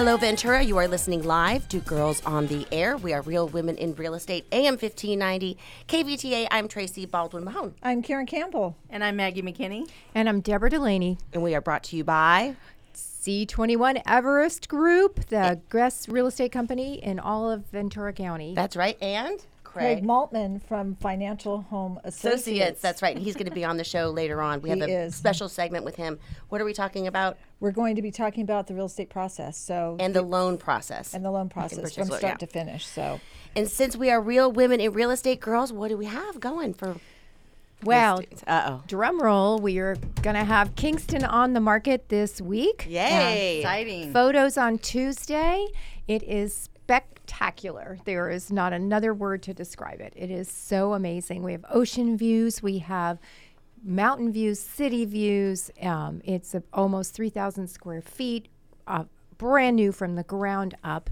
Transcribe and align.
Hello, 0.00 0.16
Ventura. 0.16 0.62
You 0.62 0.78
are 0.78 0.88
listening 0.88 1.24
live 1.24 1.68
to 1.68 1.78
Girls 1.78 2.24
on 2.24 2.46
the 2.46 2.66
Air. 2.72 2.96
We 2.96 3.12
are 3.12 3.20
Real 3.20 3.46
Women 3.46 3.76
in 3.76 3.94
Real 3.96 4.14
Estate, 4.14 4.46
AM 4.50 4.78
1590, 4.78 5.58
KVTA. 5.88 6.48
I'm 6.50 6.68
Tracy 6.68 7.04
Baldwin 7.04 7.44
Mahone, 7.44 7.74
I'm 7.82 8.00
Karen 8.00 8.24
Campbell. 8.24 8.78
And 8.88 9.04
I'm 9.04 9.16
Maggie 9.16 9.42
McKinney. 9.42 9.90
And 10.14 10.26
I'm 10.26 10.40
Deborah 10.40 10.70
Delaney. 10.70 11.18
and 11.34 11.42
we 11.42 11.54
are 11.54 11.60
brought 11.60 11.82
to 11.84 11.96
you 11.96 12.04
by. 12.04 12.56
C21 12.94 14.00
Everest 14.06 14.70
Group, 14.70 15.26
the 15.26 15.60
best 15.68 16.08
real 16.08 16.28
estate 16.28 16.50
company 16.50 16.94
in 16.94 17.20
all 17.20 17.50
of 17.50 17.66
Ventura 17.66 18.14
County. 18.14 18.54
That's 18.54 18.76
right, 18.76 18.96
and 19.02 19.44
Craig 19.72 19.98
Craig. 19.98 20.04
Maltman 20.04 20.60
from 20.62 20.96
Financial 20.96 21.62
Home 21.62 22.00
Associates. 22.02 22.42
Associates. 22.46 22.80
That's 22.80 23.02
right. 23.02 23.16
He's 23.16 23.34
going 23.34 23.46
to 23.48 23.52
be 23.54 23.64
on 23.64 23.76
the 23.76 23.84
show 23.84 24.10
later 24.10 24.42
on. 24.42 24.60
We 24.62 24.70
He 24.70 24.78
have 24.80 24.88
a 24.88 24.92
is. 25.04 25.14
special 25.14 25.48
segment 25.48 25.84
with 25.84 25.96
him. 25.96 26.18
What 26.48 26.60
are 26.60 26.64
we 26.64 26.72
talking 26.72 27.06
about? 27.06 27.38
We're 27.60 27.70
going 27.70 27.94
to 27.96 28.02
be 28.02 28.10
talking 28.10 28.42
about 28.42 28.66
the 28.66 28.74
real 28.74 28.86
estate 28.86 29.10
process, 29.10 29.56
so 29.58 29.96
And 30.00 30.14
the 30.14 30.22
loan 30.22 30.56
process. 30.58 31.14
and 31.14 31.24
the 31.24 31.30
loan 31.30 31.48
process 31.50 31.94
from 31.94 32.06
start 32.06 32.22
yeah. 32.22 32.34
to 32.36 32.46
finish. 32.46 32.86
So 32.86 33.20
And 33.54 33.68
since 33.68 33.96
we 33.96 34.10
are 34.10 34.20
real 34.20 34.50
women 34.50 34.80
in 34.80 34.92
real 34.92 35.10
estate, 35.10 35.40
girls, 35.40 35.72
what 35.72 35.88
do 35.88 35.96
we 35.96 36.06
have 36.06 36.40
going 36.40 36.74
for? 36.74 36.96
well, 37.84 38.20
Uh 38.46 38.62
oh. 38.66 38.82
drum 38.88 39.20
roll, 39.22 39.58
we 39.58 39.78
are 39.78 39.94
going 40.22 40.36
to 40.36 40.44
have 40.44 40.74
Kingston 40.74 41.22
on 41.24 41.52
the 41.52 41.60
market 41.60 42.08
this 42.08 42.40
week. 42.40 42.86
Yay. 42.88 43.58
Exciting. 43.60 44.12
Photos 44.12 44.56
on 44.58 44.78
Tuesday. 44.78 45.66
It 46.08 46.22
is 46.24 46.69
spectacular. 46.90 47.98
There 48.04 48.28
is 48.30 48.50
not 48.50 48.72
another 48.72 49.14
word 49.14 49.44
to 49.44 49.54
describe 49.54 50.00
it. 50.00 50.12
It 50.16 50.28
is 50.28 50.50
so 50.50 50.92
amazing. 50.92 51.44
We 51.44 51.52
have 51.52 51.64
ocean 51.70 52.16
views. 52.16 52.64
We 52.64 52.78
have 52.78 53.20
mountain 53.84 54.32
views, 54.32 54.58
city 54.58 55.04
views. 55.04 55.70
Um, 55.80 56.20
it's 56.24 56.52
a, 56.52 56.64
almost 56.72 57.14
3,000 57.14 57.68
square 57.68 58.02
feet, 58.02 58.48
uh, 58.88 59.04
brand 59.38 59.76
new 59.76 59.92
from 59.92 60.16
the 60.16 60.24
ground 60.24 60.74
up. 60.82 61.10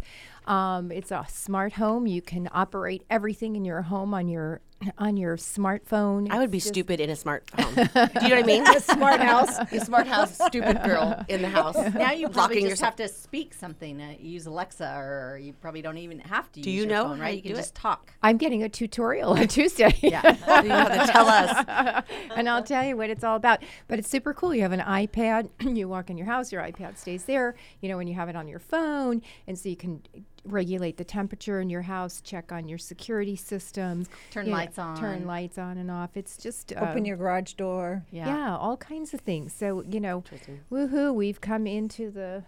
Um, 0.48 0.91
it's 0.91 1.12
a 1.12 1.25
smart 1.29 1.75
home. 1.75 2.09
You 2.09 2.23
can 2.23 2.48
operate 2.53 3.05
everything 3.09 3.55
in 3.55 3.65
your 3.65 3.83
home 3.83 4.13
on 4.15 4.27
your 4.27 4.61
on 4.97 5.17
your 5.17 5.37
smartphone. 5.37 6.31
I 6.31 6.39
would 6.39 6.51
be 6.51 6.61
stupid 6.61 7.01
in 7.01 7.11
a 7.11 7.17
smart 7.17 7.48
home. 7.59 7.75
do 7.75 7.81
you 7.81 7.87
know 7.95 8.11
what 8.12 8.33
I 8.33 8.43
mean? 8.43 8.67
a 8.67 8.81
smart 8.81 9.20
house. 9.20 9.59
a 9.73 9.81
smart 9.85 10.07
house, 10.07 10.37
stupid 10.39 10.83
girl 10.85 11.25
in 11.29 11.43
the 11.43 11.48
house. 11.48 11.77
Now 11.95 12.12
you 12.12 12.29
probably 12.29 12.41
locking 12.57 12.61
just 12.69 12.70
yourself. 12.83 12.98
have 12.98 13.09
to 13.09 13.09
speak 13.09 13.55
something. 13.55 14.01
Uh, 14.01 14.15
use 14.20 14.47
Alexa, 14.47 14.95
or 14.97 15.39
you 15.43 15.53
probably 15.55 15.83
don't 15.83 15.98
even 15.98 16.20
have 16.20 16.51
to 16.53 16.61
Do 16.61 16.70
use 16.70 16.83
you 16.83 16.89
your 16.89 16.97
know 16.97 17.05
phone, 17.09 17.19
right? 17.20 17.31
you 17.31 17.37
You 17.39 17.43
can 17.43 17.57
just 17.57 17.75
it? 17.77 17.81
talk. 17.81 18.12
I'm 18.23 18.37
getting 18.37 18.62
a 18.62 18.69
tutorial 18.69 19.33
on 19.33 19.48
Tuesday. 19.48 19.95
Yeah. 20.01 20.23
you 20.62 20.70
have 20.70 21.07
to 21.07 21.13
tell 21.13 21.27
us. 21.27 22.15
and 22.37 22.48
I'll 22.48 22.63
tell 22.63 22.85
you 22.85 22.97
what 22.97 23.11
it's 23.11 23.25
all 23.25 23.37
about. 23.37 23.63
But 23.89 23.98
it's 23.98 24.09
super 24.09 24.33
cool. 24.33 24.55
You 24.55 24.63
have 24.63 24.73
an 24.73 24.81
iPad. 24.81 25.48
you 25.77 25.89
walk 25.89 26.09
in 26.11 26.17
your 26.17 26.27
house, 26.27 26.53
your 26.53 26.63
iPad 26.63 26.97
stays 26.98 27.25
there. 27.25 27.57
You 27.81 27.89
know, 27.89 27.97
when 27.97 28.07
you 28.07 28.15
have 28.15 28.29
it 28.29 28.37
on 28.37 28.47
your 28.47 28.61
phone, 28.61 29.23
and 29.48 29.59
so 29.59 29.69
you 29.69 29.77
can 29.77 30.03
regulate 30.44 30.97
the 30.97 31.05
temperature 31.05 31.61
in 31.61 31.70
your 31.70 31.83
house, 31.83 32.20
check 32.20 32.53
on 32.53 32.69
your 32.69 32.78
security 32.78 33.36
systems, 33.36 34.08
Turn 34.31 34.47
you 34.47 34.53
know, 34.53 34.56
lights 34.58 34.78
on, 34.78 34.97
turn 34.98 35.27
lights 35.27 35.58
on 35.58 35.78
and 35.78 35.91
off. 35.91 36.17
It's 36.17 36.36
just 36.36 36.72
Open 36.77 36.98
um, 36.98 37.05
your 37.05 37.17
garage 37.17 37.53
door. 37.55 38.05
yeah. 38.11 38.56
all 38.56 38.77
kinds 38.77 39.14
of 39.14 39.20
things. 39.20 39.53
So 39.53 39.83
you 39.89 40.00
know, 40.00 40.22
woohoo, 40.70 41.14
we've 41.14 41.41
come 41.41 41.67
into 41.67 42.11
the 42.11 42.45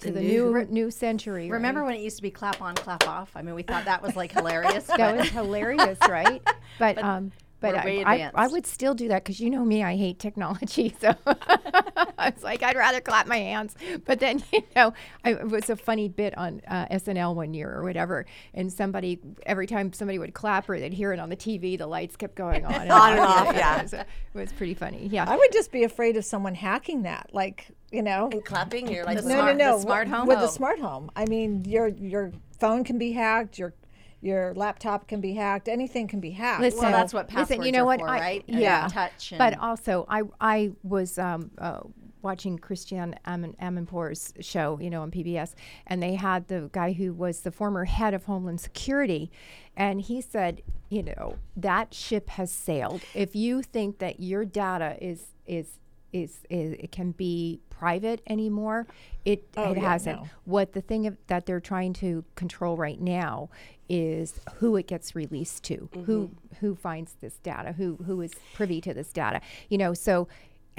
to 0.00 0.06
The 0.08 0.12
the, 0.12 0.20
new- 0.20 0.52
new 0.52 0.64
new 0.66 0.90
century. 0.90 1.50
Remember 1.50 1.80
right? 1.80 1.86
when 1.86 1.94
it 1.96 2.02
used 2.02 2.16
to 2.16 2.22
be 2.22 2.30
clap 2.30 2.62
on, 2.62 2.74
clap 2.76 3.06
off? 3.08 3.30
I 3.34 3.42
mean, 3.42 3.54
we 3.54 3.62
thought 3.62 3.84
that 3.86 4.02
was 4.02 4.14
like 4.16 4.32
hilarious. 4.32 4.84
that 4.96 5.16
was 5.16 5.28
hilarious, 5.30 5.98
right? 6.08 6.40
But, 6.78 6.94
But 6.96 7.04
um, 7.04 7.32
but 7.60 7.74
I, 7.74 8.02
I, 8.06 8.30
I 8.34 8.46
would 8.48 8.66
still 8.66 8.94
do 8.94 9.08
that 9.08 9.24
because 9.24 9.40
you 9.40 9.50
know 9.50 9.64
me, 9.64 9.82
I 9.82 9.96
hate 9.96 10.18
technology. 10.18 10.94
So 11.00 11.14
I 11.26 12.32
was 12.34 12.42
like, 12.42 12.62
I'd 12.62 12.76
rather 12.76 13.00
clap 13.00 13.26
my 13.26 13.36
hands. 13.36 13.74
But 14.04 14.20
then 14.20 14.42
you 14.52 14.62
know, 14.74 14.92
I, 15.24 15.32
it 15.32 15.48
was 15.48 15.70
a 15.70 15.76
funny 15.76 16.08
bit 16.08 16.36
on 16.36 16.60
uh, 16.66 16.86
SNL 16.86 17.34
one 17.34 17.54
year 17.54 17.72
or 17.72 17.82
whatever, 17.82 18.26
and 18.54 18.72
somebody 18.72 19.18
every 19.46 19.66
time 19.66 19.92
somebody 19.92 20.18
would 20.18 20.34
clap 20.34 20.68
or 20.68 20.78
they'd 20.78 20.92
hear 20.92 21.12
it 21.12 21.20
on 21.20 21.28
the 21.28 21.36
TV, 21.36 21.78
the 21.78 21.86
lights 21.86 22.16
kept 22.16 22.34
going 22.34 22.64
on 22.64 22.74
and 22.74 22.90
On 22.90 23.12
and 23.12 23.20
off, 23.20 23.50
It 23.50 23.56
yeah. 23.56 23.82
was, 23.82 23.92
it 23.92 24.06
was 24.34 24.52
pretty 24.52 24.74
funny. 24.74 25.06
Yeah. 25.10 25.24
I 25.28 25.36
would 25.36 25.52
just 25.52 25.70
be 25.72 25.84
afraid 25.84 26.16
of 26.16 26.24
someone 26.24 26.54
hacking 26.54 27.02
that. 27.02 27.30
Like 27.32 27.68
you 27.90 28.02
know. 28.02 28.28
And 28.30 28.44
clapping, 28.44 28.88
you're 28.92 29.04
like, 29.04 29.16
The 29.18 29.28
No, 29.28 29.34
smart- 29.36 29.56
no, 29.56 29.70
no. 29.70 29.76
the 29.76 29.82
smart 29.82 30.08
home? 30.08 30.26
With 30.26 30.38
Oh. 30.38 30.42
the 30.42 30.48
smart 30.48 30.78
home, 30.80 31.10
I 31.16 31.24
mean, 31.26 31.64
your 31.64 31.88
your 31.88 32.32
phone 32.58 32.84
can 32.84 32.98
be 32.98 33.12
hacked. 33.12 33.58
Your 33.58 33.74
your 34.20 34.52
laptop 34.54 35.06
can 35.06 35.20
be 35.20 35.34
hacked. 35.34 35.68
Anything 35.68 36.08
can 36.08 36.20
be 36.20 36.30
hacked. 36.30 36.60
Listen, 36.60 36.80
Well, 36.82 36.92
that's 36.92 37.14
what 37.14 37.26
listen, 37.26 37.36
passwords 37.58 37.66
you 37.66 37.72
know 37.72 37.82
are 37.82 37.86
what? 37.86 38.00
for, 38.00 38.08
I- 38.08 38.18
right? 38.20 38.44
And 38.48 38.60
Yeah. 38.60 38.88
touch 38.90 39.32
But 39.38 39.58
also, 39.58 40.04
I 40.08 40.22
I 40.40 40.72
was 40.82 41.18
um, 41.18 41.50
uh, 41.58 41.80
watching 42.20 42.58
Christiane 42.58 43.14
Amin- 43.26 43.54
Amanpour's 43.62 44.34
show, 44.40 44.78
you 44.80 44.90
know, 44.90 45.02
on 45.02 45.10
PBS, 45.12 45.54
and 45.86 46.02
they 46.02 46.14
had 46.16 46.48
the 46.48 46.68
guy 46.72 46.92
who 46.92 47.12
was 47.12 47.40
the 47.40 47.52
former 47.52 47.84
head 47.84 48.12
of 48.12 48.24
Homeland 48.24 48.60
Security, 48.60 49.30
and 49.76 50.00
he 50.00 50.20
said, 50.20 50.62
you 50.88 51.04
know, 51.04 51.36
that 51.56 51.94
ship 51.94 52.30
has 52.30 52.50
sailed. 52.50 53.02
If 53.14 53.36
you 53.36 53.62
think 53.62 53.98
that 53.98 54.18
your 54.20 54.44
data 54.44 54.96
is 55.00 55.26
is 55.46 55.78
is, 56.10 56.38
is 56.48 56.72
it 56.80 56.90
can 56.90 57.10
be 57.12 57.60
private 57.68 58.22
anymore, 58.26 58.86
it 59.26 59.44
Oh, 59.58 59.72
it 59.72 59.76
yeah, 59.76 59.90
hasn't. 59.90 60.22
no. 60.22 60.28
What 60.46 60.72
the 60.72 60.80
thing 60.80 61.06
of, 61.06 61.18
that 61.26 61.44
they're 61.44 61.60
trying 61.60 61.92
to 61.94 62.24
control 62.34 62.78
right 62.78 62.98
now 62.98 63.50
is 63.88 64.40
who 64.56 64.76
it 64.76 64.86
gets 64.86 65.14
released 65.14 65.64
to, 65.64 65.88
who 65.92 66.28
mm-hmm. 66.28 66.56
who 66.60 66.74
finds 66.74 67.14
this 67.20 67.36
data, 67.38 67.72
who 67.72 67.96
who 68.06 68.20
is 68.20 68.32
privy 68.54 68.80
to 68.82 68.92
this 68.94 69.12
data. 69.12 69.40
You 69.68 69.78
know, 69.78 69.94
so 69.94 70.28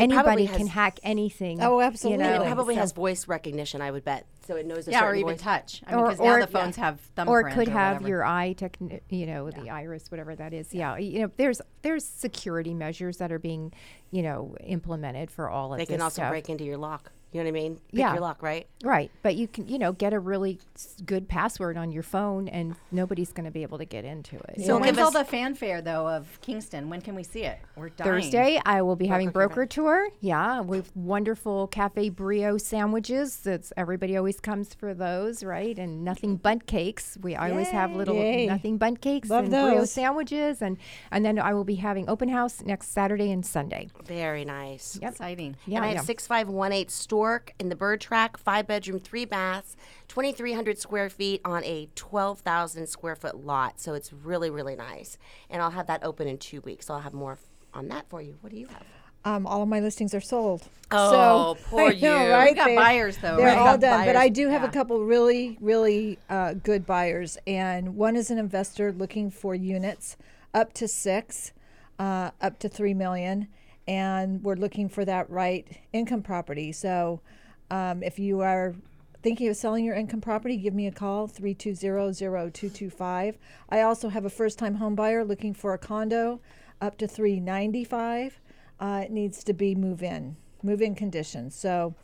probably 0.08 0.44
anybody 0.46 0.48
can 0.48 0.68
hack 0.68 1.00
anything. 1.04 1.62
Oh, 1.62 1.80
you 1.80 1.86
absolutely. 1.86 2.24
know, 2.24 2.42
it 2.42 2.46
probably 2.46 2.76
so- 2.76 2.82
has 2.82 2.92
voice 2.94 3.28
recognition, 3.28 3.82
I 3.82 3.92
would 3.92 4.06
bet. 4.06 4.26
So 4.48 4.56
it 4.56 4.66
knows 4.66 4.88
a 4.88 4.92
yeah, 4.92 5.06
or 5.06 5.14
even 5.14 5.34
voice. 5.34 5.42
touch. 5.42 5.84
I 5.86 5.92
mean, 5.92 6.00
Or- 6.00 6.08
because 6.08 6.20
or- 6.20 6.40
now 6.40 6.46
the 6.46 6.52
phones 6.52 6.76
have 6.78 6.96
or 6.96 7.00
thumbprint. 7.16 7.48
it 7.48 7.54
could 7.54 7.68
have 7.68 7.96
whatever. 7.98 8.08
your 8.10 8.26
eye 8.26 8.56
techni- 8.58 9.02
you 9.10 9.28
know 9.28 9.52
the 9.52 9.70
iris 9.70 10.10
whatever 10.10 10.36
that 10.36 10.54
is 10.54 10.74
yeah 10.74 10.98
you 10.98 11.20
know 11.22 11.32
there's 11.38 11.62
there's 11.84 12.04
security 12.04 12.74
measures 12.74 13.18
that 13.18 13.32
are 13.32 13.38
being 13.38 13.72
you 14.10 14.24
know 14.24 14.56
implemented 14.62 15.30
for 15.30 15.50
all 15.50 15.74
of 15.74 15.78
that. 15.78 15.86
They 15.88 15.92
this 15.92 15.98
can 15.98 16.02
also 16.02 16.22
stuff. 16.22 16.32
break 16.32 16.50
into 16.50 16.64
your 16.64 16.78
lock. 16.78 17.12
You 17.32 17.40
know 17.40 17.44
what 17.46 17.50
I 17.50 17.52
mean? 17.62 17.76
Pick 17.92 18.00
Yeah. 18.00 18.14
your 18.14 18.22
lock, 18.22 18.42
right? 18.42 18.68
right 18.84 19.12
but 19.24 19.36
you 19.36 19.46
can 19.48 19.68
you 19.68 19.78
know 19.78 19.92
get 19.92 20.14
a 20.14 20.20
really 20.20 20.58
good 21.06 21.28
password 21.28 21.76
on 21.78 21.92
your 21.92 22.02
phone 22.02 22.48
and 22.48 22.76
nobody's 22.94 23.34
going 23.34 23.44
to 23.44 23.52
be 23.52 23.62
able 23.62 23.78
to 23.78 23.84
get 23.84 24.06
into 24.06 24.38
it 24.38 24.62
So 24.66 24.78
give 24.78 24.82
when's 24.82 24.98
all 24.98 25.08
us- 25.08 25.14
the 25.14 25.26
fanfare 25.26 25.82
though 25.82 26.08
of 26.08 26.40
Kingston? 26.42 26.90
When 26.90 27.02
can 27.02 27.14
we 27.16 27.24
see 27.24 27.42
it? 27.44 27.60
We're 27.76 27.90
dying. 27.90 28.10
Thursday, 28.10 28.62
I 28.66 28.82
will 28.82 28.96
be 28.96 29.08
having 29.08 29.30
Broker 29.32 29.50
broker 29.56 29.66
tour. 29.66 30.08
Yeah, 30.22 30.62
with 30.62 30.96
wonderful 30.96 31.68
cafe 31.68 32.10
brio 32.10 32.58
sandwiches. 32.58 33.38
That's 33.38 33.74
everybody 33.78 34.16
always 34.18 34.40
comes 34.40 34.74
for 34.74 34.94
those, 34.94 35.44
right? 35.44 35.78
And 35.78 36.04
Nothing 36.06 36.38
Bundt 36.38 36.66
Cakes. 36.68 37.18
We 37.22 37.36
I 37.36 37.52
always 37.52 37.70
have 37.70 37.94
little 37.96 38.16
Yay. 38.16 38.48
Nothing 38.48 38.78
Bundt 38.78 39.02
Cakes 39.02 39.30
Love 39.30 39.46
and 39.46 39.52
brio 39.52 39.84
sandwiches, 39.86 40.62
and 40.62 40.78
and 41.12 41.26
then 41.26 41.38
I 41.38 41.54
will 41.54 41.64
be 41.66 41.76
having 41.76 42.10
open 42.10 42.30
house 42.30 42.62
next 42.64 42.92
Saturday 42.94 43.32
and 43.32 43.46
Sunday. 43.46 43.90
Very 44.06 44.46
nice. 44.46 44.98
Yep. 45.02 45.12
Exciting. 45.12 45.56
Yeah, 45.66 45.78
and 45.80 45.86
I 45.86 45.94
have 45.96 46.06
6518 46.06 46.90
Stork 47.20 47.52
in 47.60 47.68
the 47.68 47.76
Bird 47.76 48.00
Track, 48.00 48.38
five 48.38 48.66
bedroom, 48.66 48.98
three 48.98 49.26
baths, 49.26 49.76
2,300 50.08 50.78
square 50.80 51.10
feet 51.10 51.42
on 51.44 51.66
a 51.66 51.90
12,000 51.96 52.88
square 52.88 53.18
foot 53.18 53.46
lot. 53.46 53.78
So 53.78 53.94
it's 53.94 54.14
really, 54.14 54.50
really 54.50 54.78
nice. 54.78 55.18
And 55.50 55.62
I'll 55.62 55.72
have 55.72 55.88
that 55.88 56.02
open 56.02 56.30
in 56.30 56.38
two 56.38 56.62
weeks. 56.62 56.86
So 56.86 56.94
I'll 56.94 57.02
have 57.02 57.14
more 57.14 57.38
on 57.74 57.90
that 57.90 58.08
for 58.08 58.22
you. 58.22 58.38
What 58.40 58.54
do 58.54 58.58
you 58.58 58.68
have? 58.68 58.84
Um, 59.26 59.46
all 59.46 59.62
of 59.62 59.68
my 59.68 59.82
listings 59.82 60.14
are 60.14 60.22
sold. 60.22 60.70
Oh, 60.92 61.56
so, 61.58 61.62
poor 61.70 61.90
I 61.90 61.94
know, 62.00 62.24
you. 62.26 62.32
right? 62.32 62.46
We've 62.52 62.56
got 62.56 62.66
They- 62.68 62.76
buyers 62.78 63.18
though. 63.18 63.36
They're 63.36 63.48
right? 63.48 63.58
all 63.58 63.66
Got 63.74 63.82
done, 63.82 64.06
but 64.06 64.16
I 64.16 64.30
do 64.30 64.48
have 64.48 64.62
Yeah. 64.62 64.70
a 64.70 64.72
couple 64.72 65.04
really, 65.04 65.58
really 65.60 66.20
uh, 66.30 66.54
good 66.54 66.86
buyers, 66.86 67.38
and 67.46 67.98
one 67.98 68.16
is 68.16 68.32
an 68.32 68.38
investor 68.38 68.94
looking 68.94 69.30
for 69.30 69.54
units 69.54 70.16
up 70.54 70.72
to 70.76 70.88
six, 70.88 71.52
uh, 72.00 72.32
up 72.40 72.60
to 72.60 72.70
three 72.70 72.94
million, 72.94 73.50
and 73.90 74.42
we're 74.44 74.56
looking 74.56 74.88
for 74.88 75.04
that 75.04 75.28
right 75.32 75.68
income 75.92 76.22
property. 76.22 76.72
So, 76.72 77.22
um, 77.72 78.04
if 78.04 78.20
you 78.20 78.42
are 78.42 78.76
thinking 79.24 79.50
of 79.50 79.58
selling 79.58 79.84
your 79.84 79.96
income 79.96 80.22
property, 80.22 80.58
give 80.58 80.76
me 80.76 80.86
a 80.86 80.92
call 80.92 81.28
320-0225. 81.28 83.36
I 83.70 83.82
also 83.82 84.10
have 84.10 84.26
a 84.26 84.30
first-time 84.30 84.76
home 84.76 84.94
buyer 84.94 85.26
looking 85.26 85.56
for 85.56 85.74
a 85.74 85.80
condo 85.80 86.40
up 86.80 87.00
to 87.00 87.08
395. 87.08 88.40
Uh, 88.80 89.02
it 89.06 89.12
needs 89.12 89.44
to 89.44 89.54
be 89.54 89.74
move-in, 89.74 90.38
move-in 90.62 90.94
conditions. 90.94 91.56
So. 91.56 91.96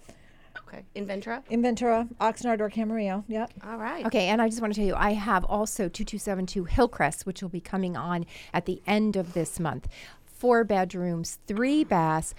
Okay. 0.68 0.86
In 0.96 1.06
Ventura? 1.06 1.44
In 1.50 1.62
Ventura, 1.62 2.08
Oxnard 2.20 2.60
or 2.62 2.70
Camarillo. 2.70 3.26
Yep. 3.28 3.52
All 3.64 3.78
right. 3.78 4.06
Okay, 4.06 4.28
and 4.28 4.42
I 4.42 4.48
just 4.48 4.62
want 4.62 4.74
to 4.74 4.80
tell 4.80 4.88
you, 4.88 4.96
I 4.96 5.12
have 5.12 5.44
also 5.44 5.90
2272 5.90 6.64
Hillcrest, 6.64 7.26
which 7.28 7.44
will 7.44 7.50
be 7.50 7.60
coming 7.60 7.98
on 7.98 8.26
at 8.54 8.66
the 8.66 8.82
end 8.88 9.18
of 9.18 9.34
this 9.34 9.60
month. 9.60 9.90
Four 10.36 10.64
bedrooms, 10.64 11.40
three 11.48 11.84
baths, 11.84 12.36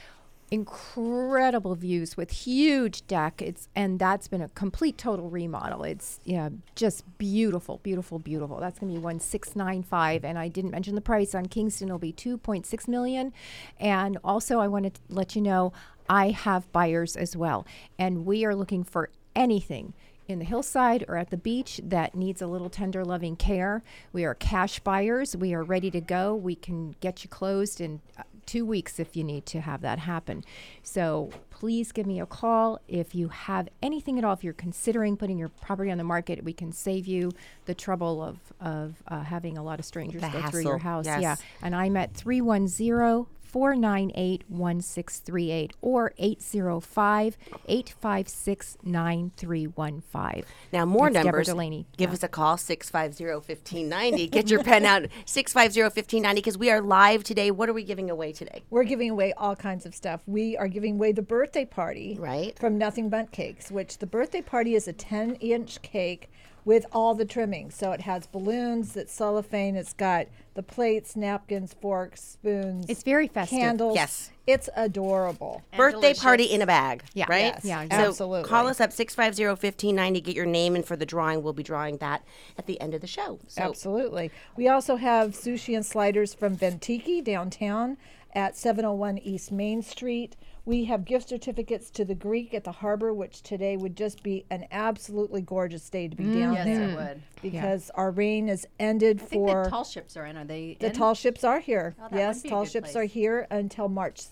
incredible 0.51 1.75
views 1.75 2.17
with 2.17 2.31
huge 2.31 3.07
deck. 3.07 3.43
It's 3.43 3.69
and 3.75 3.99
that's 3.99 4.29
been 4.29 4.43
a 4.43 4.49
complete 4.51 4.97
total 4.99 5.29
remodel. 5.31 5.83
It's 5.83 6.21
yeah, 6.25 6.51
just 6.75 7.05
beautiful, 7.19 7.81
beautiful, 7.83 8.19
beautiful. 8.19 8.59
That's 8.61 8.79
gonna 8.79 8.93
be 8.93 8.99
one 8.99 9.19
six 9.19 9.57
nine 9.57 9.83
five, 9.83 10.25
and 10.25 10.39
I 10.39 10.49
didn't 10.49 10.71
mention 10.71 10.95
the 10.95 11.01
price 11.01 11.35
on 11.35 11.47
Kingston. 11.47 11.89
It'll 11.89 11.99
be 11.99 12.13
two 12.13 12.39
point 12.39 12.67
six 12.67 12.87
million, 12.87 13.33
and 13.81 14.19
also 14.23 14.61
I 14.61 14.69
wanted 14.69 14.95
to 14.95 15.01
let 15.09 15.35
you 15.35 15.43
know 15.43 15.73
I 16.09 16.31
have 16.31 16.71
buyers 16.73 17.17
as 17.17 17.37
well, 17.37 17.67
and 17.99 18.25
we 18.25 18.45
are 18.45 18.55
looking 18.55 18.85
for 18.85 19.11
anything 19.35 19.95
in 20.29 20.39
the 20.39 20.45
hillside 20.45 21.05
or 21.09 21.17
at 21.17 21.31
the 21.31 21.37
beach 21.37 21.81
that 21.85 22.15
needs 22.15 22.43
a 22.43 22.47
little 22.47 22.71
tender 22.71 23.05
loving 23.05 23.37
care. 23.37 23.83
We 24.13 24.25
are 24.25 24.35
cash 24.35 24.81
buyers. 24.81 25.37
We 25.37 25.55
are 25.55 25.63
ready 25.63 25.91
to 25.91 26.01
go. 26.01 26.35
We 26.35 26.55
can 26.55 26.97
get 27.01 27.25
you 27.25 27.31
closed 27.31 27.81
in 27.81 28.01
uh, 28.19 28.23
two 28.47 28.65
weeks 28.65 28.99
if 28.99 29.17
you 29.17 29.25
need 29.25 29.45
to 29.47 29.61
have 29.61 29.83
that 29.83 29.99
happen. 29.99 30.45
So 30.83 31.31
please 31.51 31.93
give 31.93 32.07
me 32.07 32.21
a 32.21 32.27
call 32.27 32.81
if 32.87 33.15
you 33.15 33.29
have 33.29 33.69
anything 33.83 34.19
at 34.19 34.25
all. 34.25 34.33
If 34.33 34.45
you're 34.45 34.53
considering 34.53 35.17
putting 35.17 35.37
your 35.37 35.49
property 35.49 35.91
on 35.91 35.99
the 35.99 36.05
market, 36.05 36.45
we 36.45 36.53
can 36.53 36.73
save 36.73 37.07
you 37.07 37.33
the 37.65 37.75
trouble 37.75 38.23
of, 38.23 38.39
of 38.61 39.03
uh, 39.09 39.23
having 39.23 39.59
a 39.59 39.63
lot 39.63 39.79
of 39.79 39.85
strangers 39.85 40.23
The 40.23 40.29
go 40.29 40.43
through 40.49 40.63
your 40.63 40.79
hassle, 40.79 41.13
house. 41.13 41.23
Yeah. 41.23 41.37
And 41.63 41.75
I'm 41.75 41.97
at 41.97 42.15
310 42.15 43.27
498 43.47 44.45
1638 44.49 45.73
or 45.81 46.13
805 46.19 47.37
856 47.69 48.79
9315. 48.83 50.45
Now, 50.73 50.85
more 50.85 51.07
That's 51.11 51.25
Deborah 51.25 51.33
numbers. 51.33 51.47
Delaney. 51.49 51.87
Give 51.97 52.11
Yeah. 52.11 52.15
us 52.15 52.23
a 52.23 52.29
call, 52.29 52.57
650-1590. 52.57 54.27
Get 54.31 54.51
your 54.51 54.63
pen 54.63 54.85
out, 54.85 55.03
650-1590, 55.27 56.35
because 56.35 56.59
we 56.59 56.71
are 56.71 56.81
live 56.81 57.25
today. 57.25 57.51
What 57.51 57.69
are 57.69 57.73
we 57.73 57.85
giving 57.85 58.11
away 58.11 58.33
today? 58.33 58.63
We're 58.71 58.85
giving 58.85 59.11
away 59.11 59.33
all 59.37 59.57
kinds 59.57 59.87
of 59.87 59.95
stuff. 59.95 60.23
We 60.27 60.57
are 60.57 60.69
giving 60.69 60.95
away 60.95 61.13
the 61.13 61.23
birthday 61.23 61.65
party 61.65 62.17
Right. 62.19 62.59
from 62.59 62.79
Nothing 62.79 63.09
Bundt 63.09 63.33
Cakes, 63.33 63.71
which 63.71 63.99
the 63.99 64.07
birthday 64.07 64.43
party 64.43 64.75
is 64.75 64.89
a 64.89 64.93
10 64.93 65.35
inch 65.37 65.83
cake 65.83 66.31
with 66.67 66.85
all 66.93 67.15
the 67.15 67.25
trimmings. 67.25 67.75
So 67.77 67.93
it 67.93 68.03
has 68.03 68.27
balloons, 68.27 68.97
it's 68.97 69.13
cellophane, 69.13 69.77
it's 69.77 69.93
got 69.95 70.27
the 70.55 70.65
plates, 70.65 71.15
napkins, 71.15 71.75
forks, 71.81 72.21
spoons. 72.23 72.87
It's 72.89 73.05
very 73.05 73.29
festive. 73.29 73.59
Candles. 73.61 73.95
Yes. 73.95 74.33
It's 74.49 74.69
adorable. 74.77 75.63
And 75.73 75.79
Birthday 75.79 76.13
party 76.13 76.45
in 76.45 76.63
a 76.63 76.67
bag. 76.67 77.05
Yeah. 77.15 77.27
Right? 77.29 77.55
Yes, 77.55 77.65
Yeah, 77.65 77.83
So 77.89 78.09
absolutely. 78.09 78.49
call 78.49 78.67
us 78.67 78.81
up, 78.81 78.91
650-1590. 78.91 80.25
Get 80.25 80.35
your 80.35 80.45
name 80.47 80.75
in 80.75 80.83
for 80.83 80.97
the 80.97 81.07
drawing. 81.07 81.43
We'll 81.43 81.53
be 81.53 81.63
drawing 81.63 81.99
that 81.99 82.25
at 82.59 82.67
the 82.67 82.81
end 82.81 82.95
of 82.95 83.01
the 83.01 83.07
show. 83.07 83.39
So 83.47 83.63
Absolutely. 83.63 84.33
We 84.57 84.67
also 84.69 84.97
have 84.97 85.31
sushi 85.31 85.77
and 85.77 85.87
sliders 85.87 86.35
from 86.35 86.57
Ventiki 86.57 87.23
downtown 87.23 87.97
at 88.35 88.57
701 88.57 89.19
East 89.19 89.53
Main 89.53 89.83
Street. 89.83 90.35
We 90.67 90.85
have 90.87 91.05
gift 91.05 91.29
certificates 91.29 91.91
to 91.91 92.05
the 92.05 92.17
Greek 92.17 92.53
at 92.53 92.65
the 92.65 92.73
harbor, 92.73 93.15
which 93.15 93.43
today 93.43 93.77
would 93.77 93.97
just 93.97 94.25
be 94.25 94.45
an 94.51 94.67
absolutely 94.73 95.41
gorgeous 95.41 95.89
day 95.89 96.09
to 96.09 96.17
be 96.17 96.25
down 96.25 96.55
Yes, 96.55 96.65
there. 96.67 96.89
it 96.91 96.97
would. 96.97 97.23
Because 97.41 97.89
our 97.95 98.11
rain 98.11 98.49
is 98.49 98.67
ended 98.81 99.21
I 99.23 99.25
think 99.27 99.43
for 99.49 99.63
the 99.65 99.71
tall 99.71 99.85
ships 99.85 100.17
are 100.17 100.27
in. 100.27 100.37
Are 100.37 100.45
they 100.45 100.77
the 100.81 100.89
in? 100.89 100.93
tall 100.93 101.15
ships 101.15 101.45
are 101.45 101.61
here. 101.61 101.95
Oh, 102.01 102.09
that 102.11 102.17
yes, 102.19 102.43
be 102.43 102.49
a 102.49 102.51
tall 102.51 102.65
good 102.65 102.73
ships 102.73 102.93
place. 102.93 102.97
are 102.97 103.05
here 103.05 103.47
until 103.53 103.89
March 103.89 104.23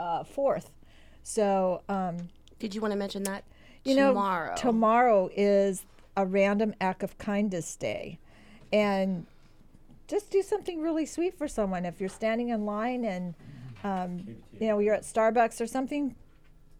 uh, 0.00 0.24
4th. 0.24 0.66
So, 1.22 1.82
um, 1.88 2.16
did 2.58 2.74
you 2.74 2.80
want 2.80 2.90
to 2.92 2.98
mention 2.98 3.22
that? 3.24 3.44
you 3.84 3.94
know, 3.94 4.08
Tomorrow. 4.08 4.54
tomorrow 4.56 5.30
is 5.36 5.84
a 6.16 6.26
random 6.26 6.74
act 6.80 7.04
of 7.04 7.18
kindness 7.18 7.74
day. 7.76 8.18
And 8.72 9.26
just 10.08 10.30
do 10.30 10.42
something 10.42 10.80
really 10.80 11.06
sweet 11.06 11.38
for 11.38 11.46
someone. 11.46 11.84
If 11.84 12.00
you're 12.00 12.08
standing 12.08 12.48
in 12.48 12.64
line 12.66 13.04
and, 13.04 13.34
um, 13.84 14.36
you 14.58 14.68
know, 14.68 14.78
you're 14.78 14.94
at 14.94 15.02
Starbucks 15.02 15.60
or 15.60 15.66
something, 15.66 16.14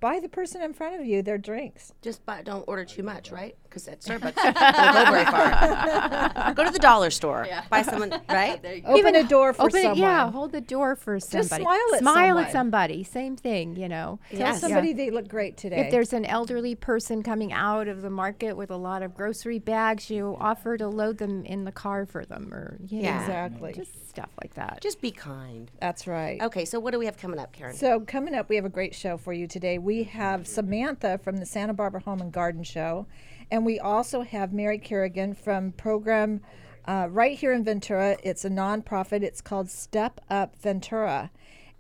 buy 0.01 0.21
the 0.21 0.29
person 0.29 0.63
in 0.63 0.73
front 0.73 1.01
of 1.01 1.07
you 1.07 1.23
their 1.23 1.39
drinks. 1.39 1.93
Just 2.03 2.25
buy, 2.27 2.43
don't 2.43 2.65
order 2.67 2.85
too 2.85 3.03
much, 3.03 3.31
right? 3.31 3.57
Because 3.73 3.89
at 3.89 4.01
Starbucks, 4.03 4.35
don't 4.35 5.05
go 5.07 5.11
very 5.11 5.25
far. 5.25 6.53
go 6.55 6.65
to 6.65 6.71
the 6.71 6.79
dollar 6.79 7.09
store. 7.11 7.47
Yeah. 7.49 7.65
Buy 7.71 7.81
someone, 7.81 8.11
right? 8.29 8.61
There 8.63 8.75
you 8.75 8.83
go. 8.83 8.89
Open 8.89 8.99
Even 8.99 9.17
a 9.17 9.25
door 9.27 9.55
for 9.55 9.63
open 9.63 9.77
it- 9.79 9.83
someone. 9.83 9.99
yeah, 9.99 10.31
hold 10.31 10.53
the 10.53 10.61
door 10.61 10.95
for 10.95 11.19
somebody. 11.19 11.63
smile 11.65 11.79
at 11.95 11.99
smile 12.01 12.15
someone. 12.29 12.45
at 12.45 12.53
somebody. 12.53 13.05
Same 13.05 13.37
thing, 13.37 13.77
you 13.77 13.89
know. 13.89 14.19
Tell 14.31 14.39
Yes. 14.41 14.61
somebody 14.61 14.93
they 14.93 15.09
look 15.11 15.27
great 15.27 15.57
today. 15.57 15.81
If 15.87 15.91
there's 15.91 16.13
an 16.13 16.27
elderly 16.27 16.75
person 16.75 17.23
coming 17.23 17.51
out 17.53 17.89
of 17.89 18.03
the 18.03 18.11
market 18.11 18.57
with 18.57 18.71
a 18.71 18.77
lot 18.77 19.03
of 19.03 19.15
grocery 19.15 19.59
bags, 19.59 20.11
you 20.11 20.37
offer 20.39 20.77
to 20.77 20.87
load 20.89 21.17
them 21.17 21.45
in 21.47 21.65
the 21.65 21.73
car 21.73 22.05
for 22.05 22.27
them, 22.27 22.53
or 22.53 22.77
you 22.87 22.99
know, 23.01 23.09
Yeah. 23.09 23.21
Exactly. 23.23 23.73
just 23.73 24.09
stuff 24.11 24.29
like 24.43 24.53
that. 24.55 24.81
Just 24.83 25.01
be 25.01 25.11
kind. 25.11 25.71
That's 25.81 26.07
right. 26.07 26.43
Okay, 26.43 26.67
so 26.67 26.79
what 26.79 26.91
do 26.93 26.99
we 26.99 27.07
have 27.07 27.17
coming 27.17 27.39
up, 27.41 27.53
Karen? 27.53 27.75
So 27.75 28.01
coming 28.01 28.35
up, 28.35 28.51
we 28.51 28.57
have 28.57 28.67
a 28.67 28.69
great 28.69 28.95
show 28.95 29.17
for 29.17 29.33
you 29.33 29.47
today. 29.47 29.79
We 29.79 30.03
have 30.05 30.47
Samantha 30.47 31.19
from 31.25 31.39
the 31.39 31.47
Santa 31.47 31.73
Barbara 31.73 32.03
Home 32.03 32.21
and 32.21 32.31
Garden 32.31 32.63
Show, 32.63 33.07
and 33.53 33.67
we 33.67 33.79
also 33.79 34.23
have 34.23 34.55
Mary 34.55 34.79
Kerrigan 34.79 35.35
from 35.35 35.73
program 35.73 36.41
uh, 36.87 37.07
right 37.11 37.39
here 37.39 37.53
in 37.53 37.63
Ventura. 37.63 38.17
It's 38.23 38.47
a 38.47 38.51
nonprofit. 38.51 39.23
It's 39.23 39.43
called 39.43 39.69
Step 39.69 40.23
Up 40.31 40.57
Ventura, 40.57 41.31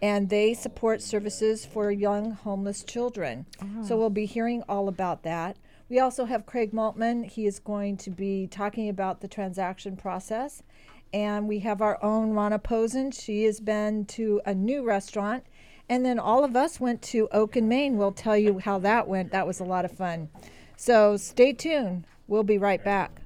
and 0.02 0.28
they 0.28 0.52
support 0.52 1.00
services 1.00 1.64
for 1.64 1.90
young 1.90 2.32
homeless 2.32 2.84
children. 2.84 3.46
So 3.86 3.96
we'll 3.96 4.10
be 4.10 4.26
hearing 4.26 4.62
all 4.68 4.86
about 4.86 5.22
that. 5.22 5.56
We 5.88 5.98
also 5.98 6.26
have 6.26 6.44
Craig 6.44 6.72
Maltman. 6.72 7.24
He 7.24 7.46
is 7.46 7.58
going 7.58 7.96
to 7.98 8.10
be 8.10 8.46
talking 8.48 8.90
about 8.90 9.22
the 9.22 9.28
transaction 9.28 9.96
process. 9.96 10.62
And 11.14 11.48
we 11.48 11.60
have 11.60 11.80
our 11.80 12.02
own 12.04 12.32
Rana 12.32 12.58
Posen. 12.58 13.12
She 13.12 13.44
has 13.44 13.60
been 13.60 14.04
to 14.06 14.42
a 14.44 14.54
new 14.54 14.84
restaurant. 14.84 15.44
And 15.88 16.04
then 16.04 16.18
all 16.18 16.44
of 16.44 16.54
us 16.54 16.80
went 16.80 17.02
to 17.02 17.28
Oak 17.32 17.56
and 17.56 17.68
Maine. 17.68 17.96
We'll 17.96 18.12
tell 18.12 18.36
you 18.36 18.58
how 18.58 18.78
that 18.80 19.08
went. 19.08 19.32
That 19.32 19.46
was 19.46 19.60
a 19.60 19.64
lot 19.64 19.84
of 19.84 19.92
fun. 19.92 20.28
So 20.84 21.16
stay 21.16 21.52
tuned. 21.52 22.08
We'll 22.26 22.42
be 22.42 22.58
right 22.58 22.82
back. 22.82 23.20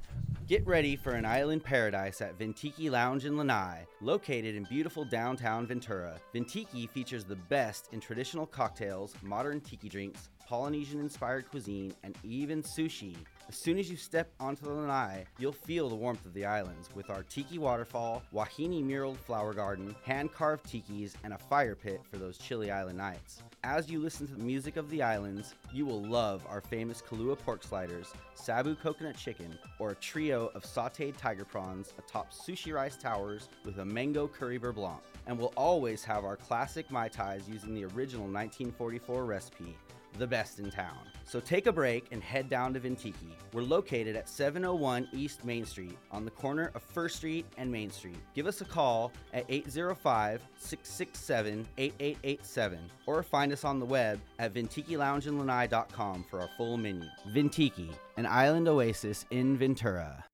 Get 0.47 0.67
ready 0.67 0.95
for 0.95 1.13
an 1.13 1.25
island 1.25 1.65
paradise 1.65 2.21
at 2.21 2.39
Ventiki 2.39 2.91
Lounge 2.91 3.25
in 3.25 3.39
Lanai, 3.39 3.87
located 4.03 4.55
in 4.55 4.65
beautiful 4.65 5.07
downtown 5.07 5.67
Ventura. 5.67 6.21
Ventiki 6.35 6.87
features 6.87 7.25
the 7.25 7.37
best 7.49 7.89
in 7.95 7.99
traditional 7.99 8.45
cocktails, 8.45 9.15
modern 9.23 9.63
tiki 9.63 9.89
drinks, 9.89 10.29
Polynesian 10.47 11.01
inspired 11.01 11.49
cuisine, 11.49 11.95
and 12.05 12.15
even 12.23 12.63
sushi. 12.63 13.17
As 13.49 13.55
soon 13.55 13.79
as 13.79 13.89
you 13.89 13.97
step 13.97 14.33
onto 14.41 14.65
the 14.65 14.73
lanai, 14.73 15.25
you'll 15.39 15.53
feel 15.53 15.89
the 15.89 15.95
warmth 15.95 16.27
of 16.27 16.35
the 16.35 16.45
islands 16.45 16.89
with 16.97 17.11
our 17.11 17.23
tiki 17.23 17.59
waterfall, 17.59 18.25
wahine 18.35 18.85
muraled 18.85 19.19
flower 19.19 19.55
garden, 19.55 19.95
hand 20.03 20.33
carved 20.33 20.67
tikis, 20.67 21.15
and 21.23 21.33
a 21.33 21.39
fire 21.39 21.77
pit 21.77 22.01
for 22.11 22.19
those 22.19 22.39
chilly 22.39 22.73
island 22.73 22.99
nights. 22.99 23.45
As 23.63 23.89
you 23.89 24.01
listen 24.01 24.27
to 24.27 24.35
the 24.35 24.43
music 24.43 24.77
of 24.77 24.91
the 24.91 25.01
islands, 25.01 25.55
you 25.73 25.87
will 25.87 26.03
love 26.03 26.45
our 26.49 26.61
famous 26.61 27.01
Kalua 27.01 27.39
pork 27.39 27.63
sliders, 27.63 28.13
Sabu 28.35 28.75
coconut 28.75 29.17
chicken, 29.17 29.57
or 29.79 29.91
a 29.91 29.97
trio 29.97 30.51
of 30.57 30.65
sauteed 30.65 31.17
tiger 31.17 31.45
prawns 31.45 31.95
atop 31.99 32.33
sushi 32.33 32.75
rice 32.75 32.97
towers 32.97 33.49
with 33.65 33.79
a 33.79 33.85
mango 33.85 34.27
curry 34.27 34.59
beurre 34.59 34.75
blanc. 34.75 35.01
And 35.29 35.39
we'll 35.39 35.53
always 35.57 36.03
have 36.03 36.25
our 36.25 36.37
classic 36.37 36.91
Mai 36.91 37.09
Tais 37.09 37.43
using 37.49 37.75
the 37.75 37.85
original 37.85 38.27
1944 38.27 39.25
recipe 39.25 39.77
the 40.19 40.27
best 40.27 40.59
in 40.59 40.71
town. 40.71 40.99
So 41.25 41.41
take 41.41 41.67
a 41.67 41.73
break 41.73 42.07
and 42.13 42.23
head 42.23 42.49
down 42.49 42.73
to 42.75 42.81
Ventiki. 42.81 43.33
We're 43.53 43.63
located 43.63 44.17
at 44.17 44.29
701 44.29 45.09
East 45.13 45.45
Main 45.45 45.67
Street 45.67 45.99
on 46.11 46.25
the 46.25 46.31
corner 46.31 46.71
of 46.75 46.83
First 46.83 47.17
Street 47.17 47.47
and 47.57 47.71
Main 47.71 47.91
Street. 47.91 48.19
Give 48.35 48.47
us 48.47 48.61
a 48.61 48.65
call 48.65 49.13
at 49.33 49.45
805 49.49 50.43
667 50.57 51.67
8887 51.79 52.79
or 53.07 53.23
find 53.23 53.53
us 53.53 53.65
on 53.65 53.81
the 53.81 53.87
web 53.87 54.21
at 54.39 54.55
VentikiLoungeandLanai.com 54.55 56.25
for 56.31 56.41
our 56.41 56.49
full 56.57 56.77
menu. 56.77 57.09
Ventiki, 57.33 57.91
an 58.17 58.27
island 58.27 58.69
oasis 58.69 59.27
in 59.31 59.57
Ventura. 59.57 60.25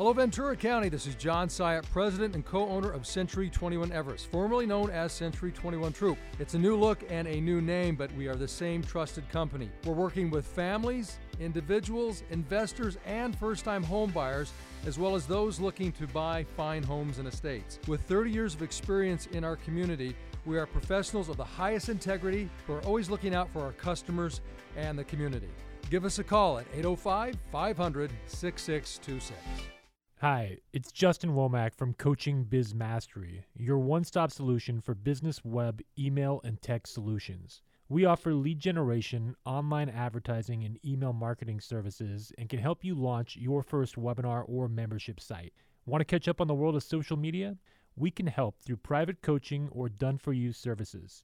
Hello, 0.00 0.14
Ventura 0.14 0.56
County. 0.56 0.88
This 0.88 1.06
is 1.06 1.14
John 1.14 1.48
Syatt, 1.48 1.84
president 1.92 2.34
and 2.34 2.42
co 2.42 2.66
owner 2.66 2.90
of 2.90 3.06
Century 3.06 3.50
21 3.50 3.92
Everest, 3.92 4.30
formerly 4.30 4.64
known 4.64 4.88
as 4.88 5.12
Century 5.12 5.52
21 5.52 5.92
Troop. 5.92 6.16
It's 6.38 6.54
a 6.54 6.58
new 6.58 6.74
look 6.74 7.04
and 7.10 7.28
a 7.28 7.38
new 7.38 7.60
name, 7.60 7.96
but 7.96 8.10
we 8.14 8.26
are 8.26 8.34
the 8.34 8.48
same 8.48 8.82
trusted 8.82 9.28
company. 9.28 9.68
We're 9.84 9.92
working 9.92 10.30
with 10.30 10.46
families, 10.46 11.18
individuals, 11.38 12.22
investors, 12.30 12.96
and 13.04 13.36
first 13.36 13.62
time 13.62 13.82
home 13.82 14.10
buyers, 14.10 14.52
as 14.86 14.98
well 14.98 15.14
as 15.14 15.26
those 15.26 15.60
looking 15.60 15.92
to 15.92 16.06
buy 16.06 16.46
fine 16.56 16.82
homes 16.82 17.18
and 17.18 17.28
estates. 17.28 17.78
With 17.86 18.00
30 18.04 18.30
years 18.30 18.54
of 18.54 18.62
experience 18.62 19.26
in 19.32 19.44
our 19.44 19.56
community, 19.56 20.16
we 20.46 20.56
are 20.56 20.64
professionals 20.64 21.28
of 21.28 21.36
the 21.36 21.44
highest 21.44 21.90
integrity 21.90 22.48
who 22.66 22.72
are 22.72 22.82
always 22.84 23.10
looking 23.10 23.34
out 23.34 23.50
for 23.52 23.60
our 23.60 23.72
customers 23.72 24.40
and 24.78 24.98
the 24.98 25.04
community. 25.04 25.50
Give 25.90 26.06
us 26.06 26.18
a 26.18 26.24
call 26.24 26.56
at 26.58 26.64
805 26.72 27.36
500 27.52 28.10
6626. 28.28 29.79
Hi, 30.22 30.58
it's 30.74 30.92
Justin 30.92 31.30
Womack 31.30 31.74
from 31.74 31.94
Coaching 31.94 32.44
Biz 32.44 32.74
Mastery, 32.74 33.46
your 33.56 33.78
one 33.78 34.04
stop 34.04 34.30
solution 34.30 34.78
for 34.82 34.94
business 34.94 35.42
web, 35.46 35.80
email, 35.98 36.42
and 36.44 36.60
tech 36.60 36.86
solutions. 36.86 37.62
We 37.88 38.04
offer 38.04 38.34
lead 38.34 38.58
generation, 38.58 39.34
online 39.46 39.88
advertising, 39.88 40.62
and 40.62 40.78
email 40.84 41.14
marketing 41.14 41.60
services 41.60 42.34
and 42.36 42.50
can 42.50 42.58
help 42.58 42.84
you 42.84 42.94
launch 42.94 43.34
your 43.36 43.62
first 43.62 43.96
webinar 43.96 44.44
or 44.46 44.68
membership 44.68 45.20
site. 45.20 45.54
Want 45.86 46.02
to 46.02 46.04
catch 46.04 46.28
up 46.28 46.42
on 46.42 46.48
the 46.48 46.54
world 46.54 46.76
of 46.76 46.82
social 46.82 47.16
media? 47.16 47.56
We 47.96 48.10
can 48.10 48.26
help 48.26 48.60
through 48.60 48.76
private 48.76 49.22
coaching 49.22 49.70
or 49.72 49.88
done 49.88 50.18
for 50.18 50.34
you 50.34 50.52
services. 50.52 51.22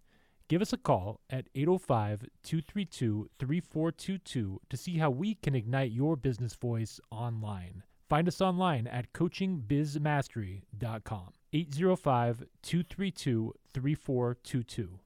Give 0.49 0.62
us 0.62 0.73
a 0.73 0.79
call 0.79 1.21
at 1.29 1.49
805 1.55 2.31
232 2.43 3.29
3422 3.38 4.61
to 4.71 4.76
see 4.79 4.97
how 4.97 5.11
we 5.11 5.35
can 5.35 5.55
ignite 5.55 5.93
your 5.93 6.17
business 6.17 6.55
voice 6.55 6.99
online. 7.11 7.83
Find 8.09 8.29
us 8.29 8.41
online 8.41 8.87
at 8.87 9.13
coachingbizmastery.com. 9.13 11.33
805 11.53 12.45
232 12.63 13.53
3422. 13.73 14.99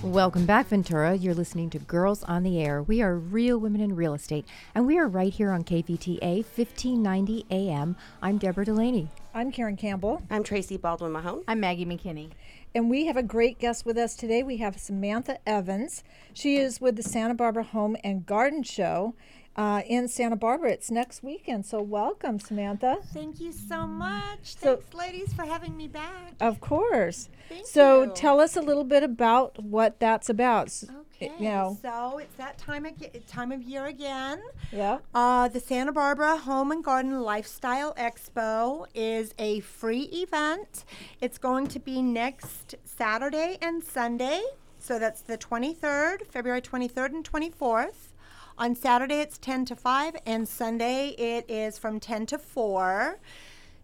Welcome 0.02 0.46
back, 0.46 0.66
Ventura. 0.66 1.14
You're 1.14 1.32
listening 1.32 1.70
to 1.70 1.78
Girls 1.78 2.24
on 2.24 2.42
the 2.42 2.60
Air. 2.60 2.82
We 2.82 3.02
are 3.02 3.16
real 3.16 3.58
women 3.58 3.80
in 3.80 3.94
real 3.94 4.14
estate, 4.14 4.44
and 4.74 4.84
we 4.84 4.98
are 4.98 5.06
right 5.06 5.32
here 5.32 5.52
on 5.52 5.62
KVTA 5.62 6.44
1590 6.44 7.46
AM. 7.50 7.94
I'm 8.20 8.36
Deborah 8.36 8.64
Delaney. 8.64 9.10
I'm 9.32 9.52
Karen 9.52 9.76
Campbell, 9.76 10.20
I'm 10.28 10.42
Tracy 10.42 10.76
Baldwin 10.76 11.12
Mahone. 11.12 11.44
I'm 11.46 11.60
Maggie 11.60 11.86
McKinney. 11.86 12.32
And 12.74 12.88
we 12.88 13.06
have 13.06 13.16
a 13.16 13.22
great 13.22 13.58
guest 13.58 13.84
with 13.84 13.98
us 13.98 14.16
today. 14.16 14.42
We 14.42 14.56
have 14.58 14.78
Samantha 14.78 15.38
Evans. 15.46 16.02
She 16.32 16.56
is 16.56 16.80
with 16.80 16.96
the 16.96 17.02
Santa 17.02 17.34
Barbara 17.34 17.64
Home 17.64 17.96
and 18.02 18.24
Garden 18.24 18.62
Show 18.62 19.14
uh, 19.56 19.82
in 19.86 20.08
Santa 20.08 20.36
Barbara. 20.36 20.70
It's 20.72 20.90
next 20.90 21.22
weekend, 21.22 21.66
so 21.66 21.80
welcome, 21.82 22.38
Samantha. 22.40 22.98
Thank 23.12 23.40
you 23.40 23.52
so 23.52 23.86
much. 23.86 24.56
So- 24.56 24.76
Thanks, 24.76 24.94
ladies, 24.94 25.32
for 25.34 25.44
having 25.44 25.76
me 25.76 25.88
back. 25.88 26.34
Of 26.40 26.60
course. 26.60 27.28
Thank 27.48 27.66
so 27.66 28.04
you. 28.04 28.12
tell 28.14 28.40
us 28.40 28.56
a 28.56 28.60
little 28.62 28.84
bit 28.84 29.02
about 29.02 29.62
what 29.62 30.00
that's 30.00 30.28
about. 30.30 30.72
Okay. 31.14 31.30
You 31.38 31.48
know, 31.50 31.78
So 31.82 32.18
it's 32.18 32.34
that 32.36 32.58
time 32.58 32.84
of, 32.86 32.94
time 33.28 33.52
of 33.52 33.62
year 33.62 33.86
again. 33.86 34.40
yeah. 34.72 34.98
Uh, 35.14 35.46
the 35.48 35.60
Santa 35.60 35.92
Barbara 35.92 36.36
Home 36.38 36.72
and 36.72 36.82
Garden 36.82 37.20
Lifestyle 37.20 37.94
Expo 37.94 38.86
is 38.94 39.32
a 39.38 39.60
free 39.60 40.04
event. 40.12 40.84
It's 41.20 41.38
going 41.38 41.68
to 41.68 41.78
be 41.78 42.02
next 42.02 42.74
Saturday 42.84 43.56
and 43.62 43.84
Sunday. 43.84 44.42
So 44.80 44.98
that's 44.98 45.20
the 45.20 45.38
23rd, 45.38 46.26
February 46.26 46.60
23rd 46.60 47.06
and 47.14 47.24
24th. 47.30 48.08
On 48.62 48.76
Saturday, 48.76 49.16
it's 49.16 49.38
10 49.38 49.64
to 49.64 49.74
5, 49.74 50.14
and 50.24 50.48
Sunday, 50.48 51.16
it 51.18 51.50
is 51.50 51.78
from 51.78 51.98
10 51.98 52.26
to 52.26 52.38
4. 52.38 53.18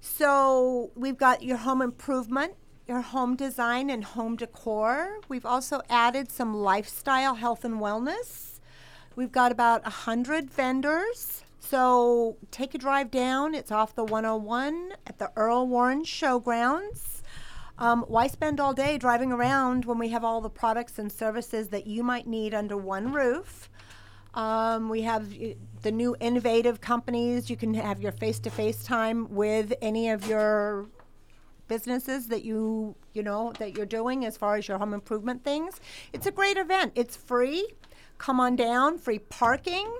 So 0.01 0.93
we've 0.95 1.17
got 1.17 1.43
your 1.43 1.57
home 1.57 1.83
improvement, 1.83 2.53
your 2.87 3.01
home 3.01 3.35
design, 3.35 3.91
and 3.91 4.05
home 4.05 4.37
decor. 4.37 5.19
We've 5.29 5.45
also 5.45 5.83
added 5.91 6.31
some 6.31 6.55
lifestyle, 6.55 7.35
health, 7.35 7.65
and 7.65 7.81
wellness. 7.81 8.61
We've 9.17 9.33
got 9.33 9.51
about 9.51 9.85
a 9.85 9.91
hundred 9.91 10.49
vendors. 10.49 11.43
So 11.59 12.37
take 12.53 12.73
a 12.73 12.79
drive 12.79 13.11
down. 13.11 13.57
It's 13.57 13.73
off 13.73 13.97
the 13.97 14.05
101 14.05 14.93
at 15.09 15.19
the 15.19 15.33
Earl 15.35 15.67
Warren 15.67 16.05
Showgrounds. 16.05 17.23
Um, 17.79 18.05
why 18.07 18.29
spend 18.29 18.61
all 18.61 18.75
day 18.75 18.97
driving 18.97 19.33
around 19.33 19.87
when 19.87 19.99
we 19.99 20.11
have 20.11 20.23
all 20.23 20.41
the 20.41 20.49
products 20.49 21.01
and 21.01 21.11
services 21.11 21.71
that 21.71 21.89
you 21.89 22.05
might 22.05 22.29
need 22.29 22.55
under 22.55 22.77
one 22.77 23.13
roof? 23.13 23.69
Um, 24.39 24.89
we 24.89 25.03
have 25.03 25.33
uh, 25.33 25.55
the 25.83 25.91
new 25.91 26.15
innovative 26.21 26.81
companies. 26.81 27.51
You 27.51 27.57
can 27.57 27.75
have 27.75 28.01
your 28.01 28.13
face-to-face 28.13 28.85
time 28.85 29.27
with 29.35 29.75
any 29.83 30.11
of 30.11 30.29
your 30.29 30.87
businesses 31.67 32.29
that 32.29 32.45
you 32.45 32.95
you 33.13 33.23
know 33.23 33.53
that 33.59 33.77
you're 33.77 33.85
doing 33.85 34.25
as 34.25 34.37
far 34.37 34.55
as 34.55 34.69
your 34.69 34.79
home 34.79 34.95
improvement 34.95 35.43
things. 35.43 35.81
It's 36.13 36.27
a 36.27 36.31
great 36.31 36.57
event. 36.57 36.93
It's 36.95 37.17
free. 37.17 37.67
Come 38.19 38.39
on 38.39 38.55
down. 38.55 38.99
Free 38.99 39.19
parking. 39.19 39.93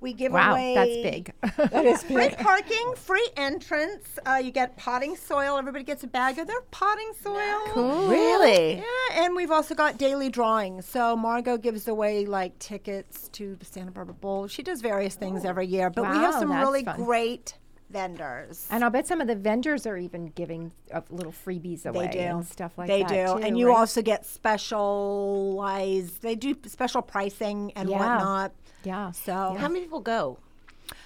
We 0.00 0.14
give 0.14 0.32
Wow, 0.32 0.52
away 0.52 0.74
that's 0.74 0.96
big. 1.02 1.32
That 1.70 1.84
is 1.84 2.02
free 2.04 2.30
parking, 2.30 2.94
free 2.96 3.28
entrance. 3.36 4.18
Uh, 4.26 4.40
you 4.42 4.50
get 4.50 4.76
potting 4.78 5.14
soil. 5.14 5.58
Everybody 5.58 5.84
gets 5.84 6.02
a 6.04 6.06
bag 6.06 6.38
of 6.38 6.46
their 6.46 6.62
potting 6.70 7.12
soil. 7.22 7.60
Cool. 7.66 8.08
Really? 8.08 8.76
Yeah, 8.76 8.84
and 9.24 9.36
we've 9.36 9.50
also 9.50 9.74
got 9.74 9.98
daily 9.98 10.30
drawings. 10.30 10.86
So 10.86 11.14
Margot 11.16 11.58
gives 11.58 11.86
away 11.86 12.24
like 12.24 12.58
tickets 12.58 13.28
to 13.32 13.56
the 13.56 13.64
Santa 13.66 13.90
Barbara 13.90 14.14
Bowl. 14.14 14.46
She 14.46 14.62
does 14.62 14.80
various 14.80 15.16
things 15.16 15.44
every 15.44 15.66
year, 15.66 15.90
but 15.90 16.10
we 16.10 16.16
have 16.16 16.34
some 16.34 16.50
really 16.50 16.82
fun. 16.84 16.96
great 17.04 17.54
vendors. 17.90 18.66
And 18.70 18.82
I'll 18.84 18.90
bet 18.90 19.06
some 19.06 19.20
of 19.20 19.26
the 19.26 19.34
vendors 19.34 19.84
are 19.86 19.96
even 19.98 20.28
giving 20.28 20.72
uh, 20.94 21.00
little 21.10 21.32
freebies 21.32 21.84
away 21.84 22.06
They 22.06 22.12
do 22.12 22.18
and 22.20 22.46
stuff 22.46 22.78
like 22.78 22.86
they 22.88 23.00
that. 23.02 23.08
They 23.08 23.24
do, 23.26 23.38
too, 23.40 23.44
and 23.46 23.58
you 23.58 23.68
right? 23.68 23.76
also 23.76 24.00
get 24.00 24.24
specialized. 24.24 26.22
They 26.22 26.36
do 26.36 26.54
special 26.66 27.02
pricing 27.02 27.72
and 27.76 27.90
Yeah. 27.90 27.98
whatnot. 27.98 28.52
Yeah. 28.84 29.10
So 29.12 29.56
How 29.58 29.68
many 29.68 29.80
people 29.80 30.00
go? 30.00 30.38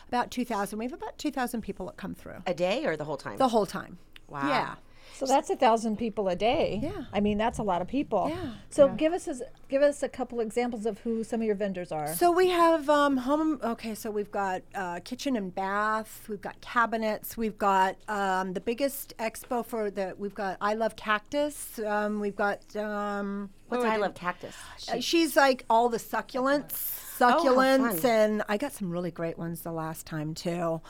about 0.09 0.31
two 0.31 0.45
thousand. 0.45 0.79
We 0.79 0.85
have 0.87 0.93
about 0.95 1.19
two 1.19 1.31
thousand 1.31 1.63
people 1.63 1.87
that 1.87 1.97
come 1.97 2.15
through 2.15 2.37
A 2.47 2.55
day 2.55 2.87
or 2.87 2.97
the 2.97 3.05
whole 3.05 3.17
time? 3.17 3.37
the 3.37 3.49
whole 3.49 3.67
time. 3.67 3.99
Wow. 4.29 4.49
Yeah. 4.49 4.75
So 5.15 5.27
that's 5.27 5.49
a 5.49 5.55
thousand 5.55 5.97
people 5.97 6.29
a 6.29 6.35
day. 6.35 6.81
Yeah. 6.83 7.05
I 7.13 7.21
mean, 7.21 7.39
that's 7.39 7.59
a 7.59 7.63
lot 7.63 7.81
of 7.81 7.87
people. 7.87 8.27
Yeah. 8.31 8.55
So 8.71 8.89
give 8.89 9.13
us 9.13 9.29
a, 9.29 9.37
give 9.69 9.81
us 9.81 10.03
a 10.03 10.09
couple 10.09 10.41
examples 10.41 10.87
of 10.87 10.99
who 11.01 11.23
some 11.23 11.41
of 11.41 11.47
your 11.47 11.55
vendors 11.55 11.93
are. 11.93 12.13
So 12.17 12.33
we 12.33 12.49
have 12.49 12.91
um, 12.91 13.19
home. 13.19 13.61
Okay, 13.63 13.95
so 13.95 14.11
we've 14.11 14.33
got 14.33 14.63
uh, 14.75 14.99
kitchen 15.05 15.37
and 15.37 15.55
bath. 15.55 16.25
We've 16.29 16.41
got 16.41 16.61
cabinets. 16.61 17.37
We've 17.37 17.57
got 17.59 17.95
um, 18.09 18.55
the 18.55 18.61
biggest 18.61 19.17
expo 19.19 19.65
for 19.65 19.89
the. 19.89 20.15
We've 20.19 20.35
got 20.35 20.57
I 20.61 20.75
love 20.75 20.97
cactus. 20.97 21.79
Um, 21.87 22.19
we've 22.21 22.37
got. 22.37 22.75
Um, 22.75 23.51
What's 23.69 23.85
I 23.85 23.97
Love 23.97 24.11
it- 24.11 24.17
Cactus? 24.17 24.55
Uh, 24.93 25.01
she's 25.01 25.37
like 25.37 25.65
all 25.71 25.89
the 25.89 25.99
succulents, 25.99 26.73
Oh, 26.73 27.01
how 27.03 27.04
succulents, 27.19 28.01
fun. 28.01 28.11
and 28.11 28.43
I 28.49 28.57
got 28.57 28.73
some 28.73 28.91
really 28.91 29.11
great 29.11 29.39
ones 29.39 29.63
the 29.63 29.73
last 29.73 30.07
time 30.07 30.35
too. 30.35 30.81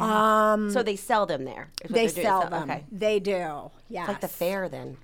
Um, 0.00 0.70
so 0.70 0.82
they 0.82 0.96
sell 0.96 1.26
them 1.26 1.44
there. 1.44 1.70
they 1.88 2.06
they're 2.06 2.14
doing. 2.14 2.26
sell 2.26 2.48
them. 2.48 2.70
Okay. 2.70 2.84
They 2.90 3.20
do. 3.20 3.70
Yeah. 3.88 4.06
Like 4.06 4.20
the 4.20 4.28
fair 4.28 4.68
then. 4.68 4.96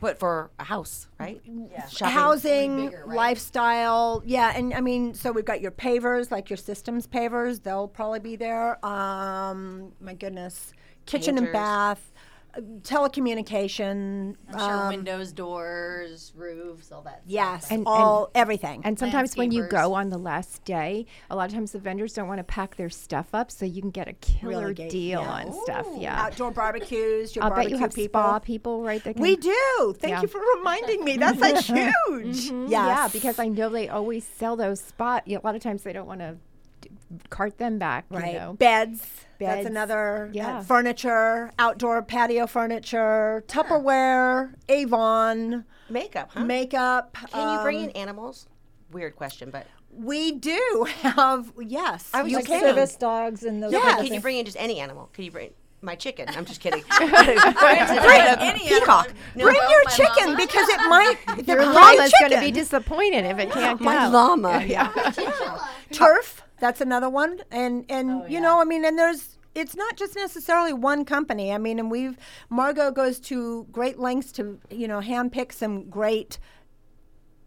But 0.00 0.18
for 0.18 0.50
a 0.60 0.64
house, 0.64 1.08
right? 1.18 1.40
Yeah. 1.44 2.08
housing, 2.08 2.94
lifestyle. 3.06 4.22
Yeah, 4.24 4.52
and 4.54 4.72
I 4.72 4.80
mean, 4.80 5.12
so 5.14 5.32
we've 5.32 5.44
got 5.44 5.60
your 5.60 5.72
pavers, 5.72 6.30
like 6.30 6.50
your 6.50 6.56
systems 6.56 7.08
pavers. 7.08 7.62
They'll 7.64 7.88
probably 7.88 8.20
be 8.20 8.36
there. 8.36 8.84
Um, 8.86 9.92
my 10.00 10.14
goodness, 10.14 10.72
kitchen 11.06 11.36
and 11.36 11.52
bath, 11.52 12.11
telecommunication. 12.60 14.36
Sure 14.50 14.60
um, 14.60 14.88
windows, 14.88 15.32
doors, 15.32 16.32
roofs, 16.36 16.92
all 16.92 17.02
that. 17.02 17.20
stuff, 17.22 17.22
Yes, 17.26 17.70
right? 17.70 17.78
And- 17.78 17.86
all 17.86 18.30
everything. 18.34 18.82
And 18.84 18.98
sometimes 18.98 19.36
when 19.36 19.52
you 19.52 19.66
go 19.68 19.94
on 19.94 20.10
the 20.10 20.18
last 20.18 20.64
day, 20.64 21.06
a 21.30 21.36
lot 21.36 21.48
of 21.48 21.54
times 21.54 21.72
the 21.72 21.78
vendors 21.78 22.12
don't 22.14 22.28
want 22.28 22.38
to 22.38 22.44
pack 22.44 22.76
their 22.76 22.90
stuff 22.90 23.28
up, 23.34 23.50
so 23.50 23.64
you 23.64 23.80
can 23.80 23.90
get 23.90 24.08
a 24.08 24.12
killer 24.14 24.68
Really 24.68 24.88
deal 24.88 25.20
yeah. 25.22 25.30
on 25.30 25.52
stuff. 25.64 25.86
Yeah. 25.96 26.22
Outdoor 26.24 26.50
barbecues. 26.50 27.34
Your 27.34 27.44
I'll 27.44 27.50
bet 27.50 27.56
barbecue 27.56 27.76
you 27.76 27.80
have 27.80 27.94
people. 27.94 28.20
spa 28.20 28.38
people, 28.38 28.82
right? 28.82 29.02
That 29.04 29.14
can, 29.14 29.22
We 29.22 29.36
do. 29.36 29.94
Thank 29.98 30.12
Yeah. 30.12 30.22
you 30.22 30.28
for 30.28 30.40
reminding 30.56 31.04
me. 31.04 31.16
That's 31.16 31.40
like 31.40 31.58
huge. 31.64 32.50
Yes. 32.50 32.70
Yeah, 32.70 33.08
because 33.12 33.38
I 33.38 33.48
know 33.48 33.68
they 33.68 33.88
always 33.88 34.24
sell 34.24 34.56
those 34.56 34.80
spot. 34.80 35.24
A 35.28 35.38
lot 35.38 35.54
of 35.54 35.62
times 35.62 35.82
they 35.82 35.92
don't 35.92 36.06
want 36.06 36.20
to 36.20 36.36
cart 37.30 37.58
them 37.58 37.78
back. 37.78 38.04
Right. 38.10 38.32
You 38.34 38.38
know? 38.38 38.52
Beds. 38.54 39.00
Beds. 39.38 39.56
That's 39.56 39.66
another. 39.66 40.26
uh, 40.26 40.32
Yeah. 40.32 40.62
furniture, 40.62 41.50
outdoor 41.58 42.02
patio 42.02 42.46
furniture, 42.46 43.44
Tupperware, 43.48 44.54
Avon, 44.68 45.64
Makeup, 45.90 46.30
huh? 46.32 46.44
makeup. 46.44 47.16
Can 47.32 47.56
you 47.56 47.62
bring 47.62 47.78
um, 47.78 47.84
in 47.84 47.90
animals? 47.90 48.46
Weird 48.90 49.16
question, 49.16 49.50
but 49.50 49.66
We 49.94 50.32
do 50.32 50.86
have. 51.02 51.52
Yes. 51.58 52.10
I 52.14 52.22
was 52.22 52.32
you 52.32 52.38
just 52.38 52.48
can. 52.48 52.60
Service 52.60 52.96
dogs 52.96 53.42
and 53.42 53.62
those. 53.62 53.72
No, 53.72 53.80
kinds 53.80 53.98
of 54.00 54.04
can 54.06 54.14
you 54.14 54.20
bring 54.20 54.38
in 54.38 54.44
just 54.44 54.56
any 54.60 54.78
animal? 54.80 55.10
Can 55.12 55.24
you 55.24 55.30
bring 55.30 55.50
my 55.80 55.94
chicken? 55.96 56.28
I'm 56.28 56.44
just 56.44 56.60
kidding. 56.60 56.82
bring 56.98 57.08
peacock. 58.58 59.12
No, 59.34 59.44
Bring 59.44 59.60
your 59.68 59.84
chicken 59.90 60.26
llama. 60.26 60.36
because 60.36 60.68
it 60.68 60.78
might. 60.88 61.16
Your 61.36 61.42
they're 61.42 61.66
llama's 61.72 62.12
going 62.20 62.32
to 62.32 62.40
be 62.40 62.50
disappointed 62.52 63.24
if 63.24 63.38
it 63.38 63.50
can't 63.50 63.78
go. 63.78 63.84
my 63.84 64.06
llama. 64.06 64.62
Yeah. 64.64 64.90
Turf. 65.90 66.42
That's 66.62 66.80
another 66.80 67.10
one, 67.10 67.40
and 67.50 67.84
and 67.88 68.22
Oh, 68.22 68.26
you 68.28 68.40
know, 68.40 68.60
I 68.60 68.64
mean, 68.64 68.84
and 68.84 68.96
there's. 68.96 69.36
It's 69.52 69.74
not 69.74 69.96
just 69.96 70.14
necessarily 70.14 70.72
one 70.72 71.04
company. 71.04 71.52
I 71.52 71.58
mean, 71.58 71.80
and 71.80 71.90
we've 71.90 72.16
Margot 72.50 72.92
goes 72.92 73.18
to 73.30 73.66
great 73.72 73.98
lengths 73.98 74.30
to 74.32 74.60
you 74.70 74.86
know 74.86 75.00
handpick 75.00 75.52
some 75.52 75.90
great, 75.90 76.38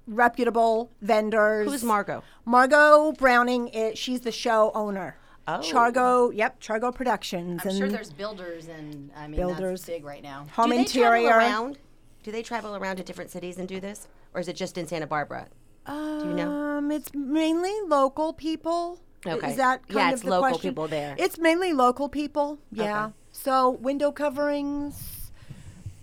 reputable 0.05 0.91
vendors. 1.01 1.72
Who's 1.72 1.81
Margot? 1.81 2.24
Margot 2.43 3.13
Browning. 3.13 3.69
Is, 3.69 3.98
she's 3.98 4.19
the 4.19 4.34
show 4.34 4.74
owner. 4.75 5.15
Oh. 5.48 5.60
Chargo. 5.60 6.36
Yep, 6.36 6.60
Chargo 6.60 6.93
Productions. 6.93 7.62
I'm 7.63 7.69
and 7.69 7.77
sure 7.77 7.88
there's 7.88 8.12
builders 8.12 8.67
and 8.67 9.12
I 9.15 9.27
mean 9.27 9.38
Builders. 9.38 9.79
that's 9.79 9.98
big 9.98 10.03
right 10.03 10.22
now. 10.24 10.45
home 10.51 10.72
do 10.72 10.75
they 10.75 10.81
interior. 10.81 11.29
travel 11.29 11.39
around? 11.39 11.77
Do 12.24 12.34
they 12.34 12.43
travel 12.43 12.75
around 12.75 12.98
to 12.98 13.03
different 13.03 13.31
cities 13.31 13.57
and 13.60 13.65
do 13.67 13.79
this, 13.79 14.10
or 14.34 14.41
is 14.41 14.50
it 14.50 14.57
just 14.57 14.77
in 14.77 14.88
Santa 14.88 15.07
Barbara? 15.07 15.48
do 15.88 15.93
you 15.93 16.34
know? 16.34 16.51
Um, 16.51 16.91
it's 16.91 17.13
mainly 17.13 17.74
local 17.88 18.34
people. 18.34 19.00
Okay. 19.27 19.51
Is 19.51 19.58
that 19.58 19.88
kind 19.88 19.96
Yeah, 20.00 20.08
of 20.10 20.13
it's 20.13 20.22
the 20.24 20.29
local 20.29 20.50
question? 20.50 20.70
people 20.72 20.88
there. 20.88 21.15
It's 21.17 21.38
mainly 21.38 21.74
local 21.74 22.10
people. 22.10 22.60
Yeah. 22.72 23.12
So 23.32 23.72
window 23.72 24.12
coverings, 24.12 25.32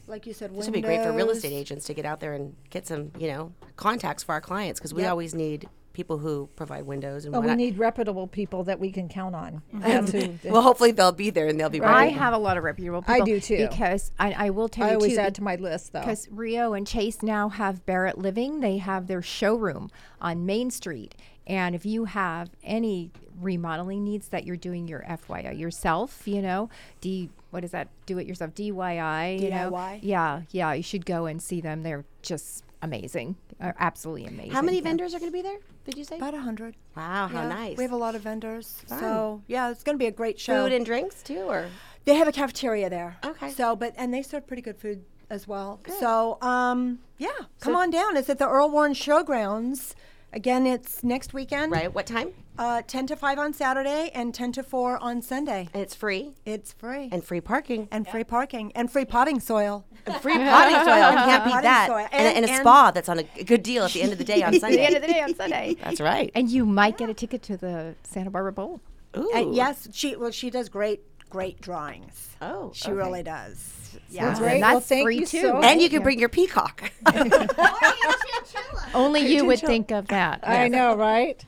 like 0.07 0.27
you 0.27 0.33
said, 0.33 0.55
This 0.55 0.67
would 0.67 0.75
be 0.75 0.81
great 0.81 1.03
for 1.03 1.13
real 1.13 1.31
estate 1.31 1.53
agents 1.53 1.87
to 1.87 1.95
get 1.95 2.05
out 2.05 2.21
there 2.21 2.35
and 2.35 2.55
get 2.71 2.87
some, 2.87 3.13
you 3.19 3.29
know, 3.29 3.53
contacts 3.77 4.23
for 4.23 4.33
our 4.33 4.41
clients 4.41 4.79
because 4.81 4.93
we 4.93 5.03
Yep. 5.03 5.11
always 5.11 5.35
need 5.35 5.69
people 5.95 6.17
who 6.17 6.49
provide 6.57 6.87
windows 6.87 7.27
and 7.27 7.33
Well, 7.35 7.43
we 7.43 7.55
need 7.55 7.77
reputable 7.79 8.27
people 8.27 8.65
that 8.65 8.81
we 8.81 8.91
can 8.91 9.09
count 9.11 9.35
on. 9.35 9.61
That's 9.75 10.11
who- 10.11 10.39
well, 10.51 10.63
hopefully 10.63 10.91
they'll 10.93 11.13
be 11.13 11.29
there 11.31 11.49
and 11.49 11.61
they'll 11.61 11.69
be 11.69 11.83
I 11.83 12.07
have 12.07 12.33
a 12.33 12.39
lot 12.39 12.57
of 12.57 12.65
reputable 12.65 13.03
people. 13.03 13.15
I 13.15 13.21
do 13.21 13.39
too. 13.41 13.69
Because 13.69 14.11
I, 14.19 14.33
I 14.47 14.51
will 14.51 14.69
tell 14.71 14.87
I 14.87 14.91
you 14.93 14.95
always 14.97 15.15
too, 15.15 15.21
add 15.21 15.35
to 15.37 15.43
my 15.43 15.57
list, 15.57 15.93
though. 15.93 16.01
Because 16.01 16.29
Rio 16.31 16.73
and 16.73 16.87
Chase 16.87 17.23
now 17.23 17.51
have 17.51 17.85
Barrett 17.85 18.17
Living. 18.17 18.61
They 18.61 18.79
have 18.79 19.07
their 19.07 19.21
showroom 19.23 19.91
on 20.21 20.47
Main 20.47 20.71
Street. 20.71 21.15
And 21.47 21.75
if 21.75 21.85
you 21.85 22.05
have 22.05 22.51
any 22.63 23.11
remodeling 23.41 24.05
needs 24.05 24.29
that 24.29 24.45
you're 24.45 24.57
doing 24.57 24.87
your 24.87 25.01
FYI 25.09 25.59
yourself, 25.59 26.23
you 26.27 26.41
know, 26.43 26.69
D 27.01 27.31
what 27.51 27.65
is 27.65 27.71
that? 27.73 27.89
Do 28.07 28.19
it 28.19 28.27
yourself 28.27 28.55
DIY, 28.55 29.41
you 29.41 29.51
know. 29.51 29.71
DIY? 29.73 29.99
Yeah, 30.03 30.43
yeah, 30.53 30.73
you 30.73 30.83
should 30.83 31.05
go 31.05 31.27
and 31.27 31.43
see 31.43 31.61
them. 31.61 31.83
They're 31.83 32.05
just 32.23 32.65
amazing. 32.81 33.37
Uh, 33.61 33.73
absolutely 33.79 34.27
amazing. 34.27 34.53
How 34.53 34.63
many 34.63 34.79
Yeah. 34.79 34.85
vendors 34.85 35.15
are 35.15 35.19
going 35.19 35.31
to 35.31 35.37
be 35.37 35.43
there? 35.43 35.59
Did 35.85 35.97
you 35.99 36.05
say? 36.05 36.17
About 36.17 36.35
a 36.35 36.41
hundred. 36.41 36.77
wow, 36.97 37.27
how 37.29 37.43
Yeah, 37.43 37.49
nice. 37.49 37.77
We 37.77 37.83
have 37.85 37.93
a 37.93 37.97
lot 37.97 38.15
of 38.15 38.23
vendors. 38.23 38.83
Fun. 38.87 38.99
So 39.01 39.43
yeah, 39.49 39.71
it's 39.71 39.83
going 39.83 39.95
to 39.95 39.99
be 40.03 40.07
a 40.07 40.13
great 40.13 40.39
show. 40.41 40.63
food 40.65 40.73
and 40.73 40.87
drinks 40.87 41.23
too, 41.23 41.41
or 41.41 41.69
They 42.05 42.15
have 42.15 42.27
a 42.29 42.33
cafeteria 42.33 42.89
there. 42.89 43.17
Okay. 43.25 43.51
So, 43.51 43.77
but 43.77 43.95
and 43.97 44.15
they 44.15 44.23
serve 44.23 44.47
pretty 44.47 44.63
good 44.63 44.77
food 44.79 45.05
as 45.31 45.47
well. 45.49 45.81
So, 45.99 46.39
um, 46.43 46.99
yeah, 47.19 47.29
come 47.61 47.75
on 47.77 47.91
down. 47.91 48.17
It's 48.17 48.29
at 48.29 48.39
the 48.39 48.49
Earl 48.49 48.71
Warren 48.71 48.93
Showgrounds. 48.95 49.95
Again, 50.33 50.67
it's 50.67 51.03
next 51.05 51.35
weekend. 51.35 51.73
right? 51.73 51.93
What 51.93 52.07
time? 52.07 52.31
Uh, 52.59 52.83
ten 52.87 53.07
to 53.07 53.17
five 53.17 53.39
on 53.39 53.53
Saturday 53.53 54.11
and 54.15 54.35
ten 54.35 54.53
to 54.53 54.63
four 54.63 54.99
on 55.03 55.21
Sunday. 55.23 55.69
And 55.73 55.83
it's 55.83 55.95
free 55.95 56.33
It's 56.45 56.73
free 56.73 57.09
and 57.13 57.23
free 57.25 57.41
parking 57.41 57.89
and 57.91 58.07
free 58.07 58.25
parking 58.25 58.73
and 58.75 58.91
free 58.91 59.05
potting 59.05 59.41
soil. 59.41 59.85
and 60.07 60.15
free 60.17 60.37
potting 60.37 60.77
soil. 60.77 60.85
Can't 61.13 61.45
beat 61.45 61.51
Potting 61.53 61.63
that. 61.65 61.87
soil. 61.89 62.09
And, 62.13 62.27
and, 62.27 62.37
And- 62.37 62.47
a 62.47 62.51
and- 62.51 62.61
spa 62.61 62.91
that's 62.91 63.09
on 63.09 63.19
a 63.21 63.23
g- 63.25 63.45
good 63.45 63.63
deal 63.63 63.85
at 63.85 63.93
the 63.93 64.03
end 64.03 64.13
of 64.13 64.19
the 64.19 64.25
day 64.25 64.43
on 64.43 64.59
Sunday. 64.59 64.85
At 64.85 64.91
the 64.91 64.95
end 64.95 64.97
of 64.97 65.03
the 65.03 65.09
day 65.09 65.21
on 65.23 65.35
Sunday. 65.35 65.77
That's 65.83 66.01
right. 66.01 66.31
And 66.35 66.49
you 66.51 66.65
might 66.67 66.97
get 66.99 67.09
a 67.11 67.15
ticket 67.15 67.43
to 67.45 67.57
the 67.57 67.95
Santa 68.05 68.31
Barbara 68.31 68.53
Bowl. 68.53 68.81
Ooh. 69.17 69.31
Uh, 69.35 69.51
yes, 69.53 69.89
she 69.93 70.17
well 70.17 70.31
she 70.31 70.49
does 70.51 70.69
great 70.69 71.01
great 71.31 71.61
drawings. 71.61 72.31
Oh, 72.43 72.71
She 72.75 72.87
okay. 72.89 72.93
really 72.95 73.23
does. 73.23 73.82
Well, 73.95 74.03
Yeah. 74.11 74.39
great. 74.39 74.53
And 74.53 74.61
well, 74.63 74.75
that's 74.75 74.87
thank 74.87 75.05
free 75.05 75.19
you 75.19 75.27
too. 75.27 75.41
so 75.43 75.61
And 75.61 75.81
you 75.81 75.89
can 75.89 76.01
Yeah. 76.01 76.05
bring 76.05 76.19
your 76.19 76.29
peacock. 76.29 76.91
Only 78.95 79.21
you 79.35 79.45
would 79.47 79.61
think 79.61 79.91
of 79.91 80.09
that. 80.09 80.41
I 80.43 80.69
know, 80.69 80.95
right? 80.97 81.45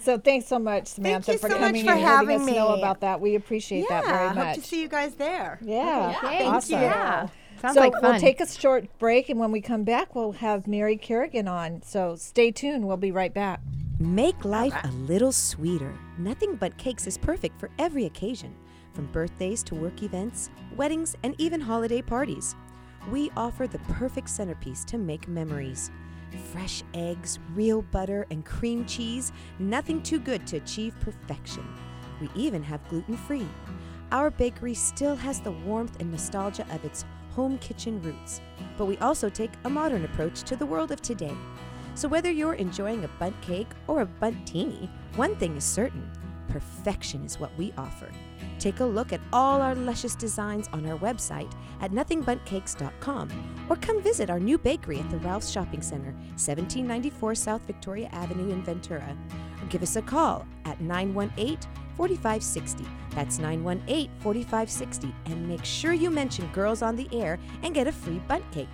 So 0.00 0.18
thanks 0.18 0.46
so 0.46 0.58
much, 0.60 0.86
Samantha, 0.86 1.32
you 1.32 1.38
for 1.38 1.48
so 1.48 1.54
much 1.58 1.60
coming 1.66 1.84
for 1.84 1.90
and 1.92 2.00
letting 2.00 2.16
having 2.28 2.40
us 2.42 2.46
know 2.56 2.74
about 2.74 3.00
that. 3.00 3.20
We 3.20 3.34
appreciate 3.34 3.88
that 3.88 4.04
very 4.04 4.26
yeah, 4.28 4.32
much. 4.34 4.46
hope 4.46 4.54
to 4.54 4.60
see 4.62 4.80
you 4.82 4.88
guys 4.88 5.14
there. 5.16 5.58
yeah, 5.62 6.12
Thank 6.20 6.54
awesome. 6.54 6.78
you. 6.78 6.84
Yeah. 6.84 7.28
Sounds 7.60 7.74
so 7.74 7.80
like 7.80 8.00
we'll 8.02 8.20
take 8.20 8.40
a 8.40 8.46
short 8.46 8.86
break, 9.00 9.30
and 9.30 9.40
when 9.40 9.50
we 9.50 9.60
come 9.60 9.82
back, 9.82 10.14
we'll 10.14 10.32
have 10.32 10.68
Mary 10.68 10.96
Kerrigan 10.96 11.48
on. 11.48 11.82
So 11.82 12.14
stay 12.14 12.52
tuned. 12.52 12.86
We'll 12.86 12.98
be 12.98 13.10
right 13.10 13.32
back. 13.34 13.60
Make 13.98 14.44
life 14.44 14.74
a 14.84 14.88
little 14.92 15.32
sweeter. 15.32 15.92
Nothing 16.18 16.54
but 16.54 16.76
cakes 16.76 17.06
is 17.08 17.16
perfect 17.18 17.58
for 17.58 17.70
every 17.78 18.04
occasion, 18.04 18.54
from 18.96 19.06
birthdays 19.12 19.62
to 19.62 19.74
work 19.74 20.02
events, 20.02 20.50
weddings, 20.74 21.14
and 21.22 21.34
even 21.38 21.60
holiday 21.60 22.00
parties. 22.00 22.56
We 23.10 23.30
offer 23.36 23.66
the 23.66 23.78
perfect 23.80 24.30
centerpiece 24.30 24.84
to 24.86 24.98
make 24.98 25.28
memories. 25.28 25.90
Fresh 26.50 26.82
eggs, 26.94 27.38
real 27.54 27.82
butter, 27.82 28.26
and 28.30 28.44
cream 28.44 28.86
cheese, 28.86 29.32
nothing 29.58 30.02
too 30.02 30.18
good 30.18 30.46
to 30.48 30.56
achieve 30.56 30.98
perfection. 31.00 31.64
We 32.20 32.30
even 32.34 32.62
have 32.62 32.88
gluten 32.88 33.16
free. 33.16 33.46
Our 34.10 34.30
bakery 34.30 34.74
still 34.74 35.14
has 35.14 35.40
the 35.40 35.52
warmth 35.52 36.00
and 36.00 36.10
nostalgia 36.10 36.66
of 36.72 36.84
its 36.84 37.04
home 37.32 37.58
kitchen 37.58 38.00
roots, 38.00 38.40
but 38.78 38.86
we 38.86 38.96
also 38.98 39.28
take 39.28 39.52
a 39.64 39.70
modern 39.70 40.06
approach 40.06 40.42
to 40.44 40.56
the 40.56 40.66
world 40.66 40.90
of 40.90 41.02
today. 41.02 41.36
So 41.94 42.08
whether 42.08 42.30
you're 42.30 42.54
enjoying 42.54 43.04
a 43.04 43.08
Bundt 43.18 43.40
cake 43.42 43.68
or 43.86 44.00
a 44.00 44.06
Bundtini, 44.06 44.88
one 45.16 45.36
thing 45.36 45.56
is 45.56 45.64
certain 45.64 46.10
perfection 46.48 47.24
is 47.24 47.38
what 47.38 47.56
we 47.58 47.72
offer. 47.76 48.08
Take 48.58 48.80
a 48.80 48.84
look 48.84 49.12
at 49.12 49.20
all 49.32 49.60
our 49.60 49.74
luscious 49.74 50.14
designs 50.14 50.68
on 50.72 50.86
our 50.86 50.98
website 50.98 51.52
at 51.80 51.92
nothingbundtcakes.com 51.92 53.66
or 53.68 53.76
come 53.76 54.02
visit 54.02 54.30
our 54.30 54.40
new 54.40 54.58
bakery 54.58 54.98
at 54.98 55.10
the 55.10 55.18
Ralph's 55.18 55.50
Shopping 55.50 55.82
Center, 55.82 56.12
1794 56.36 57.34
South 57.34 57.62
Victoria 57.66 58.08
Avenue 58.12 58.52
in 58.52 58.62
Ventura. 58.62 59.16
Or 59.62 59.66
give 59.66 59.82
us 59.82 59.96
a 59.96 60.02
call 60.02 60.46
at 60.64 60.80
918 60.80 61.58
4560. 61.96 62.84
That's 63.10 63.38
918 63.38 64.10
4560. 64.20 65.14
And 65.26 65.48
make 65.48 65.64
sure 65.64 65.92
you 65.92 66.10
mention 66.10 66.46
Girls 66.52 66.82
on 66.82 66.96
the 66.96 67.08
Air 67.12 67.38
and 67.62 67.74
get 67.74 67.86
a 67.86 67.92
free 67.92 68.20
Bundt 68.26 68.50
cake. 68.52 68.68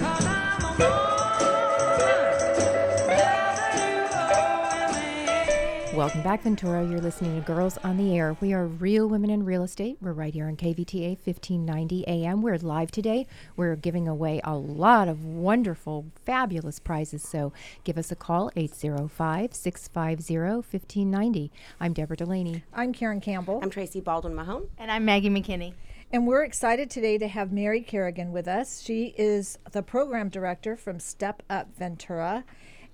Welcome 5.97 6.21
back, 6.21 6.43
Ventura. 6.43 6.85
You're 6.85 7.01
listening 7.01 7.33
to 7.33 7.41
Girls 7.41 7.79
on 7.79 7.97
the 7.97 8.15
Air. 8.15 8.37
We 8.39 8.53
are 8.53 8.67
Real 8.67 9.09
Women 9.09 9.31
in 9.31 9.43
Real 9.43 9.63
Estate. 9.63 9.97
We're 9.99 10.13
right 10.13 10.31
here 10.31 10.45
on 10.45 10.55
KVTA 10.55 11.17
1590 11.17 12.07
AM. 12.07 12.43
We're 12.43 12.59
live 12.59 12.91
today. 12.91 13.25
We're 13.55 13.75
giving 13.75 14.07
away 14.07 14.39
a 14.43 14.55
lot 14.55 15.07
of 15.07 15.25
wonderful, 15.25 16.05
fabulous 16.23 16.77
prizes. 16.77 17.23
So 17.23 17.51
give 17.83 17.97
us 17.97 18.11
a 18.11 18.15
call, 18.15 18.51
805 18.55 19.55
650 19.55 20.37
1590. 20.37 21.51
I'm 21.79 21.93
Deborah 21.93 22.15
Delaney. 22.15 22.63
I'm 22.75 22.93
Karen 22.93 23.19
Campbell. 23.19 23.59
I'm 23.63 23.71
Tracy 23.71 23.99
Baldwin 23.99 24.35
Mahone. 24.35 24.69
And 24.77 24.91
I'm 24.91 25.03
Maggie 25.03 25.31
McKinney. 25.31 25.73
And 26.13 26.27
we're 26.27 26.43
excited 26.43 26.91
today 26.91 27.17
to 27.17 27.27
have 27.27 27.51
Mary 27.51 27.81
Kerrigan 27.81 28.31
with 28.31 28.47
us. 28.47 28.83
She 28.83 29.15
is 29.17 29.57
the 29.71 29.81
program 29.81 30.29
director 30.29 30.75
from 30.77 30.99
Step 30.99 31.41
Up 31.49 31.75
Ventura. 31.75 32.45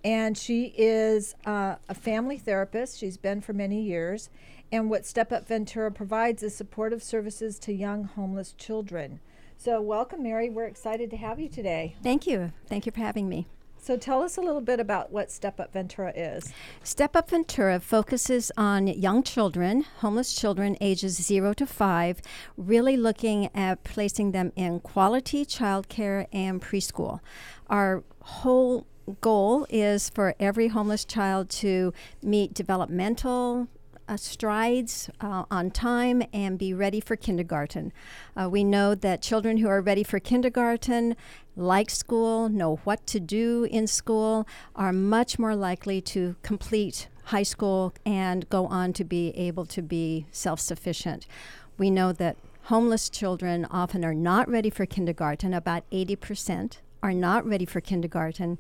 And 0.04 0.38
she 0.38 0.74
is 0.78 1.36
uh, 1.46 1.76
a 1.88 1.94
family 1.94 2.38
therapist. 2.38 2.98
She's 2.98 3.18
been 3.18 3.42
for 3.42 3.54
many 3.54 3.82
years. 3.82 4.30
And 4.72 4.90
what 4.90 5.06
Step 5.06 5.32
Up 5.32 5.48
Ventura 5.48 5.92
provides 5.92 6.44
is 6.44 6.56
supportive 6.56 7.04
services 7.04 7.60
to 7.60 7.72
young 7.72 8.06
homeless 8.06 8.54
children. 8.54 9.20
So, 9.56 9.80
welcome, 9.80 10.24
Mary. 10.24 10.50
We're 10.50 10.66
excited 10.66 11.10
to 11.12 11.18
have 11.18 11.40
you 11.40 11.48
today. 11.48 11.96
Thank 12.04 12.28
you. 12.28 12.52
Thank 12.68 12.86
you 12.86 12.92
for 12.92 13.00
having 13.00 13.30
me. 13.30 13.48
So, 13.78 13.98
tell 13.98 14.22
us 14.22 14.36
a 14.36 14.42
little 14.42 14.62
bit 14.62 14.80
about 14.80 15.12
what 15.12 15.32
Step 15.32 15.60
Up 15.60 15.72
Ventura 15.72 16.12
is. 16.16 16.52
Step 16.84 17.16
Up 17.16 17.30
Ventura 17.30 17.80
focuses 17.80 18.52
on 18.58 18.88
young 18.88 19.24
children, 19.24 19.86
homeless 20.00 20.34
children 20.34 20.76
ages 20.82 21.16
0 21.22 21.54
to 21.54 21.66
5, 21.66 22.22
really 22.58 22.98
looking 22.98 23.50
at 23.56 23.84
placing 23.84 24.32
them 24.32 24.52
in 24.56 24.80
quality 24.80 25.46
childcare 25.46 26.28
and 26.34 26.62
preschool. 26.62 27.20
Our 27.70 28.04
whole 28.22 28.88
goal 29.22 29.66
is 29.70 30.10
for 30.10 30.36
every 30.40 30.70
homeless 30.70 31.06
child 31.06 31.50
to 31.50 31.94
meet 32.22 32.54
developmental 32.54 33.68
uh, 34.08 34.18
strides 34.18 35.10
uh, 35.22 35.46
on 35.50 35.72
time 35.72 36.24
and 36.34 36.58
be 36.58 36.74
ready 36.74 37.00
for 37.00 37.16
kindergarten. 37.16 37.92
Uh, 38.36 38.50
we 38.50 38.64
know 38.64 38.96
that 38.96 39.22
children 39.22 39.58
who 39.58 39.68
are 39.68 39.82
ready 39.82 40.04
for 40.04 40.20
kindergarten, 40.20 41.16
like 41.56 41.90
school, 41.90 42.50
know 42.50 42.78
what 42.84 43.06
to 43.08 43.20
do 43.20 43.66
in 43.72 43.88
school, 43.88 44.48
are 44.76 44.94
much 44.94 45.40
more 45.40 45.56
likely 45.56 46.02
to 46.02 46.36
complete 46.42 47.08
high 47.26 47.44
school 47.44 47.94
and 48.06 48.50
go 48.50 48.66
on 48.68 48.92
to 48.94 49.04
be 49.04 49.30
able 49.38 49.66
to 49.66 49.82
be 49.82 50.26
self 50.32 50.60
sufficient. 50.60 51.26
We 51.78 51.90
know 51.90 52.12
that 52.14 52.38
homeless 52.64 53.10
children 53.10 53.66
often 53.72 54.04
are 54.06 54.14
not 54.14 54.50
ready 54.50 54.70
for 54.70 54.86
kindergarten. 54.86 55.54
About 55.54 55.90
80% 55.92 56.78
are 57.02 57.14
not 57.14 57.46
ready 57.46 57.66
for 57.66 57.82
kindergarten. 57.82 58.58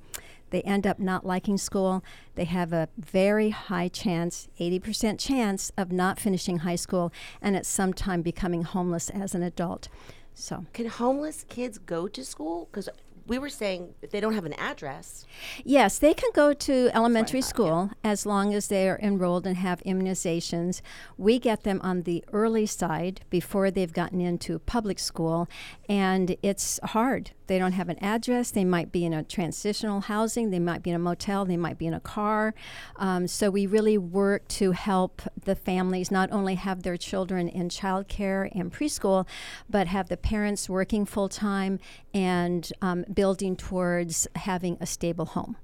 They 0.54 0.62
end 0.62 0.86
up 0.86 1.00
not 1.00 1.26
liking 1.26 1.58
school. 1.58 2.04
They 2.36 2.44
have 2.44 2.72
a 2.72 2.88
very 2.96 3.50
high 3.50 3.88
chance, 3.88 4.50
80% 4.60 5.18
chance, 5.18 5.72
of 5.76 5.92
not 5.92 6.20
finishing 6.20 6.60
high 6.60 6.76
school 6.76 7.12
and 7.42 7.56
at 7.56 7.66
some 7.66 7.92
time 7.92 8.22
becoming 8.22 8.62
homeless 8.62 9.10
as 9.10 9.34
an 9.34 9.42
adult. 9.42 9.88
So, 10.36 10.68
Can 10.72 10.86
homeless 10.86 11.44
kids 11.50 11.80
go 11.80 12.08
to 12.08 12.24
school? 12.24 12.70
Because 12.72 12.88
we 13.26 13.40
were 13.40 13.50
saying 13.50 13.96
they 14.12 14.20
don't 14.20 14.34
have 14.34 14.46
an 14.46 14.54
address. 14.54 15.26
Yes, 15.64 15.98
they 15.98 16.14
can 16.14 16.30
go 16.34 16.54
to 16.54 16.90
elementary 16.94 17.42
school 17.42 17.90
as 18.04 18.26
long 18.26 18.54
as 18.54 18.68
they 18.68 18.88
are 18.90 19.00
enrolled 19.02 19.48
and 19.48 19.58
have 19.58 19.82
immunizations. 19.84 20.82
We 21.18 21.40
get 21.40 21.64
them 21.64 21.80
on 21.82 22.04
the 22.04 22.24
early 22.32 22.66
side 22.66 23.22
before 23.30 23.72
they've 23.72 23.94
gotten 23.94 24.20
into 24.22 24.60
public 24.60 25.00
school, 25.00 25.48
and 25.88 26.36
it's 26.44 26.80
hard. 26.84 27.32
They 27.48 27.60
don't 27.60 27.74
have 27.74 27.90
an 27.90 27.98
address. 28.00 28.52
They 28.52 28.66
might 28.66 28.92
be 28.92 29.06
in 29.06 29.14
a 29.14 29.24
transitional 29.24 30.02
housing. 30.02 30.50
They 30.50 30.60
might 30.60 30.84
be 30.84 30.90
in 30.92 30.96
a 30.96 31.00
motel. 31.00 31.46
They 31.46 31.58
might 31.58 31.78
be 31.78 31.88
in 31.88 31.94
a 31.94 32.00
car. 32.00 32.54
Um, 32.98 33.28
so 33.28 33.50
we 33.50 33.66
really 33.66 33.98
work 33.98 34.48
to 34.50 34.72
help 34.72 35.22
the 35.46 35.56
families 35.56 36.12
not 36.12 36.32
only 36.32 36.56
have 36.56 36.84
their 36.84 36.98
children 36.98 37.48
in 37.48 37.70
childcare 37.70 38.50
and 38.58 38.72
preschool, 38.72 39.28
but 39.70 39.88
have 39.88 40.10
the 40.10 40.18
parents 40.18 40.70
working 40.70 41.06
full 41.06 41.30
time 41.30 41.80
and 42.14 42.72
um, 42.82 43.06
building 43.14 43.56
towards 43.56 44.28
having 44.36 44.78
a 44.80 44.86
stable 44.86 45.26
home. 45.26 45.58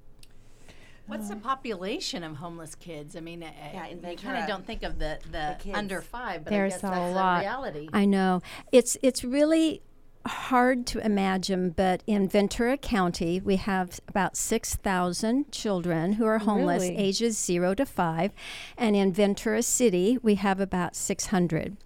What's 1.10 1.28
the 1.28 1.38
population 1.38 2.24
of 2.24 2.36
homeless 2.36 2.76
kids? 2.76 3.15
I 3.15 3.20
mean, 3.20 3.42
uh, 3.42 3.50
Yeah, 3.74 3.88
in 3.88 3.98
you 3.98 4.15
kind 4.15 4.38
of 4.38 4.48
don't 4.48 4.63
think 4.63 4.84
of 4.84 5.00
the, 5.00 5.18
the, 5.32 5.58
kids. 5.60 5.76
under 5.76 6.02
five, 6.04 6.44
but 6.44 6.52
There's 6.52 6.76
I 6.76 6.76
guess 6.82 6.84
a 6.84 7.12
lot. 7.15 7.38
the 7.39 7.46
reality. 7.46 7.89
I 7.92 8.06
know 8.06 8.44
it's 8.72 8.96
it's 9.02 9.24
really 9.24 9.82
hard 10.30 10.86
to 10.88 11.06
imagine, 11.06 11.72
but 11.72 12.04
in 12.08 12.28
Ventura 12.28 12.78
County, 12.78 13.42
we 13.42 13.58
have 13.58 14.00
about 14.08 14.38
6,000 14.38 15.52
children 15.52 16.13
who 16.13 16.26
are 16.26 16.39
homeless, 16.39 16.84
Really? 16.84 16.98
ages 16.98 17.38
0 17.38 17.76
to 17.76 17.86
5. 17.86 18.32
And 18.78 18.96
in 18.96 19.12
Ventura 19.12 19.63
City, 19.63 20.18
we 20.22 20.36
have 20.36 20.60
about 20.60 20.96
600. 20.96 21.78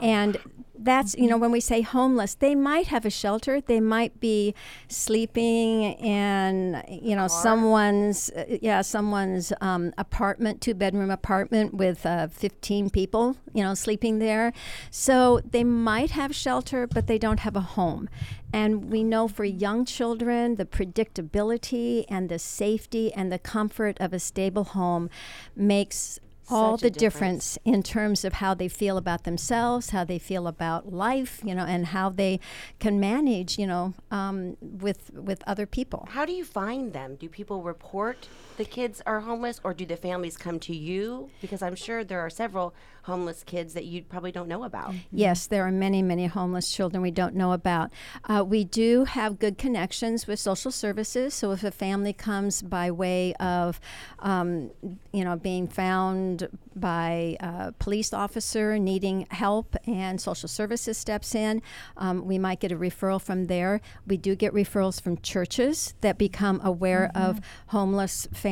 And 0.00 0.38
that's, 0.78 1.14
you 1.16 1.28
know, 1.28 1.36
when 1.36 1.50
we 1.50 1.60
say 1.60 1.82
homeless, 1.82 2.34
they 2.34 2.54
might 2.54 2.88
have 2.88 3.04
a 3.04 3.10
shelter. 3.10 3.60
They 3.60 3.80
might 3.80 4.20
be 4.20 4.54
sleeping 4.88 5.82
in, 5.94 6.82
you 6.88 7.16
know, 7.16 7.28
someone's, 7.28 8.30
uh, 8.30 8.58
yeah, 8.60 8.82
someone's 8.82 9.52
um, 9.60 9.92
apartment, 9.98 10.60
two 10.60 10.74
bedroom 10.74 11.10
apartment 11.10 11.74
with 11.74 12.04
uh, 12.04 12.28
15 12.28 12.90
people, 12.90 13.36
you 13.52 13.62
know, 13.62 13.74
sleeping 13.74 14.18
there. 14.18 14.52
So 14.90 15.40
they 15.48 15.64
might 15.64 16.10
have 16.10 16.34
shelter, 16.34 16.86
but 16.86 17.06
they 17.06 17.18
don't 17.18 17.40
have 17.40 17.56
a 17.56 17.60
home. 17.60 18.08
And 18.52 18.90
we 18.90 19.02
know 19.02 19.28
for 19.28 19.44
young 19.44 19.84
children, 19.84 20.54
the 20.56 20.64
predictability 20.64 22.04
and 22.08 22.28
the 22.28 22.38
safety 22.38 23.12
and 23.12 23.30
the 23.30 23.38
comfort 23.38 23.96
of 24.00 24.12
a 24.12 24.18
stable 24.18 24.64
home 24.64 25.10
makes 25.54 26.18
all 26.48 26.78
Such 26.78 26.82
a 26.82 26.92
the 26.92 26.98
difference 26.98 27.58
in 27.64 27.82
terms 27.82 28.24
of 28.24 28.34
how 28.34 28.54
they 28.54 28.68
feel 28.68 28.96
about 28.96 29.24
themselves, 29.24 29.90
how 29.90 30.04
they 30.04 30.18
feel 30.18 30.46
about 30.46 30.92
life, 30.92 31.40
you 31.44 31.54
know, 31.54 31.64
and 31.64 31.86
how 31.86 32.10
they 32.10 32.40
can 32.78 33.00
manage, 33.00 33.58
you 33.58 33.66
know, 33.66 33.94
um, 34.10 34.56
with 34.60 35.10
with 35.14 35.42
other 35.46 35.66
people. 35.66 36.08
How 36.10 36.24
do 36.24 36.32
you 36.32 36.44
find 36.44 36.92
them? 36.92 37.16
Do 37.16 37.28
people 37.28 37.62
report 37.62 38.28
the 38.56 38.64
kids 38.64 39.02
are 39.06 39.20
homeless, 39.20 39.60
or 39.62 39.74
do 39.74 39.84
the 39.86 39.96
families 39.96 40.36
come 40.36 40.58
to 40.60 40.74
you? 40.74 41.30
Because 41.40 41.62
I'm 41.62 41.74
sure 41.74 42.04
there 42.04 42.20
are 42.20 42.30
several 42.30 42.74
homeless 43.04 43.44
kids 43.44 43.74
that 43.74 43.84
you 43.84 44.02
probably 44.02 44.32
don't 44.32 44.48
know 44.48 44.64
about. 44.64 44.92
Yes, 45.12 45.46
there 45.46 45.64
are 45.64 45.70
many, 45.70 46.02
many 46.02 46.26
homeless 46.26 46.72
children 46.72 47.02
we 47.02 47.12
don't 47.12 47.36
know 47.36 47.52
about. 47.52 47.92
Uh, 48.24 48.44
we 48.44 48.64
do 48.64 49.04
have 49.04 49.38
good 49.38 49.58
connections 49.58 50.26
with 50.26 50.40
social 50.40 50.72
services. 50.72 51.32
So 51.32 51.52
if 51.52 51.62
a 51.62 51.70
family 51.70 52.12
comes 52.12 52.62
by 52.62 52.90
way 52.90 53.32
of, 53.34 53.80
um, 54.18 54.70
you 55.12 55.24
know, 55.24 55.36
being 55.36 55.68
found 55.68 56.48
by 56.74 57.36
a 57.40 57.72
police 57.78 58.12
officer 58.12 58.76
needing 58.78 59.26
help 59.30 59.76
and 59.86 60.20
social 60.20 60.48
services 60.48 60.98
steps 60.98 61.34
in, 61.34 61.62
um, 61.96 62.26
we 62.26 62.38
might 62.38 62.58
get 62.58 62.72
a 62.72 62.76
referral 62.76 63.20
from 63.20 63.44
there. 63.44 63.80
We 64.06 64.16
do 64.16 64.34
get 64.34 64.52
referrals 64.52 65.00
from 65.00 65.18
churches 65.18 65.94
that 66.00 66.18
become 66.18 66.60
aware 66.64 67.12
of 67.14 67.40
homeless 67.68 68.26
families 68.32 68.45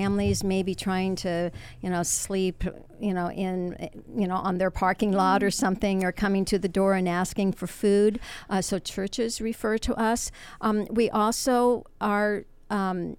maybe 0.45 0.75
trying 0.75 1.17
to, 1.17 1.51
you 1.81 1.91
know, 1.91 2.03
sleep, 2.03 2.65
you 3.01 3.15
know, 3.15 3.31
in, 3.31 3.91
you 4.17 4.27
know, 4.27 4.37
on 4.37 4.59
their 4.59 4.71
parking 4.71 5.13
lot 5.13 5.43
or 5.43 5.51
something, 5.51 6.05
or 6.05 6.13
coming 6.13 6.45
to 6.47 6.59
the 6.59 6.69
door 6.69 6.95
and 6.95 7.09
asking 7.09 7.53
for 7.53 7.67
food. 7.67 8.19
Uh, 8.51 8.61
so 8.61 8.79
churches 8.79 9.41
refer 9.41 9.79
to 9.79 9.95
us. 9.95 10.31
Um, 10.61 10.87
we 10.91 11.11
also 11.11 11.85
are 12.01 12.45
um, 12.71 13.17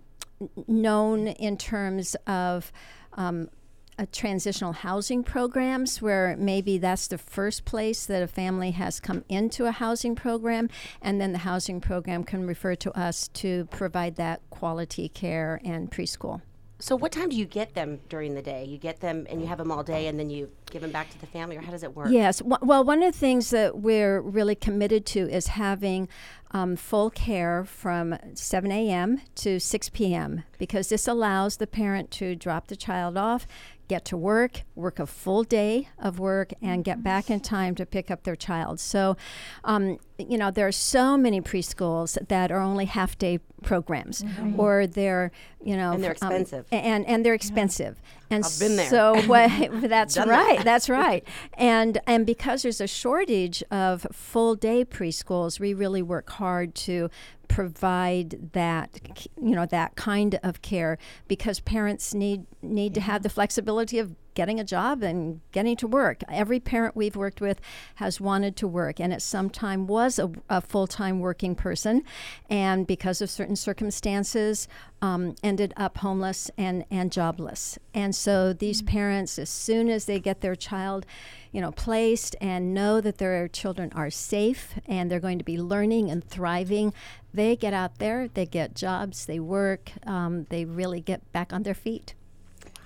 known 0.67 1.27
in 1.27 1.57
terms 1.57 2.15
of. 2.27 2.71
Um, 3.13 3.49
uh, 3.97 4.05
transitional 4.11 4.73
housing 4.73 5.23
programs 5.23 6.01
where 6.01 6.35
maybe 6.37 6.77
that's 6.77 7.07
the 7.07 7.17
first 7.17 7.63
place 7.63 8.05
that 8.05 8.21
a 8.21 8.27
family 8.27 8.71
has 8.71 8.99
come 8.99 9.23
into 9.29 9.67
a 9.67 9.71
housing 9.71 10.15
program 10.15 10.69
and 11.01 11.21
then 11.21 11.31
the 11.31 11.37
housing 11.39 11.79
program 11.79 12.21
can 12.21 12.45
refer 12.45 12.75
to 12.75 12.91
us 12.91 13.29
to 13.29 13.63
provide 13.71 14.17
that 14.17 14.41
quality 14.49 15.07
care 15.07 15.61
and 15.63 15.89
preschool 15.89 16.41
So, 16.77 16.95
what 16.95 17.13
time 17.13 17.29
do 17.29 17.37
you 17.37 17.45
get 17.45 17.73
them 17.73 17.99
during 18.09 18.35
the 18.35 18.41
day? 18.41 18.65
You 18.65 18.77
get 18.77 18.99
them 18.99 19.25
and 19.29 19.39
you 19.39 19.47
have 19.47 19.57
them 19.57 19.71
all 19.71 19.81
day, 19.81 20.07
and 20.07 20.19
then 20.19 20.29
you 20.29 20.51
give 20.69 20.81
them 20.81 20.91
back 20.91 21.09
to 21.11 21.19
the 21.19 21.27
family, 21.27 21.55
or 21.55 21.61
how 21.61 21.71
does 21.71 21.83
it 21.83 21.95
work? 21.95 22.09
Yes. 22.11 22.41
Well, 22.41 22.83
one 22.83 23.01
of 23.01 23.13
the 23.13 23.17
things 23.17 23.49
that 23.51 23.79
we're 23.79 24.19
really 24.19 24.55
committed 24.55 25.05
to 25.07 25.19
is 25.29 25.47
having 25.47 26.09
um, 26.51 26.75
full 26.75 27.09
care 27.09 27.63
from 27.63 28.17
7 28.33 28.71
a.m. 28.71 29.21
to 29.35 29.59
6 29.59 29.89
p.m. 29.89 30.43
because 30.57 30.89
this 30.89 31.07
allows 31.07 31.57
the 31.57 31.67
parent 31.67 32.11
to 32.11 32.35
drop 32.35 32.67
the 32.67 32.75
child 32.75 33.17
off, 33.17 33.47
get 33.87 34.03
to 34.05 34.17
work, 34.17 34.63
work 34.75 34.99
a 34.99 35.05
full 35.05 35.43
day 35.43 35.87
of 35.97 36.19
work, 36.19 36.53
and 36.61 36.83
get 36.83 37.03
back 37.03 37.29
in 37.29 37.39
time 37.39 37.75
to 37.75 37.85
pick 37.85 38.11
up 38.11 38.23
their 38.23 38.35
child. 38.35 38.79
So, 38.79 39.15
um, 39.63 39.97
you 40.17 40.37
know, 40.37 40.49
there 40.51 40.67
are 40.67 40.71
so 40.71 41.17
many 41.17 41.41
preschools 41.41 42.17
that 42.27 42.51
are 42.51 42.59
only 42.61 42.85
half 42.85 43.17
day 43.17 43.39
programs, 43.63 44.23
or 44.57 44.87
they're, 44.87 45.31
you 45.63 45.75
know, 45.75 45.91
And 45.93 46.03
they're 46.03 46.15
um, 46.21 46.31
expensive. 46.31 46.65
and 46.71 47.05
and 47.05 47.25
they're 47.25 47.33
expensive. 47.33 48.01
And 48.29 48.43
I've 48.45 48.59
been 48.59 48.75
there. 48.75 48.89
so 48.89 49.21
what, 49.27 49.49
that's 49.89 50.15
Done 50.15 50.29
right. 50.29 50.57
that. 50.57 50.65
That's 50.65 50.89
right. 50.89 51.27
And 51.57 51.99
and 52.07 52.25
because 52.25 52.63
there's 52.63 52.81
a 52.81 52.87
shortage 52.87 53.63
of 53.71 54.07
full 54.11 54.55
day 54.55 54.85
preschools, 54.85 55.59
we 55.59 55.73
really 55.73 56.01
work 56.01 56.29
hard 56.31 56.75
to 56.75 57.09
provide 57.47 58.51
that 58.53 58.99
you 59.41 59.55
know 59.55 59.65
that 59.67 59.95
kind 59.95 60.39
of 60.43 60.61
care 60.61 60.97
because 61.27 61.59
parents 61.59 62.13
need 62.13 62.45
need 62.61 62.93
to 62.95 63.01
have 63.01 63.21
the 63.23 63.29
flexibility 63.29 63.99
of 63.99 64.15
getting 64.35 64.59
a 64.59 64.63
job 64.63 65.01
and 65.01 65.41
getting 65.51 65.75
to 65.77 65.87
work. 65.87 66.21
Every 66.29 66.59
parent 66.59 66.95
we've 66.95 67.15
worked 67.15 67.41
with 67.41 67.59
has 67.95 68.21
wanted 68.21 68.55
to 68.57 68.67
work 68.67 68.99
and 68.99 69.11
at 69.11 69.21
some 69.21 69.49
time 69.49 69.87
was 69.87 70.19
a, 70.19 70.31
a 70.49 70.61
full-time 70.61 71.19
working 71.19 71.55
person 71.55 72.03
and 72.49 72.85
because 72.85 73.21
of 73.21 73.29
certain 73.29 73.55
circumstances 73.55 74.67
um, 75.01 75.35
ended 75.43 75.73
up 75.77 75.97
homeless 75.99 76.51
and, 76.57 76.85
and 76.91 77.11
jobless. 77.11 77.79
And 77.93 78.15
so 78.15 78.53
these 78.53 78.81
parents, 78.81 79.39
as 79.39 79.49
soon 79.49 79.89
as 79.89 80.05
they 80.05 80.19
get 80.19 80.41
their 80.41 80.55
child, 80.55 81.05
you 81.51 81.61
know, 81.61 81.71
placed 81.71 82.35
and 82.41 82.73
know 82.73 82.99
that 83.01 83.17
their 83.17 83.47
children 83.47 83.91
are 83.95 84.09
safe 84.09 84.75
and 84.85 85.09
they're 85.09 85.19
going 85.19 85.37
to 85.37 85.45
be 85.45 85.57
learning 85.57 86.09
and 86.09 86.23
thriving, 86.23 86.93
they 87.33 87.55
get 87.55 87.73
out 87.73 87.99
there, 87.99 88.27
they 88.27 88.45
get 88.45 88.75
jobs, 88.75 89.25
they 89.25 89.39
work, 89.39 89.91
um, 90.05 90.45
they 90.49 90.65
really 90.65 91.01
get 91.01 91.31
back 91.31 91.53
on 91.53 91.63
their 91.63 91.73
feet. 91.73 92.13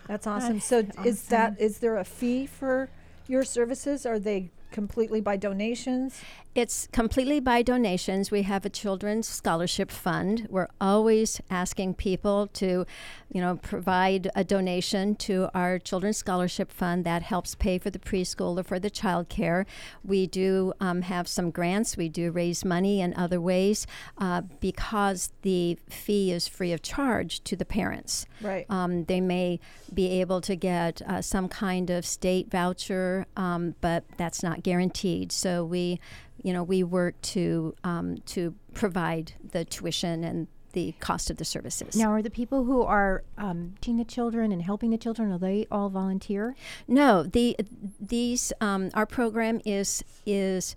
That's 0.09 0.25
awesome. 0.25 0.59
So 0.59 0.87
is 1.05 1.27
that 1.27 1.61
is 1.61 1.77
there 1.77 1.95
a 1.95 2.03
fee 2.03 2.47
for 2.47 2.89
your 3.27 3.43
services? 3.43 4.07
Are 4.07 4.17
they 4.17 4.49
completely 4.71 5.21
by 5.21 5.37
donations? 5.37 6.21
It's 6.55 6.87
completely 6.91 7.39
by 7.39 7.61
donations. 7.61 8.31
We 8.31 8.41
have 8.41 8.65
a 8.65 8.69
children's 8.69 9.27
scholarship 9.27 9.91
fund. 9.91 10.47
We're 10.49 10.67
always 10.81 11.39
asking 11.49 11.93
people 11.93 12.47
to, 12.53 12.85
you 13.31 13.41
know, 13.41 13.57
provide 13.57 14.31
a 14.35 14.43
donation 14.43 15.15
to 15.17 15.49
our 15.53 15.77
children's 15.77 16.17
scholarship 16.17 16.71
fund 16.71 17.05
that 17.05 17.21
helps 17.21 17.53
pay 17.53 17.77
for 17.77 17.91
the 17.91 17.99
preschool 17.99 18.59
or 18.59 18.63
for 18.63 18.79
the 18.79 18.89
child 18.89 19.29
care. 19.29 19.67
We 20.03 20.25
do 20.25 20.73
um, 20.79 21.03
have 21.03 21.27
some 21.27 21.51
grants. 21.51 21.95
We 21.95 22.09
do 22.09 22.31
raise 22.31 22.65
money 22.65 22.99
in 22.99 23.13
other 23.13 23.39
ways 23.39 23.85
uh, 24.17 24.41
because 24.59 25.31
the 25.43 25.77
fee 25.87 26.31
is 26.31 26.47
free 26.47 26.73
of 26.73 26.81
charge 26.81 27.43
to 27.43 27.55
the 27.55 27.65
parents. 27.65 28.25
Right. 28.41 28.65
Um, 28.69 29.05
they 29.05 29.21
may 29.21 29.59
be 29.93 30.19
able 30.19 30.41
to 30.41 30.55
get 30.55 31.01
uh, 31.03 31.21
some 31.21 31.47
kind 31.47 31.89
of 31.89 32.05
state 32.05 32.49
voucher, 32.49 33.27
um, 33.37 33.75
but 33.81 34.03
that's 34.17 34.41
not 34.41 34.58
guaranteed. 34.59 35.31
So 35.31 35.63
we, 35.63 35.99
you 36.41 36.53
know, 36.53 36.63
we 36.63 36.83
work 36.83 37.19
to 37.21 37.75
um, 37.83 38.17
to 38.27 38.55
provide 38.73 39.33
the 39.51 39.65
tuition 39.65 40.23
and 40.23 40.47
the 40.73 40.93
cost 40.99 41.29
of 41.29 41.37
the 41.37 41.45
services. 41.45 41.95
Now, 41.95 42.11
are 42.11 42.21
the 42.21 42.29
people 42.29 42.63
who 42.63 42.83
are 42.83 43.23
um, 43.37 43.73
teaching 43.81 43.97
the 43.97 44.05
children 44.05 44.51
and 44.51 44.61
helping 44.61 44.91
the 44.91 44.97
children, 44.97 45.31
are 45.31 45.37
they 45.37 45.65
all 45.71 45.89
volunteer? 45.89 46.55
No, 46.87 47.23
the 47.23 47.57
these 47.99 48.53
um, 48.61 48.89
our 48.93 49.05
program 49.05 49.61
is 49.65 50.03
is 50.25 50.75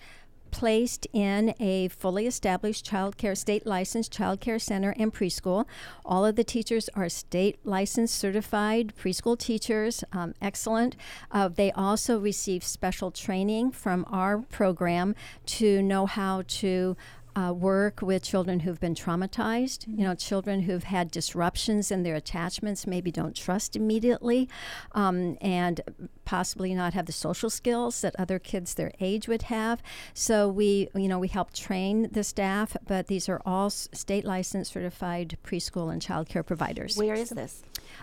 placed 0.53 1.09
in 1.13 1.55
a 1.59 1.89
fully 1.89 2.29
established 2.29 2.85
child 2.85 3.17
care, 3.17 3.35
state 3.35 3.67
licensed 3.67 4.13
child 4.13 4.41
care 4.41 4.61
center 4.61 4.95
and 4.97 5.13
preschool. 5.13 5.67
All 6.05 6.25
of 6.25 6.37
the 6.37 6.45
teachers 6.45 6.89
are 6.95 7.09
state 7.09 7.59
licensed, 7.65 8.15
certified 8.15 8.93
preschool 8.97 9.37
teachers, 9.37 10.05
um, 10.13 10.35
excellent. 10.41 10.95
Uh, 11.33 11.49
they 11.49 11.73
also 11.73 12.21
receive 12.21 12.63
special 12.63 13.11
training 13.11 13.73
from 13.73 14.07
our 14.09 14.39
program 14.39 15.17
to 15.47 15.83
know 15.83 16.07
how 16.07 16.45
to 16.47 16.97
uh, 17.35 17.53
work 17.53 18.03
with 18.03 18.23
children 18.23 18.61
who've 18.61 18.81
been 18.81 18.95
traumatized, 18.95 19.87
you 19.87 20.05
know, 20.05 20.15
children 20.15 20.63
who've 20.63 20.85
had 20.85 21.11
disruptions 21.11 21.91
in 21.91 22.03
their 22.03 22.15
attachments, 22.15 22.87
maybe 22.87 23.11
don't 23.11 23.35
trust 23.35 23.77
immediately, 23.77 24.49
um, 24.93 25.37
and 25.41 25.81
possibly 26.25 26.75
not 26.75 26.95
have 26.95 27.07
the 27.07 27.13
social 27.13 27.51
skills 27.51 28.01
that 28.03 28.15
other 28.19 28.39
kids 28.39 28.75
their 28.75 28.93
age 29.01 29.29
would 29.29 29.43
have. 29.43 29.83
So 30.15 30.49
we, 30.49 30.89
you 30.95 31.09
know, 31.09 31.19
we 31.19 31.29
help 31.29 31.53
train 31.53 32.09
the 32.13 32.25
staff, 32.25 32.77
but 32.87 33.07
these 33.07 33.29
are 33.29 33.41
all 33.47 33.71
state 33.71 34.25
licensed 34.25 34.73
certified 34.73 35.39
preschool 35.45 35.93
and 35.93 36.01
child 36.01 36.29
care 36.29 36.43
providers. 36.43 36.97
Where 36.97 37.15
is 37.15 37.31
this? 37.31 37.63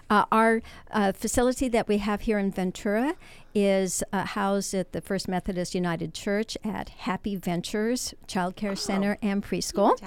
Uh, 0.10 0.26
our 0.32 0.62
uh, 0.92 1.12
facility 1.12 1.68
that 1.70 1.88
we 1.88 2.00
have 2.00 2.22
here 2.22 2.40
in 2.40 2.52
Ventura 2.52 3.16
is 3.54 4.04
uh, 4.14 4.26
housed 4.26 4.74
at 4.74 4.92
the 4.92 5.02
First 5.02 5.28
Methodist 5.28 5.74
United 5.74 6.14
Church 6.14 6.58
at 6.64 6.90
Happy 6.90 7.36
Ventures 7.36 8.14
Child 8.28 8.56
Care 8.56 8.76
Center 8.76 9.18
and 9.22 9.44
Preschool. 9.44 9.98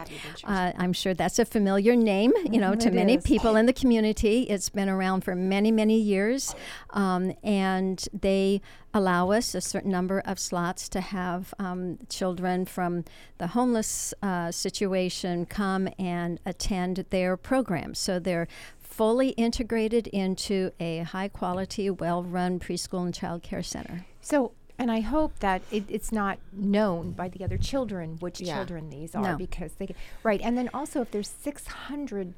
Uh, 0.44 0.72
I'm 0.76 0.92
sure 0.92 1.14
that's 1.14 1.38
a 1.38 1.44
familiar 1.44 1.96
name, 1.96 2.32
you 2.50 2.60
know, 2.60 2.74
to 2.74 2.90
many 2.90 3.14
is. 3.14 3.24
people 3.24 3.56
in 3.56 3.66
the 3.66 3.72
community. 3.72 4.42
It's 4.42 4.68
been 4.68 4.88
around 4.88 5.22
for 5.22 5.34
many, 5.34 5.72
many 5.72 5.98
years, 5.98 6.54
um, 6.90 7.34
and 7.42 8.06
they 8.12 8.60
allow 8.94 9.30
us 9.30 9.54
a 9.54 9.60
certain 9.60 9.90
number 9.90 10.20
of 10.20 10.38
slots 10.38 10.88
to 10.90 11.00
have 11.00 11.54
um, 11.58 11.98
children 12.08 12.64
from 12.64 13.04
the 13.38 13.48
homeless 13.48 14.14
uh, 14.22 14.50
situation 14.52 15.46
come 15.46 15.88
and 15.98 16.38
attend 16.44 17.06
their 17.10 17.36
programs. 17.36 17.98
So 17.98 18.18
they're 18.18 18.46
fully 18.92 19.30
integrated 19.30 20.06
into 20.08 20.70
a 20.78 20.98
high 20.98 21.28
quality, 21.28 21.88
well 21.90 22.22
run 22.22 22.60
preschool 22.60 23.04
and 23.04 23.14
child 23.14 23.42
care 23.42 23.62
center. 23.62 24.04
So, 24.20 24.52
and 24.78 24.90
I 24.90 25.00
hope 25.00 25.38
that 25.40 25.62
it, 25.70 25.84
it's 25.88 26.12
not 26.12 26.38
known 26.52 27.12
by 27.12 27.28
the 27.28 27.42
other 27.44 27.56
children 27.56 28.16
which 28.20 28.40
Yeah. 28.40 28.56
children 28.56 28.90
these 28.90 29.14
are 29.14 29.22
No. 29.22 29.36
because 29.36 29.72
they 29.74 29.94
right. 30.22 30.40
And 30.42 30.58
then 30.58 30.68
also, 30.74 31.00
if 31.00 31.10
there's 31.10 31.28
600 31.28 32.34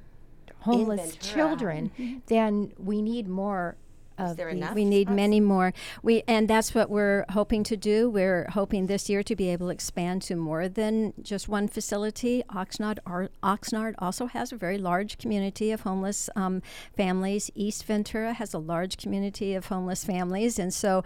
homeless 0.60 1.12
Ventura. 1.16 1.34
children, 1.34 1.90
mm-hmm. 1.98 2.18
then 2.26 2.72
we 2.78 3.02
need 3.02 3.28
more. 3.28 3.76
Of 4.18 4.36
there 4.36 4.48
enough? 4.48 4.74
We 4.74 4.84
need 4.84 5.10
many 5.10 5.40
more. 5.40 5.72
We 6.02 6.22
and 6.28 6.48
that's 6.48 6.74
what 6.74 6.90
we're 6.90 7.24
hoping 7.30 7.64
to 7.64 7.76
do. 7.76 8.08
We're 8.08 8.46
hoping 8.50 8.86
this 8.86 9.08
year 9.08 9.22
to 9.24 9.34
be 9.34 9.48
able 9.50 9.66
to 9.68 9.72
expand 9.72 10.22
to 10.22 10.36
more 10.36 10.68
than 10.68 11.14
just 11.22 11.48
one 11.48 11.68
facility. 11.68 12.42
Oxnard, 12.50 12.98
Ar- 13.06 13.30
Oxnard 13.42 13.94
also 13.98 14.26
has 14.26 14.52
a 14.52 14.56
very 14.56 14.78
large 14.78 15.18
community 15.18 15.70
of 15.72 15.80
homeless 15.82 16.30
um, 16.36 16.62
families. 16.96 17.50
East 17.54 17.84
Ventura 17.84 18.34
has 18.34 18.54
a 18.54 18.58
large 18.58 18.96
community 18.96 19.54
of 19.54 19.66
homeless 19.66 20.04
families, 20.04 20.58
and 20.58 20.72
so 20.72 21.02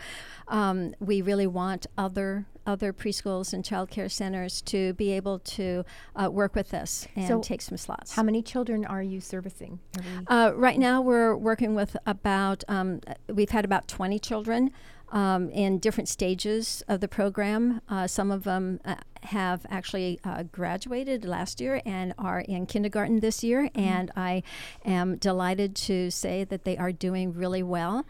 um, 0.49 0.95
we 1.01 1.23
really 1.23 1.47
want 1.47 1.87
other 1.97 2.47
other 2.69 2.93
preschools 2.93 3.55
and 3.55 3.65
child 3.65 3.89
care 3.89 4.11
centers 4.11 4.61
to 4.61 4.93
be 4.93 5.11
able 5.13 5.39
to 5.39 5.85
uh, 6.15 6.29
work 6.31 6.55
with 6.55 6.75
us 6.75 7.09
and 7.17 7.27
So 7.27 7.41
take 7.41 7.63
some 7.63 7.79
slots. 7.79 8.13
How 8.13 8.23
many 8.23 8.43
children 8.43 8.85
are 8.85 9.03
you 9.03 9.21
servicing? 9.21 9.81
Uh, 10.27 10.53
right 10.55 10.79
now, 10.79 11.01
we're 11.01 11.35
working 11.35 11.75
with 11.75 11.97
about, 12.07 12.65
um, 12.69 12.98
uh, 13.07 13.15
we've 13.29 13.51
had 13.51 13.65
about 13.65 13.89
20 13.89 14.19
children 14.19 14.71
um, 15.11 15.49
in 15.51 15.79
different 15.79 16.09
stages 16.09 16.83
of 16.89 17.01
the 17.01 17.09
program. 17.09 17.81
Uh, 17.89 18.07
some 18.07 18.31
of 18.31 18.45
them 18.45 18.81
uh, 18.85 18.97
have 19.23 19.65
actually 19.71 20.21
uh, 20.25 20.45
graduated 20.45 21.25
last 21.25 21.61
year 21.61 21.81
and 21.85 22.15
are 22.19 22.41
in 22.41 22.67
kindergarten 22.67 23.21
this 23.21 23.43
year, 23.43 23.71
and 23.75 24.11
I 24.17 24.43
am 24.85 25.17
delighted 25.17 25.75
to 25.77 26.11
say 26.11 26.45
that 26.45 26.65
they 26.65 26.77
are 26.77 26.93
doing 26.93 27.33
really 27.33 27.63
well. 27.63 28.05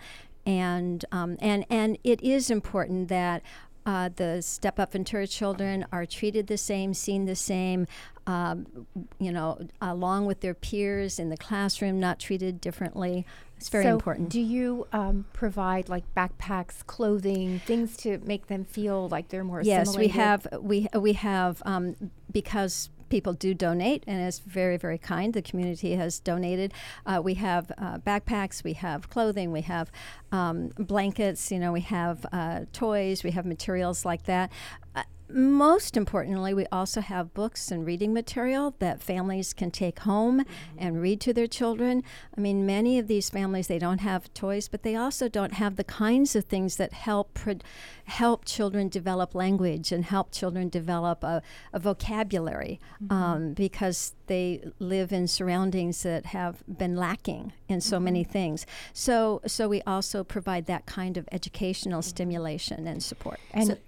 And, 0.47 1.05
um, 1.13 1.37
and, 1.41 1.67
and 1.69 1.99
it 2.05 2.23
is 2.23 2.51
important 2.51 3.09
that 3.09 3.43
uh, 3.89 4.11
the 4.17 4.43
Step 4.43 4.79
Up 4.79 4.93
Ventura 4.93 5.27
children 5.27 5.87
are 5.91 6.05
treated 6.05 6.47
the 6.47 6.59
same, 6.59 6.93
seen 6.93 7.25
the 7.25 7.35
same, 7.35 7.87
um, 8.27 8.87
you 9.19 9.33
know, 9.33 9.67
along 9.81 10.27
with 10.27 10.41
their 10.41 10.53
peers 10.53 11.19
in 11.19 11.31
the 11.31 11.39
classroom, 11.39 11.99
not 11.99 12.19
treated 12.19 12.61
differently. 12.61 13.25
It's 13.57 13.71
very 13.71 13.85
so 13.85 13.95
important. 13.95 14.29
Do 14.29 14.43
you 14.43 14.87
um, 14.93 15.25
provide 15.33 15.89
like 15.89 16.05
backpacks, 16.15 16.87
clothing, 16.87 17.61
things 17.61 17.97
to 17.99 18.19
make 18.19 18.49
them 18.49 18.67
feel 18.67 19.09
like 19.09 19.31
they're 19.31 19.43
more 19.43 19.63
yes, 19.63 19.97
we 19.97 20.09
have 20.09 20.47
we 20.61 20.87
we 20.95 21.15
have 21.15 21.63
um, 21.65 21.97
because 22.31 22.91
people 23.09 23.33
do 23.33 23.55
donate 23.55 24.05
and 24.07 24.21
it's 24.21 24.39
very 24.39 24.77
very 24.77 24.99
kind 24.99 25.33
the 25.35 25.43
community 25.43 25.95
has 25.95 26.21
donated 26.21 26.73
uh, 27.07 27.21
we 27.23 27.35
have 27.35 27.73
uh, 27.79 27.99
backpacks 27.99 28.63
we 28.63 28.75
have 28.75 29.09
clothing 29.09 29.51
we 29.53 29.63
have 29.63 29.91
um, 30.33 30.69
blankets 30.79 31.51
you 31.51 31.59
know 31.59 31.73
we 31.73 31.81
have 31.81 32.27
uh, 32.33 32.61
toys 32.73 33.25
we 33.25 33.31
have 33.31 33.47
materials 33.47 34.05
like 34.05 34.25
that. 34.25 34.51
Uh, 34.95 35.03
most 35.31 35.97
importantly, 35.97 36.55
we 36.55 36.65
also 36.73 37.01
have 37.01 37.35
books 37.35 37.71
and 37.71 37.85
reading 37.85 38.15
material 38.15 38.75
that 38.79 39.03
families 39.03 39.53
can 39.53 39.71
take 39.71 40.01
home 40.01 40.45
and 40.79 41.03
read 41.03 41.21
to 41.21 41.35
their 41.35 41.47
children. 41.47 42.03
I 42.37 42.41
mean, 42.41 42.65
many 42.65 42.99
of 42.99 43.09
these 43.09 43.29
families 43.29 43.67
they 43.67 43.79
don't 43.79 44.01
have 44.01 44.33
toys, 44.33 44.69
but 44.69 44.83
they 44.83 44.97
also 44.97 45.29
don't 45.29 45.55
have 45.55 45.77
the 45.77 45.85
kinds 45.85 46.35
of 46.35 46.47
things 46.47 46.77
that 46.77 46.93
help 46.95 47.35
pro- 47.35 47.59
help 48.07 48.47
children 48.47 48.89
develop 48.89 49.35
language 49.35 49.93
and 49.93 50.05
help 50.05 50.33
children 50.33 50.71
develop 50.71 51.23
a, 51.23 51.43
a 51.75 51.79
vocabulary 51.79 52.81
um, 53.11 53.53
because 53.53 54.15
they 54.29 54.63
live 54.79 55.13
in 55.13 55.27
surroundings 55.27 56.03
that 56.05 56.27
have 56.27 56.63
been 56.69 56.95
lacking 56.97 57.53
in 57.69 57.81
so 57.81 57.99
many 57.99 58.23
things. 58.25 58.65
So, 58.93 59.41
so 59.47 59.69
we 59.69 59.83
also 59.83 60.23
provide 60.25 60.67
that 60.67 60.87
kind 60.87 61.17
of 61.17 61.29
educational 61.33 62.03
stimulation 62.03 62.87
and 62.87 63.03
support. 63.03 63.41
And 63.53 63.67
So- 63.67 63.79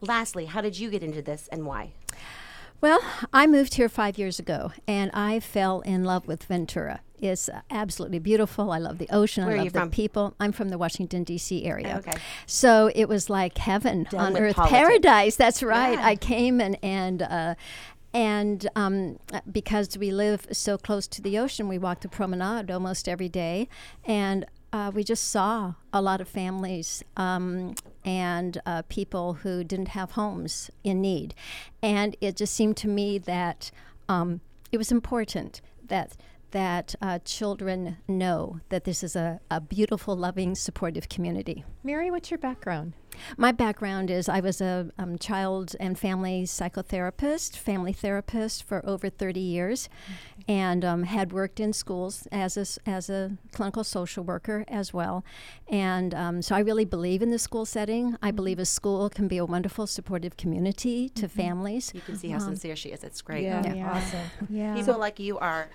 Lastly, 0.00 0.46
how 0.46 0.60
did 0.60 0.78
you 0.78 0.90
get 0.90 1.02
into 1.02 1.22
this 1.22 1.48
and 1.52 1.66
why? 1.66 1.92
Well, 2.80 3.00
I 3.32 3.46
moved 3.46 3.74
here 3.74 3.88
five 3.88 4.18
years 4.18 4.40
ago 4.40 4.72
and 4.88 5.12
I 5.14 5.38
fell 5.38 5.82
in 5.82 6.02
love 6.02 6.26
with 6.26 6.42
Ventura. 6.44 7.00
It's 7.22 7.48
uh, 7.48 7.60
absolutely 7.70 8.18
beautiful. 8.18 8.72
I 8.72 8.78
love 8.78 8.98
the 8.98 9.08
ocean. 9.10 9.44
Where 9.46 9.52
I 9.52 9.54
are 9.54 9.58
love 9.58 9.64
you 9.66 9.70
the 9.70 9.78
from? 9.78 9.90
people. 9.90 10.34
I'm 10.40 10.50
from 10.52 10.68
the 10.70 10.76
Washington, 10.76 11.22
D.C. 11.22 11.64
area. 11.64 12.02
Okay. 12.04 12.18
So 12.46 12.90
it 12.94 13.08
was 13.08 13.30
like 13.30 13.56
heaven 13.58 14.06
Done 14.10 14.34
on 14.36 14.42
earth, 14.42 14.56
politics. 14.56 14.76
paradise. 14.76 15.36
That's 15.36 15.62
right. 15.62 15.94
Yeah. 15.98 16.06
I 16.06 16.16
came 16.16 16.60
and, 16.60 16.76
and, 16.82 17.22
uh, 17.22 17.54
and 18.12 18.68
um, 18.74 19.18
because 19.50 19.96
we 19.96 20.10
live 20.10 20.46
so 20.50 20.76
close 20.76 21.06
to 21.06 21.22
the 21.22 21.38
ocean, 21.38 21.68
we 21.68 21.78
walk 21.78 22.00
the 22.00 22.08
promenade 22.08 22.70
almost 22.70 23.08
every 23.08 23.28
day. 23.28 23.68
And 24.04 24.44
uh, 24.72 24.90
we 24.92 25.04
just 25.04 25.30
saw 25.30 25.74
a 25.92 26.02
lot 26.02 26.20
of 26.20 26.26
families 26.28 27.04
um, 27.16 27.74
and 28.04 28.60
uh, 28.66 28.82
people 28.88 29.34
who 29.34 29.62
didn't 29.62 29.88
have 29.88 30.12
homes 30.12 30.70
in 30.82 31.00
need. 31.00 31.34
And 31.82 32.16
it 32.20 32.36
just 32.36 32.54
seemed 32.54 32.76
to 32.78 32.88
me 32.88 33.18
that 33.18 33.70
um, 34.08 34.40
it 34.72 34.78
was 34.78 34.90
important 34.90 35.60
that 35.86 36.16
that 36.52 36.94
uh, 37.02 37.18
children 37.24 37.96
know 38.08 38.60
that 38.70 38.84
this 38.84 39.02
is 39.02 39.16
a, 39.16 39.40
a 39.50 39.60
beautiful, 39.60 40.16
loving, 40.16 40.54
supportive 40.54 41.08
community. 41.08 41.64
Mary, 41.84 42.10
what's 42.10 42.30
your 42.30 42.38
background? 42.38 42.94
My 43.36 43.52
background 43.52 44.10
is 44.10 44.26
I 44.28 44.40
was 44.40 44.60
a 44.62 44.90
um, 44.98 45.18
child 45.18 45.76
and 45.78 45.98
family 45.98 46.44
psychotherapist, 46.44 47.56
family 47.56 47.92
therapist 47.92 48.64
for 48.64 48.84
over 48.86 49.10
30 49.10 49.38
years, 49.40 49.88
and 50.48 50.82
um, 50.84 51.02
had 51.02 51.30
worked 51.32 51.60
in 51.60 51.72
schools 51.74 52.26
as 52.32 52.56
a, 52.56 52.62
s- 52.62 52.78
as 52.86 53.10
a 53.10 53.32
clinical 53.52 53.84
social 53.84 54.24
worker 54.24 54.64
as 54.68 54.94
well. 54.94 55.24
And 55.68 56.14
um, 56.14 56.40
so 56.42 56.54
I 56.56 56.60
really 56.60 56.86
believe 56.86 57.20
in 57.22 57.30
the 57.30 57.38
school 57.38 57.66
setting. 57.66 58.16
I 58.22 58.30
believe 58.30 58.58
a 58.58 58.64
school 58.64 59.10
can 59.10 59.28
be 59.28 59.36
a 59.38 59.44
wonderful, 59.44 59.86
supportive 59.86 60.36
community 60.38 61.08
to 61.10 61.28
families. 61.28 61.92
You 61.94 62.00
can 62.00 62.16
see 62.16 62.28
how 62.30 62.36
Um, 62.36 62.40
sincere 62.42 62.76
she 62.76 62.90
is. 62.90 63.04
It's 63.04 63.20
great. 63.20 63.44
Yeah, 63.44 63.74
Yeah. 63.74 63.92
awesome. 63.92 64.48
Yeah. 64.48 64.74
People 64.74 64.98
like 64.98 65.20
you 65.20 65.38
are 65.38 65.68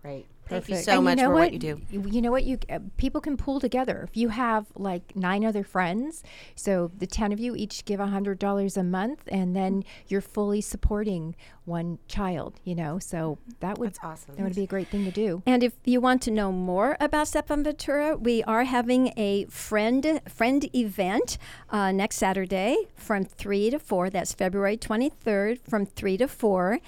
Great. 0.00 0.26
Thank 0.52 0.68
you 0.68 0.76
so 0.76 0.92
And 0.96 1.04
much 1.04 1.18
you 1.18 1.22
know 1.24 1.28
for 1.28 1.34
what? 1.34 1.40
what 1.40 1.52
you 1.52 1.58
do. 1.58 1.80
You, 1.90 2.04
you 2.08 2.22
know 2.22 2.30
what? 2.30 2.44
You 2.44 2.58
uh, 2.70 2.78
people 2.96 3.20
can 3.20 3.36
pool 3.36 3.60
together. 3.60 4.06
If 4.08 4.16
you 4.16 4.28
have 4.30 4.66
like 4.74 5.14
nine 5.16 5.44
other 5.44 5.64
friends, 5.64 6.22
so 6.54 6.90
the 6.98 7.06
ten 7.06 7.32
of 7.32 7.40
you 7.40 7.54
each 7.56 7.84
give 7.84 8.00
a 8.00 8.06
hundred 8.06 8.38
dollars 8.38 8.76
a 8.76 8.84
month, 8.84 9.22
and 9.28 9.54
then 9.56 9.84
you're 10.08 10.20
fully 10.20 10.60
supporting 10.60 11.34
one 11.64 11.98
child. 12.08 12.60
You 12.64 12.74
know, 12.74 12.98
so 12.98 13.38
that 13.60 13.78
would 13.78 13.90
That's 13.90 14.00
awesome. 14.02 14.36
that 14.36 14.42
would 14.42 14.54
be 14.54 14.64
a 14.64 14.66
great 14.66 14.88
thing 14.88 15.04
to 15.04 15.10
do. 15.10 15.42
And 15.46 15.62
if 15.62 15.72
you 15.84 16.00
want 16.00 16.22
to 16.22 16.30
know 16.30 16.52
more 16.52 16.96
about 17.00 17.28
Step 17.28 17.48
Ventura, 17.48 18.16
we 18.16 18.42
are 18.44 18.64
having 18.64 19.12
a 19.16 19.44
friend 19.46 20.20
friend 20.28 20.68
event 20.74 21.38
uh, 21.70 21.92
next 21.92 22.16
Saturday 22.16 22.76
from 22.94 23.24
three 23.24 23.70
to 23.70 23.78
four. 23.78 24.10
That's 24.10 24.32
February 24.32 24.76
twenty 24.76 25.08
third 25.08 25.60
from 25.68 25.86
three 25.86 26.16
to 26.16 26.28
four 26.28 26.80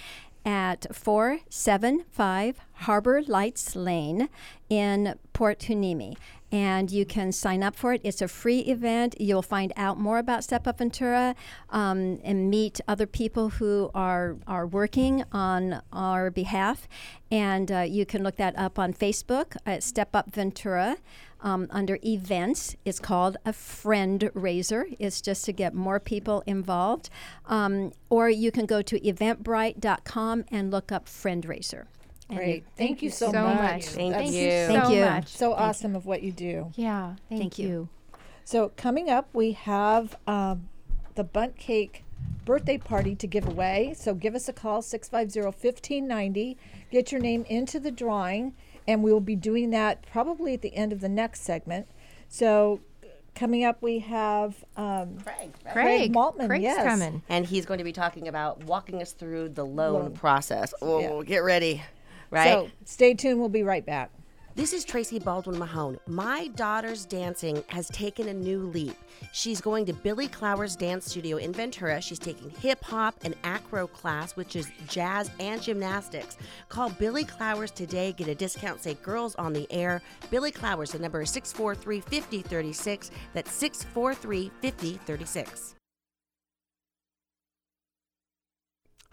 at 0.44 0.94
four 0.94 1.40
seven 1.48 2.04
five 2.11 2.59
Harbor 2.72 3.22
Lights 3.22 3.74
Lane 3.74 4.28
in 4.68 5.18
Port 5.33 5.61
Hueneme. 5.61 6.16
And 6.52 6.90
you 6.90 7.04
can 7.04 7.33
sign 7.33 7.64
up 7.64 7.74
for 7.74 7.94
it. 7.94 8.00
It's 8.04 8.22
a 8.22 8.28
free 8.28 8.61
event. 8.61 9.16
You'll 9.20 9.42
find 9.42 9.72
out 9.76 9.98
more 9.98 10.18
about 10.18 10.44
Step 10.44 10.68
Up 10.68 10.78
Ventura 10.78 11.35
um, 11.70 12.20
and 12.22 12.48
meet 12.48 12.80
other 12.87 13.07
people 13.07 13.48
who 13.48 13.90
are, 13.92 14.37
are 14.46 14.64
working 14.64 15.24
on 15.33 15.83
our 15.92 16.30
behalf. 16.30 16.87
And 17.28 17.72
uh, 17.72 17.80
you 17.80 18.07
can 18.07 18.22
look 18.22 18.37
that 18.37 18.57
up 18.57 18.78
on 18.78 18.94
Facebook 18.94 19.57
at 19.66 19.83
Step 19.83 20.14
Up 20.14 20.33
Ventura. 20.33 20.98
Um, 21.44 21.68
under 21.70 21.98
events, 22.02 22.74
it's 22.87 22.98
called 22.98 23.37
a 23.44 23.52
friend 23.52 24.30
raiser. 24.33 24.87
It's 24.98 25.20
just 25.20 25.44
to 25.44 25.52
get 25.52 25.74
more 25.74 26.00
people 26.00 26.42
involved. 26.46 27.11
Um, 27.46 27.92
or 28.09 28.30
you 28.30 28.50
can 28.50 28.64
go 28.64 28.80
to 28.80 28.98
eventbrite.com 28.98 30.46
and 30.50 30.70
look 30.70 30.90
up 30.90 31.07
friend 31.07 31.44
raiser. 31.44 31.87
And 32.30 32.38
Great. 32.38 32.64
Thank, 32.78 33.02
you 33.02 33.11
so, 33.11 33.30
so 33.30 33.42
much. 33.42 33.61
much. 33.61 33.85
Thank 33.85 34.14
That's 34.14 34.33
you. 34.33 34.48
Thank 34.48 34.85
so 34.85 34.90
you. 34.90 35.04
much. 35.04 35.28
So 35.28 35.52
awesome 35.52 35.94
of 35.94 36.07
what 36.07 36.22
you 36.22 36.33
do. 36.33 36.72
Yeah. 36.76 37.16
Thank, 37.28 37.40
Thank 37.42 37.59
you. 37.59 37.68
you. 37.68 37.88
So 38.44 38.72
coming 38.76 39.11
up, 39.11 39.28
we 39.35 39.52
have 39.52 40.16
um, 40.26 40.68
the 41.14 41.24
Bundt 41.24 41.59
Cake 41.59 42.04
birthday 42.44 42.78
party 42.78 43.14
to 43.16 43.26
give 43.26 43.46
away. 43.46 43.94
So 43.96 44.14
give 44.14 44.35
us 44.35 44.48
a 44.48 44.52
call, 44.52 44.83
650-1590. 44.83 46.57
Get 46.90 47.12
your 47.12 47.20
name 47.20 47.44
into 47.48 47.80
the 47.80 47.90
drawing, 47.90 48.54
and 48.87 49.03
we 49.03 49.12
will 49.12 49.20
be 49.20 49.37
doing 49.37 49.70
that 49.70 50.05
probably 50.11 50.55
at 50.55 50.62
the 50.62 50.75
end 50.75 50.92
of 50.92 51.01
the 51.01 51.09
next 51.09 51.42
segment. 51.42 51.87
So 52.29 52.81
coming 53.35 53.64
up, 53.64 53.83
we 53.83 54.01
have 54.01 54.64
um, 54.77 55.18
Craig. 55.18 55.53
Craig, 55.73 56.12
Maltman, 56.12 56.47
Craig's 56.47 56.62
yes. 56.62 56.85
coming. 56.85 57.23
And 57.29 57.47
he's 57.47 57.66
going 57.66 57.79
to 57.79 57.85
be 57.85 57.92
talking 57.92 58.29
about 58.29 58.64
walking 58.64 59.03
us 59.03 59.12
through 59.12 59.51
the 59.51 59.64
loan, 59.64 59.94
Loan. 59.94 60.12
process. 60.12 60.73
Oh, 60.81 61.20
Yeah. 61.20 61.27
get 61.27 61.38
ready. 61.38 61.83
Right? 62.31 62.51
So 62.51 62.70
stay 62.85 63.14
tuned. 63.14 63.40
We'll 63.40 63.49
be 63.49 63.62
right 63.62 63.85
back. 63.85 64.11
This 64.57 64.73
is 64.73 64.85
Tracy 64.85 65.19
Baldwin 65.19 65.59
Mahone. 65.59 65.99
My 66.07 66.47
daughter's 66.55 67.05
dancing 67.05 67.64
has 67.67 67.88
taken 67.88 68.29
a 68.29 68.33
new 68.33 68.61
leap. 68.61 68.97
She's 69.33 69.61
going 69.61 69.85
to 69.87 69.93
Billy 69.93 70.29
Clower's 70.29 70.77
dance 70.77 71.07
studio 71.07 71.38
in 71.38 71.53
Ventura. 71.53 72.01
She's 72.01 72.21
taking 72.21 72.51
hip 72.51 72.85
hop 72.85 73.17
and 73.25 73.35
acro 73.43 73.88
class, 73.88 74.37
which 74.37 74.55
is 74.55 74.71
jazz 74.87 75.29
and 75.40 75.61
gymnastics. 75.61 76.37
Call 76.69 76.90
Billy 76.90 77.25
Clowers 77.25 77.73
today. 77.73 78.12
Get 78.12 78.29
a 78.29 78.35
discount. 78.37 78.81
Say 78.81 78.95
girls 79.03 79.35
on 79.35 79.53
the 79.53 79.67
air. 79.73 80.01
Billy 80.31 80.53
Clowers. 80.53 80.93
The 80.93 81.01
number 81.01 81.23
is 81.23 81.31
643 81.31 82.01
5036. 82.03 83.11
That's 83.33 83.51
643 83.51 84.53
5036. 84.62 85.73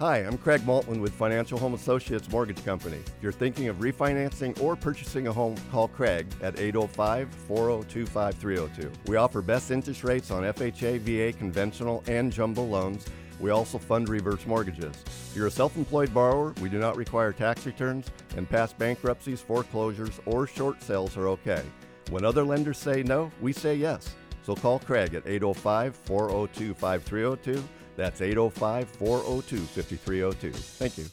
Hi, 0.02 0.18
I'm 0.18 0.40
Craig 0.40 0.62
Maltman 0.62 1.00
with 1.00 1.14
Financial 1.14 1.60
Home 1.60 1.76
Associates 1.76 2.28
Mortgage 2.32 2.66
Company. 2.66 2.98
If 2.98 3.22
you're 3.22 3.32
thinking 3.32 3.68
of 3.68 3.76
refinancing 3.76 4.60
or 4.60 4.76
purchasing 4.76 5.28
a 5.28 5.32
home, 5.32 5.56
call 5.72 5.90
Craig 5.90 6.26
at 6.42 6.60
805 6.60 7.30
402 7.48 8.08
5302. 8.08 8.92
We 9.06 9.18
offer 9.18 9.44
best 9.44 9.70
interest 9.70 10.04
rates 10.04 10.32
on 10.32 10.42
FHA, 10.42 11.02
VA, 11.02 11.38
conventional, 11.38 12.04
and 12.08 12.34
jumbo 12.34 12.64
loans. 12.64 13.06
We 13.40 13.52
also 13.52 13.78
fund 13.78 14.10
reverse 14.10 14.48
mortgages. 14.48 14.96
If 15.06 15.34
you're 15.36 15.46
a 15.46 15.52
self 15.52 15.78
employed 15.78 16.12
borrower, 16.12 16.56
we 16.62 16.70
do 16.70 16.80
not 16.80 16.98
require 16.98 17.32
tax 17.32 17.68
returns, 17.68 18.08
and 18.36 18.50
past 18.50 18.80
bankruptcies, 18.80 19.40
foreclosures, 19.40 20.20
or 20.26 20.48
short 20.48 20.82
sales 20.82 21.16
are 21.16 21.28
okay. 21.28 21.62
When 22.10 22.26
other 22.26 22.44
lenders 22.44 22.80
say 22.80 23.04
no, 23.04 23.32
we 23.40 23.54
say 23.54 23.76
yes. 23.76 24.16
So 24.42 24.56
call 24.56 24.80
Craig 24.80 25.14
at 25.14 25.28
805 25.28 25.96
402 25.96 26.74
5302. 26.74 27.64
That's 27.96 28.22
805 28.22 28.90
402 28.90 29.58
5302. 29.58 30.52
Thank 30.52 30.98
you. 30.98 31.06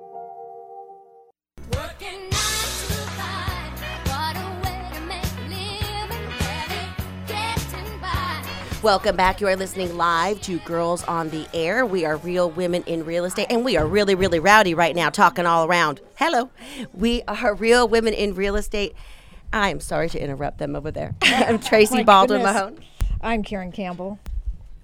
Welcome 8.82 9.14
back. 9.14 9.42
You 9.42 9.48
are 9.48 9.56
listening 9.56 9.94
live 9.98 10.40
to 10.40 10.58
Girls 10.60 11.04
on 11.04 11.28
the 11.28 11.46
Air. 11.52 11.84
We 11.84 12.06
are 12.06 12.16
real 12.16 12.50
women 12.50 12.82
in 12.84 13.04
real 13.04 13.26
estate, 13.26 13.48
and 13.50 13.62
we 13.62 13.76
are 13.76 13.86
really, 13.86 14.14
really 14.14 14.40
rowdy 14.40 14.72
right 14.72 14.96
now, 14.96 15.10
talking 15.10 15.44
all 15.44 15.66
around. 15.66 16.00
Hello. 16.16 16.48
We 16.94 17.20
are 17.28 17.54
real 17.54 17.86
women 17.86 18.14
in 18.14 18.34
real 18.34 18.56
estate. 18.56 18.94
I'm 19.52 19.80
sorry 19.80 20.08
to 20.10 20.22
interrupt 20.22 20.58
them 20.58 20.76
over 20.76 20.90
there. 20.90 21.14
I'm 21.22 21.56
oh 21.56 21.58
Tracy 21.58 21.96
My 21.96 22.02
Baldwin 22.04 22.40
goodness. 22.40 22.54
Mahone. 22.54 22.78
I'm 23.20 23.42
Karen 23.42 23.72
Campbell. 23.72 24.18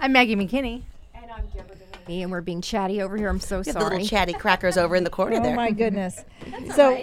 I'm 0.00 0.12
Maggie 0.12 0.34
McKinney. 0.36 0.82
And 1.14 1.30
I'm 1.30 1.46
Devon. 1.54 1.78
Me 2.08 2.22
and 2.22 2.30
we're 2.30 2.40
being 2.40 2.60
chatty 2.60 3.00
over 3.00 3.16
here. 3.16 3.28
I'm 3.28 3.40
so 3.40 3.58
We 3.58 3.64
the 3.64 3.72
sorry. 3.72 3.84
little 3.84 4.06
chatty 4.06 4.32
crackers 4.32 4.76
over 4.76 4.96
in 4.96 5.04
the 5.04 5.10
corner 5.10 5.36
Oh 5.40 5.42
there. 5.42 5.52
Oh 5.52 5.56
my 5.56 5.70
goodness. 5.70 6.24
so 6.74 7.00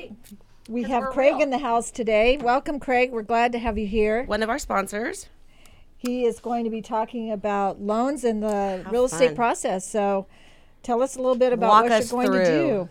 we 0.68 0.84
have 0.84 1.06
Craig 1.12 1.42
in 1.42 1.50
the 1.50 1.58
house 1.58 1.90
today. 1.92 2.38
Welcome, 2.38 2.80
Craig. 2.80 3.12
We're 3.12 3.22
glad 3.24 3.52
to 3.54 3.60
have 3.60 3.78
you 3.78 3.88
here. 3.88 4.24
One 4.24 4.44
of 4.44 4.50
our 4.50 4.60
sponsors. 4.60 5.30
He 5.98 6.26
is 6.26 6.42
going 6.42 6.66
to 6.66 6.70
be 6.70 6.82
talking 6.82 7.32
about 7.32 7.82
loans 7.82 8.26
and 8.26 8.44
the 8.44 8.86
real 8.90 9.06
estate 9.06 9.36
process. 9.36 9.88
So 9.90 10.28
tell 10.84 11.02
us 11.02 11.16
a 11.16 11.20
little 11.20 11.38
bit 11.38 11.54
about 11.54 11.70
Walk 11.70 11.84
what 11.84 11.92
us 11.94 12.12
you're 12.12 12.26
going 12.26 12.40
to 12.40 12.46
do. 12.46 12.90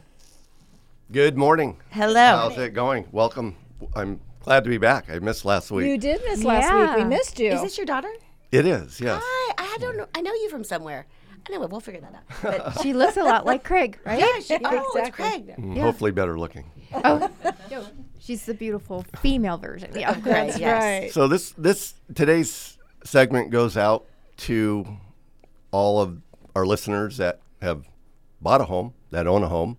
Good 1.12 1.36
morning. 1.36 1.76
Hello. 1.90 2.48
How's 2.48 2.56
it 2.56 2.72
going? 2.72 3.06
Welcome. 3.12 3.56
I'm 3.94 4.18
glad 4.42 4.64
to 4.64 4.70
be 4.70 4.78
back. 4.78 5.10
I 5.10 5.18
missed 5.18 5.44
last 5.44 5.70
week. 5.70 5.86
You 5.86 5.98
did 5.98 6.20
miss 6.24 6.44
last 6.44 6.72
week. 6.74 7.04
We 7.04 7.08
missed 7.08 7.38
you. 7.38 7.50
Is 7.52 7.62
this 7.62 7.76
your 7.76 7.86
daughter? 7.86 8.10
It 8.50 8.66
is, 8.66 9.00
yes. 9.00 9.22
Hi. 9.24 9.54
I 9.58 9.78
don't 9.78 9.96
know. 9.96 10.06
I 10.14 10.20
know 10.20 10.32
you 10.34 10.50
from 10.50 10.64
somewhere. 10.64 11.06
Anyway, 11.48 11.66
we'll 11.70 11.80
figure 11.80 12.00
that 12.02 12.14
out. 12.14 12.22
But 12.42 12.82
She 12.82 12.92
looks 12.92 13.16
a 13.16 13.22
lot 13.22 13.44
like 13.46 13.64
Craig, 13.64 13.98
right? 14.04 14.18
yeah, 14.20 14.38
she, 14.40 14.54
oh, 14.64 14.86
Exactly. 14.94 15.00
it's 15.02 15.10
Craig. 15.16 15.54
Mm, 15.58 15.80
Hopefully 15.80 16.10
better 16.12 16.38
looking. 16.38 16.70
Oh, 16.94 17.30
she's 18.20 18.44
the 18.46 18.54
beautiful 18.54 19.04
female 19.20 19.56
version. 19.58 19.90
Yeah, 19.94 20.10
Of 20.12 20.22
Craig, 20.22 20.48
That's 20.50 20.58
yes. 20.58 20.82
right. 21.02 21.12
So 21.12 21.26
this 21.26 21.50
this 21.52 21.94
today's 22.14 22.78
segment 23.02 23.50
goes 23.50 23.76
out 23.76 24.06
to 24.38 24.86
all 25.72 26.00
of 26.00 26.20
our 26.54 26.64
listeners 26.66 27.16
that 27.16 27.40
have 27.60 27.88
bought 28.40 28.60
a 28.60 28.64
home, 28.64 28.92
that 29.10 29.26
own 29.26 29.42
a 29.42 29.48
home, 29.48 29.78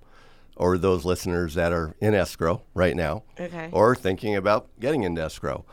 or 0.56 0.78
those 0.78 1.04
listeners 1.06 1.56
that 1.56 1.72
are 1.74 1.95
in 1.99 2.14
escrow 2.14 2.62
right 2.74 2.95
now, 2.95 3.24
Okay. 3.39 3.70
or 3.72 3.95
thinking 3.95 4.36
about 4.36 4.68
getting 4.80 5.04
into 5.04 5.22
escrow. 5.22 5.66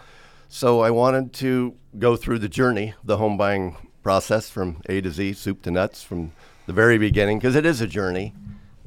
So 0.48 0.80
I 0.80 0.90
wanted 0.90 1.32
to 1.34 1.74
go 1.98 2.16
through 2.16 2.38
the 2.40 2.48
journey, 2.48 2.94
the 3.04 3.16
home 3.18 3.36
buying 3.36 3.76
process 4.02 4.48
from 4.50 4.80
A 4.88 5.00
to 5.00 5.10
Z, 5.10 5.34
soup 5.34 5.62
to 5.62 5.70
nuts, 5.70 6.02
from 6.02 6.32
the 6.66 6.72
very 6.72 6.98
beginning, 6.98 7.38
because 7.38 7.54
it 7.56 7.66
is 7.66 7.80
a 7.80 7.86
journey, 7.86 8.32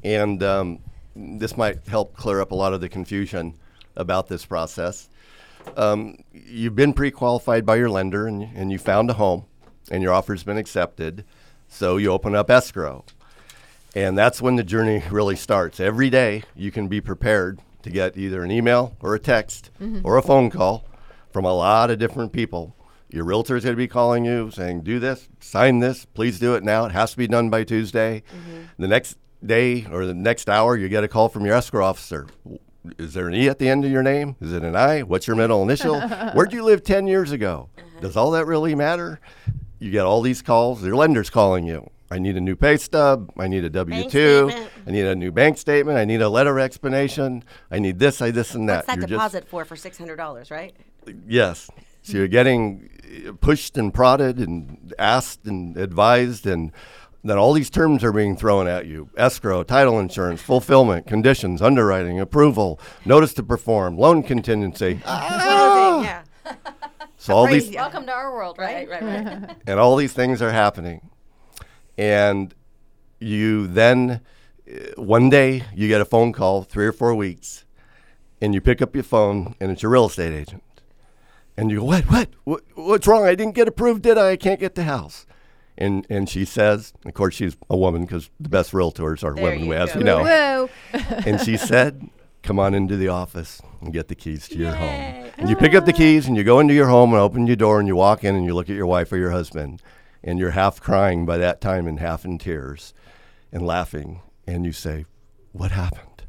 and 0.02 0.42
um, 0.42 0.78
this 1.16 1.56
might 1.56 1.86
help 1.86 2.16
clear 2.16 2.40
up 2.40 2.50
a 2.50 2.54
lot 2.54 2.74
of 2.74 2.80
the 2.80 2.88
confusion 2.88 3.54
about 3.96 4.26
this 4.28 4.44
process 4.44 5.08
um, 5.76 6.16
you've 6.32 6.74
been 6.76 6.92
pre-qualified 6.92 7.64
by 7.64 7.76
your 7.76 7.88
lender 7.88 8.26
and, 8.26 8.42
and 8.54 8.70
you 8.70 8.78
found 8.78 9.08
a 9.08 9.14
home 9.14 9.44
and 9.90 10.02
your 10.02 10.12
offer's 10.12 10.42
been 10.42 10.58
accepted 10.58 11.24
so 11.68 11.96
you 11.96 12.10
open 12.10 12.34
up 12.34 12.50
escrow 12.50 13.04
and 13.94 14.18
that's 14.18 14.42
when 14.42 14.56
the 14.56 14.64
journey 14.64 15.02
really 15.10 15.36
starts 15.36 15.80
every 15.80 16.10
day 16.10 16.42
you 16.54 16.70
can 16.70 16.88
be 16.88 17.00
prepared 17.00 17.60
to 17.82 17.90
get 17.90 18.16
either 18.16 18.42
an 18.42 18.50
email 18.50 18.96
or 19.00 19.14
a 19.14 19.18
text 19.18 19.70
mm-hmm. 19.80 20.00
or 20.04 20.16
a 20.16 20.22
phone 20.22 20.50
call 20.50 20.84
from 21.30 21.44
a 21.44 21.52
lot 21.52 21.90
of 21.90 21.98
different 21.98 22.32
people 22.32 22.74
your 23.08 23.24
realtor 23.24 23.56
is 23.56 23.64
going 23.64 23.74
to 23.74 23.76
be 23.76 23.88
calling 23.88 24.24
you 24.24 24.50
saying 24.50 24.80
do 24.80 24.98
this 24.98 25.28
sign 25.40 25.78
this 25.78 26.04
please 26.04 26.38
do 26.38 26.54
it 26.54 26.62
now 26.62 26.84
it 26.84 26.92
has 26.92 27.12
to 27.12 27.16
be 27.16 27.26
done 27.26 27.50
by 27.50 27.64
tuesday 27.64 28.22
mm-hmm. 28.30 28.62
the 28.78 28.88
next 28.88 29.18
day 29.44 29.86
or 29.90 30.06
the 30.06 30.14
next 30.14 30.48
hour 30.48 30.76
you 30.76 30.88
get 30.88 31.04
a 31.04 31.08
call 31.08 31.28
from 31.28 31.44
your 31.44 31.54
escrow 31.54 31.84
officer 31.84 32.26
is 32.98 33.14
there 33.14 33.28
an 33.28 33.34
E 33.34 33.48
at 33.48 33.58
the 33.58 33.68
end 33.68 33.84
of 33.84 33.90
your 33.90 34.02
name? 34.02 34.36
Is 34.40 34.52
it 34.52 34.62
an 34.62 34.76
I? 34.76 35.00
What's 35.02 35.26
your 35.26 35.36
middle 35.36 35.62
initial? 35.62 36.00
Where'd 36.34 36.52
you 36.52 36.62
live 36.62 36.82
10 36.82 37.06
years 37.06 37.32
ago? 37.32 37.70
Uh-huh. 37.78 38.00
Does 38.00 38.16
all 38.16 38.30
that 38.32 38.46
really 38.46 38.74
matter? 38.74 39.20
You 39.78 39.90
get 39.90 40.04
all 40.04 40.20
these 40.20 40.42
calls, 40.42 40.84
your 40.84 40.96
lender's 40.96 41.30
calling 41.30 41.66
you. 41.66 41.90
I 42.14 42.18
need 42.20 42.36
a 42.36 42.40
new 42.40 42.54
pay 42.54 42.76
stub. 42.76 43.32
I 43.36 43.48
need 43.48 43.64
a 43.64 43.70
W 43.70 44.08
2. 44.08 44.68
I 44.86 44.90
need 44.92 45.04
a 45.04 45.16
new 45.16 45.32
bank 45.32 45.58
statement. 45.58 45.98
I 45.98 46.04
need 46.04 46.22
a 46.22 46.28
letter 46.28 46.56
of 46.56 46.64
explanation. 46.64 47.42
I 47.72 47.80
need 47.80 47.98
this, 47.98 48.22
I 48.22 48.30
this, 48.30 48.54
and 48.54 48.68
that. 48.68 48.86
What's 48.86 48.86
that 48.86 48.98
You're 48.98 49.18
deposit 49.18 49.48
for 49.48 49.64
for 49.64 49.74
six 49.74 49.98
hundred 49.98 50.16
dollars, 50.16 50.48
right? 50.52 50.76
Yes. 51.26 51.68
So 52.02 52.18
you're 52.18 52.28
getting 52.28 52.88
uh, 53.26 53.32
pushed 53.32 53.76
and 53.76 53.92
prodded 53.92 54.38
and 54.38 54.94
asked 54.96 55.44
and 55.46 55.76
advised 55.76 56.46
and 56.46 56.70
then 57.24 57.38
all 57.38 57.52
these 57.52 57.70
terms 57.70 58.04
are 58.04 58.12
being 58.12 58.36
thrown 58.36 58.68
at 58.68 58.86
you 58.86 59.08
escrow, 59.16 59.64
title 59.64 59.98
insurance, 59.98 60.40
fulfillment, 60.40 61.08
conditions, 61.08 61.62
underwriting, 61.62 62.20
approval, 62.20 62.78
notice 63.04 63.34
to 63.34 63.42
perform, 63.42 63.98
loan 63.98 64.22
contingency. 64.22 65.00
Closing, 65.04 66.04
yeah. 66.04 66.22
So 67.16 67.34
all 67.34 67.46
these 67.46 67.64
Crazy. 67.64 67.76
Welcome 67.76 68.06
to 68.06 68.12
our 68.12 68.32
world, 68.32 68.58
right? 68.58 68.88
Right, 68.88 69.02
right, 69.02 69.24
right. 69.24 69.56
and 69.66 69.80
all 69.80 69.96
these 69.96 70.12
things 70.12 70.42
are 70.42 70.52
happening. 70.52 71.10
And 71.96 72.54
you 73.20 73.66
then 73.66 74.20
uh, 74.68 75.00
one 75.00 75.30
day 75.30 75.62
you 75.74 75.88
get 75.88 76.00
a 76.00 76.04
phone 76.04 76.32
call 76.32 76.62
3 76.62 76.86
or 76.86 76.92
4 76.92 77.14
weeks 77.14 77.64
and 78.40 78.54
you 78.54 78.60
pick 78.60 78.82
up 78.82 78.94
your 78.94 79.04
phone 79.04 79.54
and 79.60 79.70
it's 79.70 79.82
your 79.82 79.92
real 79.92 80.06
estate 80.06 80.32
agent. 80.32 80.62
And 81.56 81.70
you 81.70 81.78
go, 81.78 81.84
"What? 81.84 82.04
What? 82.10 82.28
what 82.42 82.62
what's 82.74 83.06
wrong? 83.06 83.24
I 83.24 83.36
didn't 83.36 83.54
get 83.54 83.68
approved, 83.68 84.02
did 84.02 84.18
I? 84.18 84.30
I 84.32 84.36
can't 84.36 84.58
get 84.58 84.74
the 84.74 84.82
house." 84.82 85.24
And 85.78 86.04
and 86.10 86.28
she 86.28 86.44
says, 86.44 86.92
of 87.04 87.14
course 87.14 87.34
she's 87.34 87.56
a 87.70 87.76
woman 87.76 88.02
because 88.02 88.28
the 88.40 88.48
best 88.48 88.72
realtors 88.72 89.22
are 89.22 89.34
There 89.34 89.44
women, 89.44 89.72
as 89.72 89.92
go. 89.92 89.98
we 89.98 90.04
know. 90.04 90.24
Whoa. 90.24 90.70
and 91.26 91.40
she 91.40 91.56
said, 91.56 92.08
"Come 92.42 92.58
on 92.58 92.74
into 92.74 92.96
the 92.96 93.06
office 93.06 93.62
and 93.80 93.92
get 93.92 94.08
the 94.08 94.16
keys 94.16 94.48
to 94.48 94.58
your 94.58 94.74
home." 94.74 95.30
And 95.38 95.48
you 95.48 95.54
pick 95.54 95.74
up 95.74 95.84
the 95.86 95.92
keys 95.92 96.26
and 96.26 96.36
you 96.36 96.42
go 96.42 96.58
into 96.58 96.74
your 96.74 96.88
home 96.88 97.12
and 97.12 97.20
open 97.20 97.46
your 97.46 97.56
door 97.56 97.78
and 97.78 97.86
you 97.86 97.94
walk 97.94 98.24
in 98.24 98.34
and 98.34 98.44
you 98.44 98.52
look 98.54 98.68
at 98.68 98.74
your 98.76 98.86
wife 98.86 99.12
or 99.12 99.16
your 99.16 99.30
husband, 99.30 99.80
and 100.24 100.38
you're 100.38 100.50
half 100.50 100.80
crying 100.80 101.24
by 101.24 101.38
that 101.38 101.60
time 101.60 101.86
and 101.86 102.00
half 102.00 102.24
in 102.24 102.38
tears, 102.38 102.94
and 103.52 103.64
laughing, 103.64 104.22
and 104.46 104.64
you 104.64 104.72
say, 104.72 105.04
"What 105.52 105.70
happened?" 105.70 106.24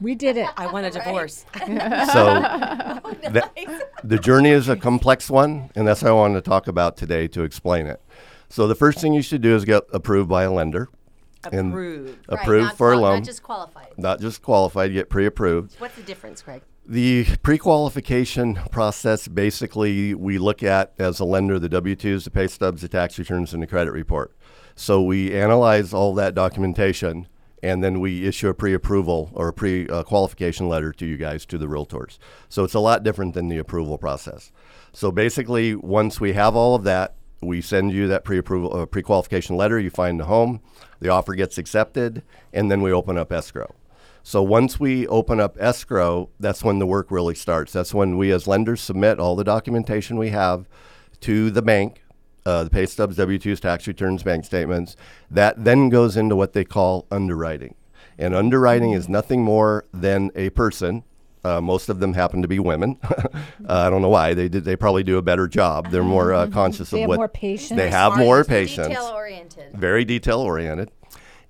We 0.00 0.14
did 0.14 0.36
it. 0.36 0.48
I 0.56 0.66
want 0.66 0.86
a 0.86 0.90
divorce. 0.90 1.44
So 1.54 1.64
oh, 3.04 3.14
the, 3.22 3.50
the 4.02 4.18
journey 4.18 4.50
is 4.50 4.68
a 4.68 4.76
complex 4.76 5.30
one, 5.30 5.70
and 5.74 5.86
that's 5.86 6.02
what 6.02 6.10
I 6.10 6.12
wanted 6.12 6.34
to 6.34 6.48
talk 6.48 6.68
about 6.68 6.96
today 6.96 7.28
to 7.28 7.42
explain 7.42 7.86
it. 7.86 8.00
So 8.48 8.66
the 8.66 8.74
first 8.74 9.00
thing 9.00 9.14
you 9.14 9.22
should 9.22 9.42
do 9.42 9.54
is 9.54 9.64
get 9.64 9.84
approved 9.92 10.28
by 10.28 10.44
a 10.44 10.52
lender. 10.52 10.88
And 11.52 11.70
Approved. 11.70 12.26
Approved 12.28 12.64
not 12.64 12.76
for 12.76 12.92
a 12.92 12.96
loan. 12.98 13.18
Not 13.18 13.24
just 13.24 13.42
qualified. 13.42 13.88
not 13.96 14.20
just 14.20 14.42
qualified, 14.42 14.92
get 14.92 15.08
pre-approved. 15.08 15.78
What's 15.78 15.96
the 15.96 16.02
difference, 16.02 16.42
Craig? 16.42 16.62
The 16.86 17.26
pre-qualification 17.42 18.56
process 18.70 19.26
basically 19.26 20.14
we 20.14 20.36
look 20.38 20.62
at 20.62 20.92
as 20.98 21.18
a 21.18 21.24
lender 21.24 21.58
the 21.58 21.68
W-2s, 21.68 22.24
the 22.24 22.30
pay 22.30 22.46
stubs, 22.46 22.82
the 22.82 22.88
tax 22.88 23.18
returns, 23.18 23.54
and 23.54 23.62
the 23.62 23.66
credit 23.66 23.92
report. 23.92 24.36
So 24.74 25.02
we 25.02 25.34
analyze 25.34 25.94
all 25.94 26.14
that 26.14 26.34
documentation 26.34 27.28
and 27.64 27.82
then 27.82 27.98
we 27.98 28.26
issue 28.26 28.48
a 28.48 28.54
pre-approval 28.54 29.30
or 29.32 29.48
a 29.48 29.52
pre-qualification 29.54 30.66
uh, 30.66 30.68
letter 30.68 30.92
to 30.92 31.06
you 31.06 31.16
guys 31.16 31.46
to 31.46 31.56
the 31.56 31.66
realtors. 31.66 32.18
So 32.50 32.62
it's 32.62 32.74
a 32.74 32.80
lot 32.80 33.02
different 33.02 33.32
than 33.32 33.48
the 33.48 33.56
approval 33.56 33.96
process. 33.96 34.52
So 34.92 35.10
basically, 35.10 35.74
once 35.74 36.20
we 36.20 36.34
have 36.34 36.54
all 36.54 36.74
of 36.74 36.84
that, 36.84 37.14
we 37.46 37.60
send 37.60 37.92
you 37.92 38.08
that 38.08 38.24
pre-approval 38.24 38.76
uh, 38.76 38.86
pre-qualification 38.86 39.56
letter. 39.56 39.78
You 39.78 39.90
find 39.90 40.18
the 40.18 40.24
home, 40.24 40.60
the 41.00 41.08
offer 41.08 41.34
gets 41.34 41.58
accepted, 41.58 42.22
and 42.52 42.70
then 42.70 42.82
we 42.82 42.92
open 42.92 43.18
up 43.18 43.32
escrow. 43.32 43.74
So 44.22 44.42
once 44.42 44.80
we 44.80 45.06
open 45.08 45.38
up 45.38 45.56
escrow, 45.60 46.30
that's 46.40 46.64
when 46.64 46.78
the 46.78 46.86
work 46.86 47.10
really 47.10 47.34
starts. 47.34 47.72
That's 47.72 47.92
when 47.92 48.16
we 48.16 48.32
as 48.32 48.46
lenders 48.46 48.80
submit 48.80 49.20
all 49.20 49.36
the 49.36 49.44
documentation 49.44 50.16
we 50.16 50.30
have 50.30 50.66
to 51.20 51.50
the 51.50 51.60
bank, 51.60 52.02
uh, 52.46 52.64
the 52.64 52.70
pay 52.70 52.86
stubs, 52.86 53.16
W-2s, 53.16 53.60
tax 53.60 53.86
returns, 53.86 54.22
bank 54.22 54.46
statements. 54.46 54.96
That 55.30 55.64
then 55.64 55.90
goes 55.90 56.16
into 56.16 56.36
what 56.36 56.54
they 56.54 56.64
call 56.64 57.06
underwriting. 57.10 57.74
And 58.16 58.34
underwriting 58.34 58.92
is 58.92 59.08
nothing 59.08 59.42
more 59.42 59.84
than 59.92 60.30
a 60.34 60.50
person. 60.50 61.04
Uh, 61.44 61.60
most 61.60 61.88
of 61.88 62.00
them 62.00 62.14
happen 62.14 62.40
to 62.42 62.48
be 62.48 62.58
women. 62.58 62.98
uh, 63.04 63.28
I 63.68 63.90
don't 63.90 64.00
know 64.02 64.08
why. 64.08 64.34
They 64.34 64.48
did. 64.48 64.64
They 64.64 64.76
probably 64.76 65.02
do 65.02 65.18
a 65.18 65.22
better 65.22 65.46
job. 65.46 65.90
They're 65.90 66.02
more 66.02 66.32
uh, 66.32 66.46
conscious 66.48 66.90
They 66.90 66.98
of 66.98 67.00
have 67.02 67.08
what 67.08 67.16
more 67.16 67.28
patience. 67.28 67.76
They 67.78 67.90
have 67.90 68.14
Smart, 68.14 68.26
more 68.26 68.44
patience 68.44 68.88
Detail 68.88 69.12
oriented. 69.14 69.72
very 69.74 70.04
detail 70.04 70.40
oriented, 70.40 70.90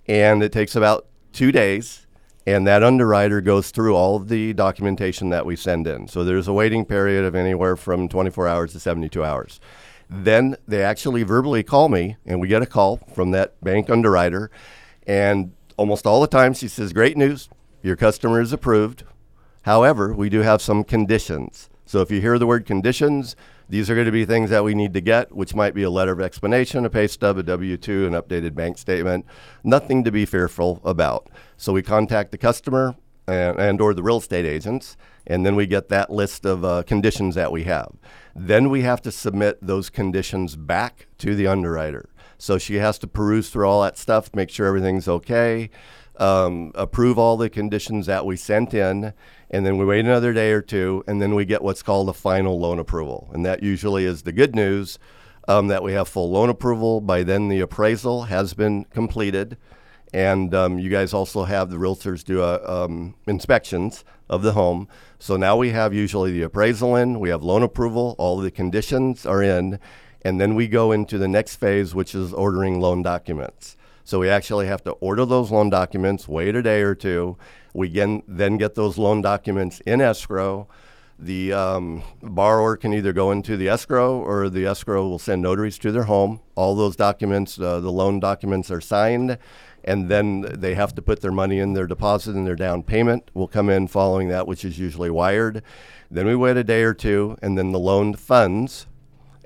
and 0.06 0.42
it 0.42 0.52
takes 0.52 0.74
about 0.74 1.06
two 1.32 1.52
days. 1.52 2.00
And 2.46 2.66
that 2.66 2.82
underwriter 2.82 3.40
goes 3.40 3.70
through 3.70 3.96
all 3.96 4.16
of 4.16 4.28
the 4.28 4.52
documentation 4.52 5.30
that 5.30 5.46
we 5.46 5.56
send 5.56 5.86
in. 5.86 6.08
So 6.08 6.24
there's 6.24 6.46
a 6.46 6.52
waiting 6.52 6.84
period 6.84 7.24
of 7.24 7.34
anywhere 7.34 7.74
from 7.74 8.06
24 8.06 8.46
hours 8.46 8.72
to 8.74 8.80
72 8.80 9.24
hours. 9.24 9.60
Then 10.10 10.54
they 10.68 10.82
actually 10.82 11.22
verbally 11.22 11.62
call 11.62 11.88
me, 11.88 12.18
and 12.26 12.42
we 12.42 12.48
get 12.48 12.60
a 12.60 12.66
call 12.66 12.98
from 13.14 13.30
that 13.30 13.58
bank 13.64 13.88
underwriter. 13.88 14.50
And 15.06 15.54
almost 15.78 16.06
all 16.06 16.20
the 16.20 16.26
time, 16.26 16.52
she 16.52 16.68
says, 16.68 16.92
Great 16.92 17.16
news, 17.16 17.48
your 17.82 17.96
customer 17.96 18.42
is 18.42 18.52
approved. 18.52 19.04
However, 19.64 20.14
we 20.14 20.28
do 20.28 20.40
have 20.40 20.60
some 20.60 20.84
conditions. 20.84 21.70
So 21.86 22.00
if 22.00 22.10
you 22.10 22.20
hear 22.20 22.38
the 22.38 22.46
word 22.46 22.66
conditions, 22.66 23.34
these 23.68 23.88
are 23.88 23.94
going 23.94 24.06
to 24.06 24.12
be 24.12 24.26
things 24.26 24.50
that 24.50 24.62
we 24.62 24.74
need 24.74 24.92
to 24.92 25.00
get, 25.00 25.34
which 25.34 25.54
might 25.54 25.74
be 25.74 25.82
a 25.82 25.90
letter 25.90 26.12
of 26.12 26.20
explanation, 26.20 26.84
a 26.84 26.90
pay 26.90 27.06
stub, 27.06 27.38
a 27.38 27.42
W 27.42 27.76
2, 27.76 28.06
an 28.06 28.12
updated 28.12 28.54
bank 28.54 28.76
statement. 28.76 29.24
Nothing 29.62 30.04
to 30.04 30.12
be 30.12 30.26
fearful 30.26 30.80
about. 30.84 31.30
So 31.56 31.72
we 31.72 31.82
contact 31.82 32.30
the 32.30 32.38
customer 32.38 32.94
and, 33.26 33.58
and 33.58 33.80
or 33.80 33.94
the 33.94 34.02
real 34.02 34.18
estate 34.18 34.44
agents, 34.44 34.98
and 35.26 35.46
then 35.46 35.56
we 35.56 35.66
get 35.66 35.88
that 35.88 36.10
list 36.10 36.44
of 36.44 36.62
uh, 36.62 36.82
conditions 36.82 37.34
that 37.36 37.50
we 37.50 37.64
have. 37.64 37.92
Then 38.36 38.68
we 38.68 38.82
have 38.82 39.00
to 39.02 39.10
submit 39.10 39.58
those 39.62 39.88
conditions 39.88 40.56
back 40.56 41.06
to 41.18 41.34
the 41.34 41.46
underwriter. 41.46 42.10
So 42.36 42.58
she 42.58 42.74
has 42.74 42.98
to 42.98 43.06
peruse 43.06 43.48
through 43.48 43.66
all 43.66 43.82
that 43.82 43.96
stuff, 43.96 44.34
make 44.34 44.50
sure 44.50 44.66
everything's 44.66 45.08
okay, 45.08 45.70
um, 46.16 46.72
approve 46.74 47.18
all 47.18 47.36
the 47.36 47.50
conditions 47.50 48.06
that 48.06 48.26
we 48.26 48.36
sent 48.36 48.74
in, 48.74 49.12
and 49.54 49.64
then 49.64 49.78
we 49.78 49.84
wait 49.84 50.00
another 50.00 50.32
day 50.32 50.50
or 50.50 50.60
two, 50.60 51.04
and 51.06 51.22
then 51.22 51.32
we 51.32 51.44
get 51.44 51.62
what's 51.62 51.80
called 51.80 52.08
a 52.08 52.12
final 52.12 52.58
loan 52.58 52.80
approval. 52.80 53.30
And 53.32 53.46
that 53.46 53.62
usually 53.62 54.04
is 54.04 54.22
the 54.22 54.32
good 54.32 54.56
news 54.56 54.98
um, 55.46 55.68
that 55.68 55.80
we 55.80 55.92
have 55.92 56.08
full 56.08 56.28
loan 56.28 56.48
approval. 56.48 57.00
By 57.00 57.22
then, 57.22 57.48
the 57.48 57.60
appraisal 57.60 58.24
has 58.24 58.52
been 58.52 58.82
completed. 58.86 59.56
And 60.12 60.52
um, 60.56 60.80
you 60.80 60.90
guys 60.90 61.14
also 61.14 61.44
have 61.44 61.70
the 61.70 61.76
realtors 61.76 62.24
do 62.24 62.42
um, 62.42 63.14
inspections 63.28 64.04
of 64.28 64.42
the 64.42 64.54
home. 64.54 64.88
So 65.20 65.36
now 65.36 65.56
we 65.56 65.70
have 65.70 65.94
usually 65.94 66.32
the 66.32 66.42
appraisal 66.42 66.96
in, 66.96 67.20
we 67.20 67.28
have 67.28 67.44
loan 67.44 67.62
approval, 67.62 68.16
all 68.18 68.38
the 68.38 68.50
conditions 68.50 69.24
are 69.24 69.42
in, 69.42 69.78
and 70.22 70.40
then 70.40 70.56
we 70.56 70.66
go 70.66 70.90
into 70.90 71.16
the 71.16 71.28
next 71.28 71.56
phase, 71.56 71.94
which 71.94 72.12
is 72.12 72.32
ordering 72.32 72.80
loan 72.80 73.02
documents. 73.02 73.76
So 74.04 74.18
we 74.18 74.28
actually 74.28 74.66
have 74.66 74.84
to 74.84 74.92
order 74.92 75.24
those 75.24 75.50
loan 75.50 75.70
documents, 75.70 76.28
wait 76.28 76.54
a 76.54 76.62
day 76.62 76.82
or 76.82 76.94
two. 76.94 77.38
We 77.72 77.90
can, 77.90 78.22
then 78.28 78.58
get 78.58 78.74
those 78.74 78.98
loan 78.98 79.22
documents 79.22 79.80
in 79.80 80.02
escrow. 80.02 80.68
The 81.18 81.52
um, 81.52 82.02
borrower 82.22 82.76
can 82.76 82.92
either 82.92 83.12
go 83.12 83.30
into 83.30 83.56
the 83.56 83.68
escrow 83.68 84.18
or 84.18 84.50
the 84.50 84.66
escrow 84.66 85.08
will 85.08 85.18
send 85.18 85.42
notaries 85.42 85.78
to 85.78 85.90
their 85.90 86.04
home. 86.04 86.40
All 86.54 86.74
those 86.74 86.96
documents, 86.96 87.58
uh, 87.58 87.80
the 87.80 87.90
loan 87.90 88.20
documents 88.20 88.70
are 88.70 88.80
signed, 88.80 89.38
and 89.84 90.10
then 90.10 90.46
they 90.52 90.74
have 90.74 90.94
to 90.96 91.02
put 91.02 91.20
their 91.20 91.32
money 91.32 91.58
in 91.58 91.72
their 91.72 91.86
deposit 91.86 92.34
and 92.34 92.46
their 92.46 92.56
down 92.56 92.82
payment 92.82 93.30
will 93.32 93.48
come 93.48 93.70
in 93.70 93.88
following 93.88 94.28
that, 94.28 94.46
which 94.46 94.64
is 94.64 94.78
usually 94.78 95.10
wired. 95.10 95.62
Then 96.10 96.26
we 96.26 96.36
wait 96.36 96.58
a 96.58 96.64
day 96.64 96.82
or 96.82 96.94
two, 96.94 97.38
and 97.40 97.56
then 97.56 97.72
the 97.72 97.78
loan 97.78 98.14
funds, 98.14 98.86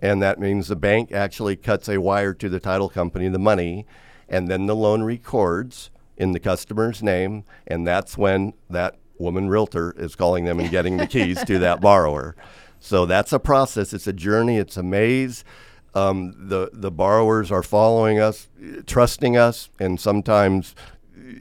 and 0.01 0.21
that 0.21 0.41
means 0.41 0.69
the 0.69 0.77
bank 0.77 1.13
actually 1.13 1.55
cuts 1.55 1.89
a 1.89 1.99
wire 1.99 2.35
to 2.35 2.49
the 2.49 2.61
title 2.61 2.89
company, 2.89 3.29
the 3.29 3.39
money, 3.39 3.87
and 4.29 4.49
then 4.49 4.67
the 4.67 4.77
loan 4.77 5.03
records 5.03 5.91
in 6.17 6.33
the 6.33 6.41
customer's 6.41 7.03
name, 7.03 7.45
and 7.67 7.87
that's 7.87 8.19
when 8.19 8.53
that 8.69 8.97
woman 9.19 9.49
realtor 9.49 9.95
is 9.97 10.15
calling 10.15 10.45
them 10.45 10.61
and 10.61 10.71
getting 10.71 10.97
the 10.97 11.07
keys 11.07 11.43
to 11.45 11.59
that 11.59 11.81
borrower. 11.81 12.37
So 12.81 13.07
that's 13.07 13.33
a 13.33 13.39
process. 13.39 13.93
It's 13.93 14.07
a 14.07 14.13
journey. 14.13 14.59
It's 14.59 14.77
a 14.77 14.83
maze. 14.83 15.45
Um, 15.95 16.35
the 16.49 16.71
the 16.73 16.91
borrowers 16.91 17.51
are 17.51 17.63
following 17.63 18.21
us, 18.21 18.49
trusting 18.87 19.37
us, 19.37 19.71
and 19.81 19.99
sometimes 19.99 20.75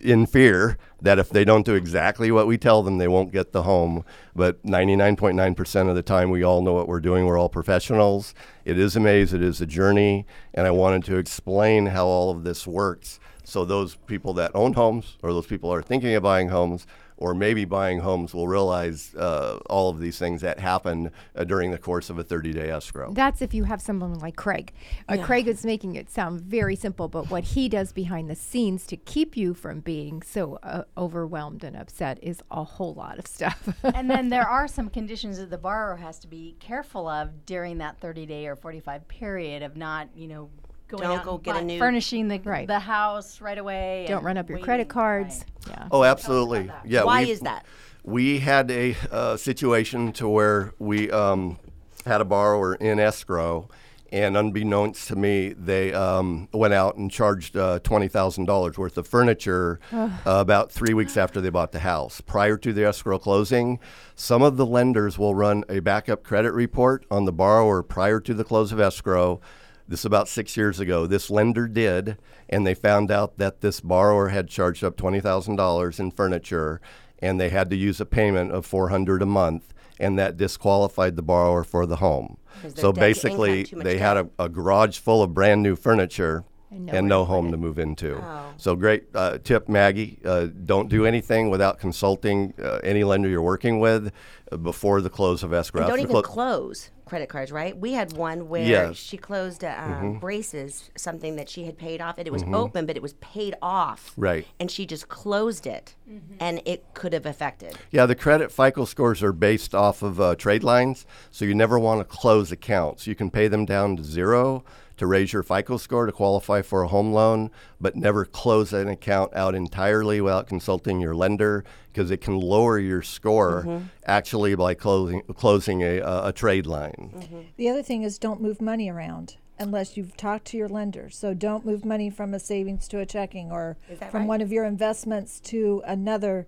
in 0.01 0.25
fear 0.25 0.77
that 1.01 1.19
if 1.19 1.29
they 1.29 1.45
don't 1.45 1.65
do 1.65 1.75
exactly 1.75 2.31
what 2.31 2.47
we 2.47 2.57
tell 2.57 2.83
them, 2.83 2.97
they 2.97 3.07
won't 3.07 3.31
get 3.31 3.51
the 3.51 3.63
home. 3.63 4.03
But 4.35 4.63
99.9% 4.63 5.89
of 5.89 5.95
the 5.95 6.01
time, 6.01 6.29
we 6.29 6.43
all 6.43 6.61
know 6.61 6.73
what 6.73 6.87
we're 6.87 6.99
doing. 6.99 7.25
We're 7.25 7.37
all 7.37 7.49
professionals. 7.49 8.33
It 8.65 8.79
is 8.79 8.95
a 8.95 8.99
maze, 8.99 9.33
it 9.33 9.41
is 9.41 9.61
a 9.61 9.65
journey. 9.65 10.25
And 10.53 10.65
I 10.65 10.71
wanted 10.71 11.03
to 11.05 11.17
explain 11.17 11.87
how 11.87 12.07
all 12.07 12.31
of 12.31 12.43
this 12.43 12.65
works 12.65 13.19
so 13.43 13.63
those 13.63 13.95
people 13.95 14.33
that 14.33 14.51
own 14.53 14.73
homes 14.73 15.17
or 15.23 15.31
those 15.31 15.47
people 15.47 15.73
are 15.73 15.81
thinking 15.81 16.13
of 16.15 16.23
buying 16.23 16.49
homes 16.49 16.85
or 17.18 17.34
maybe 17.34 17.65
buying 17.65 17.99
homes 17.99 18.34
will 18.34 18.47
realize 18.47 19.13
uh, 19.15 19.57
all 19.70 19.89
of 19.89 19.99
these 19.99 20.18
things 20.20 20.41
that 20.41 20.59
happen 20.59 21.11
uh, 21.36 21.43
during 21.43 21.72
the 21.72 21.78
course 21.78 22.09
of 22.09 22.18
a 22.20 22.24
30 22.24 22.53
day 22.53 22.70
escrow. 22.70 23.11
That's 23.13 23.41
if 23.41 23.53
you 23.53 23.63
have 23.65 23.82
someone 23.82 24.13
like 24.20 24.36
Craig. 24.36 24.72
Uh, 25.09 25.15
Yeah. 25.18 25.26
Craig 25.26 25.47
is 25.47 25.65
making 25.65 25.95
it 25.95 26.09
sound 26.09 26.41
very 26.41 26.76
simple, 26.76 27.07
but 27.07 27.30
what 27.32 27.43
he 27.43 27.68
does 27.68 27.91
behind 27.91 28.30
the 28.30 28.36
scenes 28.36 28.86
to 28.88 28.97
keep 28.97 29.36
you 29.36 29.53
from 29.53 29.80
being 29.80 30.22
so 30.22 30.59
uh, 30.63 30.84
overwhelmed 30.97 31.63
and 31.63 31.76
upset 31.76 32.20
is 32.22 32.41
a 32.51 32.63
whole 32.63 32.93
lot 32.93 33.18
of 33.18 33.26
stuff. 33.26 33.68
and 33.84 34.09
then 34.09 34.30
there 34.30 34.47
are 34.47 34.68
some 34.68 34.89
conditions 34.89 35.38
that 35.39 35.49
the 35.49 35.57
borrower 35.57 35.97
has 35.97 36.20
to 36.20 36.28
be 36.28 36.55
careful 36.59 37.07
of 37.07 37.45
during 37.45 37.80
that 37.80 37.99
30 37.99 38.26
day 38.26 38.47
or 38.47 38.55
45 38.55 39.07
period 39.07 39.63
of 39.63 39.76
not, 39.76 40.09
you 40.15 40.28
know, 40.28 40.49
going 40.88 41.03
Don't 41.03 41.19
out 41.19 41.25
go 41.25 41.35
and 41.35 41.43
get 41.43 41.55
a 41.57 41.61
new- 41.61 41.79
furnishing 41.79 42.27
the, 42.27 42.39
Right. 42.43 42.67
the 42.67 42.79
house 42.79 43.41
right 43.41 43.57
away. 43.57 44.05
Don't 44.07 44.23
run 44.23 44.38
up 44.38 44.49
your 44.49 44.57
waiting. 44.57 44.65
credit 44.65 44.89
cards. 44.89 45.45
Yeah. 45.69 45.88
Oh, 45.91 46.03
absolutely. 46.03 46.71
Yeah. 46.85 47.03
Why 47.03 47.21
is 47.21 47.41
that? 47.41 47.65
We 48.03 48.39
had 48.39 48.71
a 48.71 48.95
uh, 49.11 49.35
situation 49.38 50.13
to 50.13 50.29
where 50.29 50.73
we 50.79 51.11
um, 51.11 51.57
had 52.05 52.21
a 52.21 52.25
borrower 52.25 52.75
in 52.75 52.99
escrow, 52.99 53.67
and 54.13 54.38
unbeknownst 54.38 55.09
to 55.09 55.17
me, 55.17 55.51
they 55.51 55.93
um, 55.93 56.47
went 56.53 56.73
out 56.73 56.95
and 56.95 57.11
charged 57.11 57.57
uh, 57.57 57.79
twenty 57.79 58.07
thousand 58.07 58.45
dollars 58.45 58.77
worth 58.77 58.97
of 58.97 59.05
furniture 59.05 59.81
uh, 59.91 60.09
about 60.25 60.71
three 60.71 60.93
weeks 60.93 61.17
after 61.17 61.41
they 61.41 61.49
bought 61.49 61.73
the 61.73 61.79
house. 61.79 62.21
Prior 62.21 62.55
to 62.55 62.71
the 62.71 62.85
escrow 62.85 63.19
closing, 63.19 63.77
some 64.15 64.41
of 64.41 64.55
the 64.55 64.65
lenders 64.65 65.17
will 65.19 65.35
run 65.35 65.65
a 65.67 65.79
backup 65.81 66.23
credit 66.23 66.53
report 66.53 67.05
on 67.11 67.25
the 67.25 67.33
borrower 67.33 67.83
prior 67.83 68.21
to 68.21 68.33
the 68.33 68.45
close 68.45 68.71
of 68.71 68.79
escrow. 68.79 69.41
This 69.88 69.99
is 70.01 70.05
about 70.05 70.27
six 70.27 70.57
years 70.57 70.79
ago. 70.79 71.07
This 71.07 71.29
lender 71.29 71.67
did, 71.67 72.17
and 72.49 72.67
they 72.67 72.73
found 72.73 73.09
out 73.09 73.38
that 73.38 73.61
this 73.61 73.79
borrower 73.79 74.29
had 74.29 74.49
charged 74.49 74.83
up 74.83 74.97
twenty 74.97 75.19
thousand 75.21 75.55
dollars 75.55 75.99
in 75.99 76.11
furniture, 76.11 76.81
and 77.19 77.39
they 77.39 77.49
had 77.49 77.69
to 77.69 77.75
use 77.75 78.01
a 78.01 78.05
payment 78.05 78.51
of 78.51 78.65
four 78.65 78.89
hundred 78.89 79.21
a 79.21 79.25
month, 79.25 79.73
and 79.99 80.19
that 80.19 80.38
disqualified 80.38 81.15
the 81.15 81.21
borrower 81.21 81.63
for 81.63 81.85
the 81.85 81.97
home. 81.97 82.38
So 82.75 82.91
basically, 82.91 83.63
they 83.63 83.97
had 83.97 84.17
a, 84.17 84.29
a 84.38 84.49
garage 84.49 84.97
full 84.99 85.23
of 85.23 85.33
brand 85.33 85.63
new 85.63 85.75
furniture. 85.75 86.43
And 86.69 86.89
And, 86.89 87.07
no 87.07 87.23
home 87.23 87.51
to 87.51 87.57
move 87.57 87.79
into. 87.79 88.17
Oh. 88.21 88.53
So 88.57 88.75
great 88.75 89.05
uh, 89.15 89.38
tip, 89.38 89.69
Maggie. 89.69 90.19
Uh, 90.25 90.47
don't 90.65 90.89
do 90.89 91.05
anything 91.05 91.49
without 91.49 91.79
consulting 91.79 92.53
uh, 92.61 92.79
any 92.83 93.05
lender 93.05 93.29
you're 93.29 93.41
working 93.41 93.79
with 93.79 94.11
uh, 94.51 94.57
before 94.57 94.99
the 94.99 95.09
close 95.09 95.43
of 95.43 95.53
escrow. 95.53 95.83
And 95.83 95.89
don't 95.89 95.99
even 95.99 96.11
clo- 96.11 96.21
close 96.23 96.91
credit 97.08 97.30
cards, 97.30 97.51
right? 97.51 97.78
We 97.78 97.93
had 97.93 98.14
one 98.14 98.49
where 98.49 98.64
Yes. 98.64 98.84
Mm-hmm. 98.86 98.93
she 98.93 99.18
closed 99.18 99.64
uh, 99.64 99.74
um, 99.78 100.20
braces, 100.20 100.89
something 100.95 101.36
that 101.38 101.49
she 101.49 101.66
had 101.66 101.78
paid 101.78 102.01
off, 102.01 102.18
and 102.18 102.28
it 102.28 102.32
was 102.32 102.43
open, 102.53 102.86
but 102.86 102.95
it 102.95 103.01
was 103.01 103.14
paid 103.14 103.55
off. 103.62 104.14
Right. 104.18 104.45
And 104.60 104.70
she 104.70 104.86
just 104.86 105.08
closed 105.10 105.66
it, 105.66 105.95
and 106.39 106.62
it 106.66 106.84
could 106.93 107.14
have 107.14 107.26
affected. 107.26 107.78
Yeah, 107.91 108.05
the 108.05 108.16
credit 108.16 108.51
FICO 108.51 108.86
scores 108.86 109.24
are 109.24 109.34
based 109.34 109.74
off 109.74 110.01
of 110.01 110.20
uh, 110.22 110.36
trade 110.36 110.64
lines, 110.64 111.05
so 111.32 111.45
you 111.45 111.55
never 111.55 111.80
want 111.80 111.99
to 112.01 112.05
close 112.05 112.51
accounts. 112.51 113.08
You 113.08 113.16
can 113.16 113.30
pay 113.32 113.47
them 113.47 113.66
down 113.66 113.97
to 113.97 114.03
zero 114.03 114.64
to 114.97 115.07
raise 115.07 115.33
your 115.33 115.43
FICO 115.43 115.77
score 115.77 116.05
to 116.05 116.11
qualify 116.11 116.61
for 116.61 116.83
a 116.83 116.87
home 116.87 117.13
loan, 117.13 117.51
but 117.79 117.95
never 117.95 118.25
close 118.25 118.73
an 118.73 118.87
account 118.87 119.33
out 119.35 119.55
entirely 119.55 120.19
without 120.21 120.47
consulting 120.47 120.99
your 120.99 121.15
lender 121.15 121.63
because 121.93 122.11
it 122.11 122.21
can 122.21 122.39
lower 122.39 122.77
your 122.77 123.01
score 123.01 123.63
mm-hmm. 123.65 123.85
actually 124.05 124.55
by 124.55 124.73
closing 124.73 125.21
closing 125.35 125.81
a, 125.81 125.99
a, 125.99 126.27
a 126.27 126.33
trade 126.33 126.65
line. 126.65 127.11
Mm-hmm. 127.15 127.41
The 127.55 127.69
other 127.69 127.83
thing 127.83 128.03
is 128.03 128.17
don't 128.19 128.41
move 128.41 128.61
money 128.61 128.89
around 128.89 129.37
unless 129.59 129.97
you've 129.97 130.15
talked 130.15 130.45
to 130.45 130.57
your 130.57 130.69
lender. 130.69 131.09
So 131.09 131.33
don't 131.33 131.65
move 131.65 131.83
money 131.83 132.09
from 132.09 132.33
a 132.33 132.39
savings 132.39 132.87
to 132.89 132.99
a 132.99 133.05
checking 133.05 133.51
or 133.51 133.77
from 134.11 134.21
right? 134.21 134.27
one 134.27 134.41
of 134.41 134.51
your 134.51 134.65
investments 134.65 135.39
to 135.41 135.81
another 135.85 136.47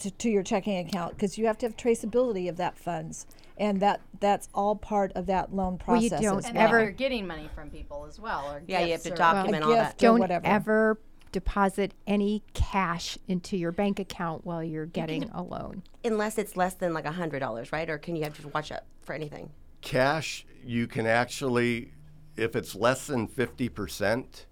to, 0.00 0.10
to 0.10 0.30
your 0.30 0.42
checking 0.42 0.78
account 0.78 1.14
because 1.14 1.38
you 1.38 1.46
have 1.46 1.58
to 1.58 1.66
have 1.66 1.76
traceability 1.76 2.48
of 2.48 2.56
that 2.56 2.78
funds. 2.78 3.26
And 3.58 3.80
that 3.80 4.00
that's 4.20 4.48
all 4.54 4.76
part 4.76 5.12
of 5.14 5.26
that 5.26 5.54
loan 5.54 5.78
Well, 5.86 6.00
you 6.02 6.08
process. 6.08 6.24
don't 6.24 6.38
as 6.38 6.44
And 6.46 6.56
well. 6.56 6.64
if 6.64 6.68
Ever- 6.70 6.82
you're 6.82 6.90
getting 6.92 7.26
money 7.26 7.48
from 7.54 7.70
people 7.70 8.06
as 8.08 8.18
well. 8.20 8.50
Or 8.50 8.62
Yeah, 8.66 8.80
you 8.80 8.92
have 8.92 9.02
to 9.02 9.10
document 9.10 9.64
all 9.64 9.70
that. 9.70 9.98
Don't 9.98 10.20
whatever. 10.20 10.46
ever 10.46 10.98
deposit 11.30 11.92
any 12.06 12.42
cash 12.54 13.18
into 13.28 13.56
your 13.56 13.70
bank 13.70 13.98
account 14.00 14.46
while 14.46 14.62
you're 14.64 14.86
getting 14.86 15.24
a 15.30 15.42
loan. 15.42 15.82
Unless 16.04 16.38
it's 16.38 16.56
less 16.56 16.74
than 16.74 16.94
like 16.94 17.04
a 17.04 17.12
hundred 17.12 17.40
dollars, 17.40 17.70
right? 17.72 17.88
Or 17.90 17.98
can 17.98 18.16
you 18.16 18.24
have 18.24 18.40
to 18.40 18.48
watch 18.48 18.72
out 18.72 18.82
for 19.02 19.12
anything? 19.14 19.50
Cash, 19.82 20.46
you 20.64 20.86
can 20.86 21.06
actually, 21.06 21.92
if 22.36 22.56
it's 22.56 22.74
less 22.74 23.06
than 23.06 23.28
50% 23.28 24.46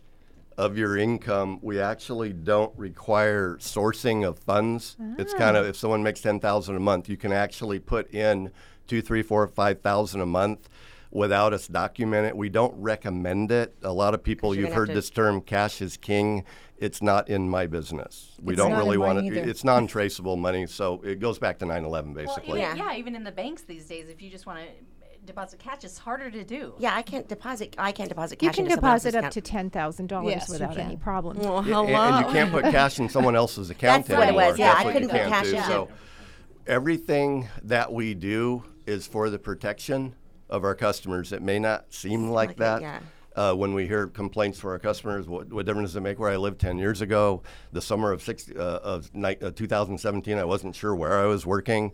of 0.58 0.76
your 0.78 0.96
income, 0.96 1.58
we 1.62 1.80
actually 1.80 2.32
don't 2.32 2.76
require 2.78 3.56
sourcing 3.58 4.26
of 4.26 4.38
funds. 4.38 4.96
It's 5.18 5.34
kind 5.34 5.56
of, 5.56 5.66
ah. 5.66 5.68
if 5.70 5.76
someone 5.76 6.02
makes 6.02 6.20
10000 6.20 6.76
a 6.76 6.80
month, 6.80 7.08
you 7.08 7.16
can 7.16 7.32
actually 7.32 7.78
put 7.78 8.12
in 8.14 8.52
two, 8.86 9.02
three, 9.02 9.22
four, 9.22 9.46
five 9.48 9.80
thousand 9.80 10.20
a 10.20 10.26
month 10.26 10.68
without 11.10 11.52
us 11.52 11.66
document 11.68 12.26
it. 12.26 12.36
We 12.36 12.48
don't 12.48 12.74
recommend 12.80 13.50
it. 13.52 13.74
A 13.82 13.92
lot 13.92 14.12
of 14.14 14.22
people, 14.22 14.54
you're 14.54 14.66
you've 14.66 14.74
heard 14.74 14.88
to- 14.88 14.94
this 14.94 15.10
term, 15.10 15.40
cash 15.40 15.80
is 15.80 15.96
king. 15.96 16.44
It's 16.78 17.00
not 17.00 17.30
in 17.30 17.48
my 17.48 17.66
business. 17.66 18.32
We 18.42 18.52
It's 18.52 18.62
don't 18.62 18.76
really 18.76 18.98
want 18.98 19.16
mine 19.16 19.32
to, 19.32 19.38
either. 19.40 19.48
it's 19.50 19.64
non 19.64 19.86
traceable 19.86 20.36
money. 20.36 20.66
So 20.66 21.00
it 21.02 21.20
goes 21.20 21.38
back 21.38 21.58
to 21.60 21.64
9 21.64 21.84
11, 21.84 22.12
Well, 22.12 22.24
basically. 22.26 22.60
even, 22.60 22.76
Yeah. 22.76 22.90
yeah, 22.92 22.96
even 22.98 23.14
in 23.16 23.24
the 23.24 23.32
banks 23.32 23.62
these 23.62 23.86
days, 23.86 24.08
if 24.10 24.20
you 24.20 24.28
just 24.30 24.44
want 24.44 24.58
to 24.60 24.66
deposit 25.24 25.58
cash, 25.58 25.84
it's 25.84 25.96
harder 25.96 26.30
to 26.30 26.44
do. 26.44 26.74
Yeah, 26.78 26.94
I 26.94 27.00
can't 27.00 27.26
deposit. 27.26 27.74
I 27.78 27.92
can't 27.92 28.10
deposit 28.10 28.42
You 28.42 28.48
cash 28.50 28.56
can 28.56 28.66
into 28.66 28.74
someone 28.76 28.92
else's 28.92 29.04
deposit 29.12 29.16
up 29.18 29.22
account. 29.22 29.32
to 29.32 29.40
ten 29.40 29.70
thousand 29.70 30.08
dollars 30.08 30.30
Yes, 30.34 30.48
you 30.48 30.52
without 30.52 30.76
any 30.76 30.90
can. 30.90 30.98
problem. 30.98 31.38
Well, 31.38 31.64
Yeah, 31.66 31.74
hello. 31.76 31.86
and, 31.86 32.14
and 32.16 32.26
you 32.26 32.32
can't 32.32 32.50
put 32.52 32.64
cash 32.64 32.98
in 33.00 33.08
someone 33.08 33.34
else's 33.34 33.70
account 33.70 34.06
That's 34.06 34.18
what 34.18 34.28
it 34.28 34.34
was, 34.34 34.58
yeah, 34.58 34.66
That's 34.74 34.80
I 34.80 34.84
what 34.84 34.92
couldn't 34.92 35.08
put 35.08 35.20
cash 35.22 35.46
do. 35.46 35.56
in. 35.56 35.62
So 35.62 35.88
everything 36.66 37.48
that 37.64 37.92
we 37.92 38.14
do 38.14 38.64
is 38.86 39.06
for 39.06 39.30
the 39.30 39.38
protection 39.38 40.14
of 40.48 40.64
our 40.64 40.74
customers. 40.74 41.32
It 41.32 41.42
may 41.42 41.58
not 41.58 41.92
seem 41.92 42.30
like, 42.30 42.48
like 42.48 42.56
it, 42.56 42.58
that. 42.58 42.82
yeah. 42.82 43.00
Uh, 43.34 43.52
when 43.52 43.74
we 43.74 43.86
hear 43.86 44.06
complaints 44.06 44.58
from 44.58 44.70
our 44.70 44.78
customers, 44.78 45.28
what, 45.28 45.52
what 45.52 45.66
difference 45.66 45.90
does 45.90 45.96
it 45.96 46.00
make 46.00 46.18
where 46.18 46.30
I 46.30 46.36
lived 46.36 46.58
10 46.58 46.78
years 46.78 47.02
ago? 47.02 47.42
The 47.70 47.82
summer 47.82 48.10
of, 48.10 48.22
six, 48.22 48.50
uh, 48.50 48.80
of 48.82 49.14
ni- 49.14 49.36
uh, 49.42 49.50
2017, 49.50 50.38
I 50.38 50.44
wasn't 50.44 50.74
sure 50.74 50.94
where 50.94 51.18
I 51.18 51.26
was 51.26 51.44
working. 51.44 51.92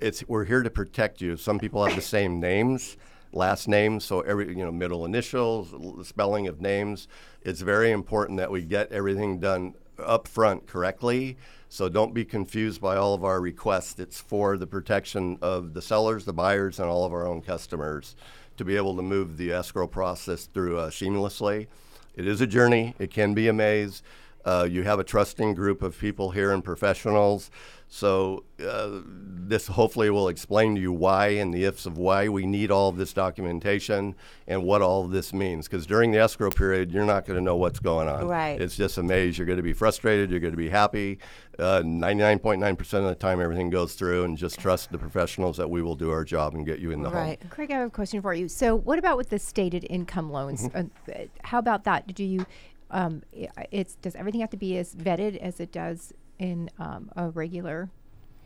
It's, 0.00 0.22
we're 0.28 0.44
here 0.44 0.62
to 0.62 0.68
protect 0.68 1.22
you. 1.22 1.38
Some 1.38 1.58
people 1.58 1.82
have 1.82 1.96
the 1.96 2.02
same 2.02 2.40
names, 2.40 2.98
last 3.32 3.68
names, 3.68 4.04
so 4.04 4.20
every 4.20 4.48
you 4.48 4.56
know 4.62 4.70
middle 4.70 5.06
initials, 5.06 5.72
l- 5.72 6.04
spelling 6.04 6.46
of 6.46 6.60
names. 6.60 7.08
It's 7.40 7.62
very 7.62 7.90
important 7.90 8.36
that 8.36 8.50
we 8.50 8.60
get 8.60 8.92
everything 8.92 9.40
done 9.40 9.74
up 9.98 10.28
front 10.28 10.66
correctly. 10.66 11.38
So 11.72 11.88
don't 11.88 12.12
be 12.12 12.26
confused 12.26 12.82
by 12.82 12.96
all 12.96 13.14
of 13.14 13.24
our 13.24 13.40
requests. 13.40 13.98
It's 13.98 14.20
for 14.20 14.58
the 14.58 14.66
protection 14.66 15.38
of 15.40 15.72
the 15.72 15.80
sellers, 15.80 16.26
the 16.26 16.32
buyers, 16.34 16.78
and 16.78 16.86
all 16.86 17.06
of 17.06 17.14
our 17.14 17.26
own 17.26 17.40
customers 17.40 18.14
to 18.58 18.64
be 18.66 18.76
able 18.76 18.94
to 18.96 19.00
move 19.00 19.38
the 19.38 19.52
escrow 19.52 19.86
process 19.86 20.44
through 20.44 20.76
uh, 20.76 20.90
seamlessly. 20.90 21.68
It 22.14 22.26
is 22.28 22.42
a 22.42 22.46
journey. 22.46 22.94
It 22.98 23.10
can 23.10 23.32
be 23.32 23.48
a 23.48 23.54
maze. 23.54 24.02
Uh, 24.44 24.66
you 24.70 24.82
have 24.82 24.98
a 24.98 25.04
trusting 25.04 25.54
group 25.54 25.82
of 25.82 25.98
people 25.98 26.30
here 26.30 26.52
and 26.52 26.64
professionals. 26.64 27.50
So 27.94 28.44
uh, 28.66 29.00
this 29.04 29.66
hopefully 29.66 30.08
will 30.08 30.28
explain 30.28 30.74
to 30.76 30.80
you 30.80 30.94
why 30.94 31.26
and 31.28 31.52
the 31.52 31.64
ifs 31.64 31.84
of 31.84 31.98
why 31.98 32.26
we 32.26 32.46
need 32.46 32.70
all 32.70 32.88
of 32.88 32.96
this 32.96 33.12
documentation 33.12 34.14
and 34.46 34.64
what 34.64 34.80
all 34.80 35.04
of 35.04 35.10
this 35.10 35.34
means. 35.34 35.68
Because 35.68 35.86
during 35.86 36.10
the 36.10 36.18
escrow 36.18 36.48
period, 36.48 36.90
you're 36.90 37.04
not 37.04 37.26
going 37.26 37.38
to 37.38 37.44
know 37.44 37.56
what's 37.56 37.80
going 37.80 38.08
on. 38.08 38.26
Right. 38.26 38.58
It's 38.58 38.76
just 38.76 38.96
a 38.96 39.02
maze. 39.02 39.36
You're 39.36 39.46
going 39.46 39.58
to 39.58 39.62
be 39.62 39.74
frustrated. 39.74 40.30
You're 40.30 40.40
going 40.40 40.54
to 40.54 40.56
be 40.56 40.70
happy. 40.70 41.18
Uh, 41.58 41.82
99.9% 41.82 42.94
of 42.94 43.04
the 43.04 43.14
time, 43.14 43.42
everything 43.42 43.68
goes 43.68 43.92
through, 43.92 44.24
and 44.24 44.38
just 44.38 44.58
trust 44.58 44.90
the 44.90 44.96
professionals 44.96 45.58
that 45.58 45.68
we 45.68 45.82
will 45.82 45.94
do 45.94 46.10
our 46.10 46.24
job 46.24 46.54
and 46.54 46.64
get 46.64 46.78
you 46.78 46.92
in 46.92 47.02
the 47.02 47.10
home. 47.10 47.18
Right. 47.18 47.50
Craig, 47.50 47.70
I 47.70 47.74
have 47.74 47.88
a 47.88 47.90
question 47.90 48.22
for 48.22 48.32
you. 48.32 48.48
So, 48.48 48.74
what 48.74 48.98
about 48.98 49.18
with 49.18 49.28
the 49.28 49.38
stated 49.38 49.86
income 49.90 50.32
loans? 50.32 50.68
Mm-hmm. 50.68 51.10
Uh, 51.10 51.14
uh, 51.14 51.26
how 51.42 51.58
about 51.58 51.84
that? 51.84 52.14
Do 52.14 52.24
you, 52.24 52.46
um, 52.92 53.22
i- 53.36 53.48
it's 53.70 53.94
does 53.96 54.14
everything 54.14 54.40
have 54.40 54.50
to 54.50 54.56
be 54.56 54.76
as 54.78 54.94
vetted 54.94 55.36
as 55.38 55.58
it 55.60 55.72
does 55.72 56.12
in 56.38 56.70
um, 56.78 57.10
a 57.16 57.30
regular 57.30 57.90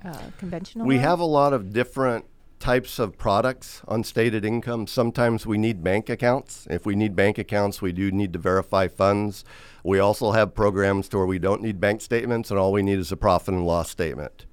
uh, 0.05 0.17
conventional? 0.39 0.87
We 0.87 0.97
loan? 0.97 1.05
have 1.05 1.21
a 1.21 1.25
lot 1.25 1.53
of 1.53 1.73
different 1.73 2.25
types 2.59 2.99
of 2.99 3.19
products 3.19 3.83
on 3.87 4.03
stated 4.03 4.43
income. 4.45 4.87
Sometimes 4.87 5.47
we 5.47 5.59
need 5.59 5.85
bank 5.85 6.09
accounts. 6.09 6.67
If 6.71 6.87
we 6.87 6.95
need 6.97 7.15
bank 7.15 7.37
accounts, 7.37 7.83
we 7.83 7.93
do 7.93 8.11
need 8.11 8.33
to 8.33 8.39
verify 8.39 8.89
funds. 8.89 9.45
We 9.85 9.99
also 9.99 10.31
have 10.33 10.55
programs 10.55 11.09
to 11.11 11.19
where 11.19 11.27
we 11.27 11.39
don't 11.39 11.61
need 11.61 11.81
bank 11.81 12.01
statements 12.01 12.51
and 12.51 12.59
all 12.59 12.73
we 12.73 12.83
need 12.83 12.99
is 12.99 13.13
a 13.13 13.17
profit 13.17 13.53
and 13.55 13.67
loss 13.67 13.91
statement. 13.91 14.47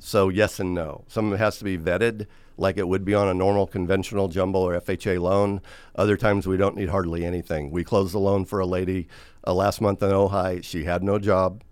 So 0.00 0.30
yes 0.30 0.58
and 0.58 0.74
no. 0.74 1.04
Some 1.06 1.26
of 1.28 1.34
it 1.34 1.36
has 1.38 1.58
to 1.58 1.64
be 1.64 1.76
vetted 1.78 2.26
like 2.56 2.76
it 2.76 2.88
would 2.88 3.04
be 3.04 3.14
on 3.14 3.28
a 3.28 3.34
normal 3.34 3.66
conventional 3.68 4.26
jumbo 4.28 4.60
or 4.60 4.80
FHA 4.80 5.20
loan. 5.20 5.60
Other 5.94 6.16
times 6.16 6.46
we 6.48 6.56
don't 6.56 6.74
need 6.76 6.88
hardly 6.88 7.24
anything. 7.24 7.70
We 7.70 7.84
closed 7.84 8.12
the 8.12 8.18
loan 8.18 8.46
for 8.46 8.58
a 8.58 8.66
lady 8.66 9.06
uh, 9.46 9.54
last 9.54 9.80
month 9.80 10.02
in 10.02 10.10
Ojai. 10.10 10.62
She 10.64 10.84
had 10.84 11.02
no 11.02 11.18
job. 11.18 11.62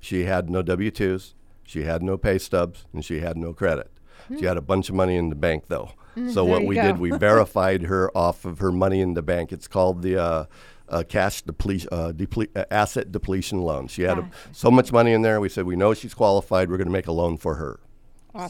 She 0.00 0.24
had 0.24 0.48
no 0.50 0.62
W 0.62 0.90
2s. 0.90 1.34
She 1.64 1.82
had 1.84 2.02
no 2.02 2.16
pay 2.16 2.38
stubs. 2.38 2.86
And 2.92 3.04
she 3.04 3.20
had 3.20 3.36
no 3.36 3.52
credit. 3.52 3.90
She 4.38 4.44
had 4.44 4.56
a 4.58 4.62
bunch 4.62 4.88
of 4.90 4.94
money 4.94 5.16
in 5.16 5.30
the 5.30 5.34
bank, 5.34 5.68
though. 5.68 5.92
so, 6.14 6.44
there 6.44 6.44
what 6.44 6.64
we 6.66 6.74
go. 6.74 6.82
did, 6.82 6.98
we 6.98 7.10
verified 7.28 7.82
her 7.84 8.14
off 8.16 8.44
of 8.44 8.58
her 8.58 8.70
money 8.72 9.00
in 9.00 9.14
the 9.14 9.22
bank. 9.22 9.52
It's 9.52 9.66
called 9.66 10.02
the 10.02 10.18
uh, 10.22 10.44
uh, 10.88 11.04
cash 11.08 11.44
deple- 11.44 11.86
uh, 11.90 12.12
deple- 12.12 12.54
uh, 12.54 12.64
asset 12.70 13.10
depletion 13.10 13.62
loan. 13.62 13.86
She 13.88 14.02
had 14.02 14.18
a, 14.18 14.30
so 14.52 14.70
much 14.70 14.92
money 14.92 15.12
in 15.12 15.22
there. 15.22 15.40
We 15.40 15.48
said, 15.48 15.64
we 15.64 15.76
know 15.76 15.94
she's 15.94 16.12
qualified. 16.12 16.70
We're 16.70 16.76
going 16.76 16.88
to 16.88 16.92
make 16.92 17.06
a 17.06 17.12
loan 17.12 17.38
for 17.38 17.54
her 17.54 17.80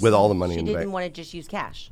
with 0.01 0.14
all 0.14 0.29
the 0.29 0.35
money 0.35 0.55
She 0.55 0.61
in 0.61 0.66
the 0.66 0.72
didn't 0.72 0.93
want 0.93 1.05
to 1.05 1.11
just 1.11 1.33
use 1.33 1.47
cash. 1.47 1.91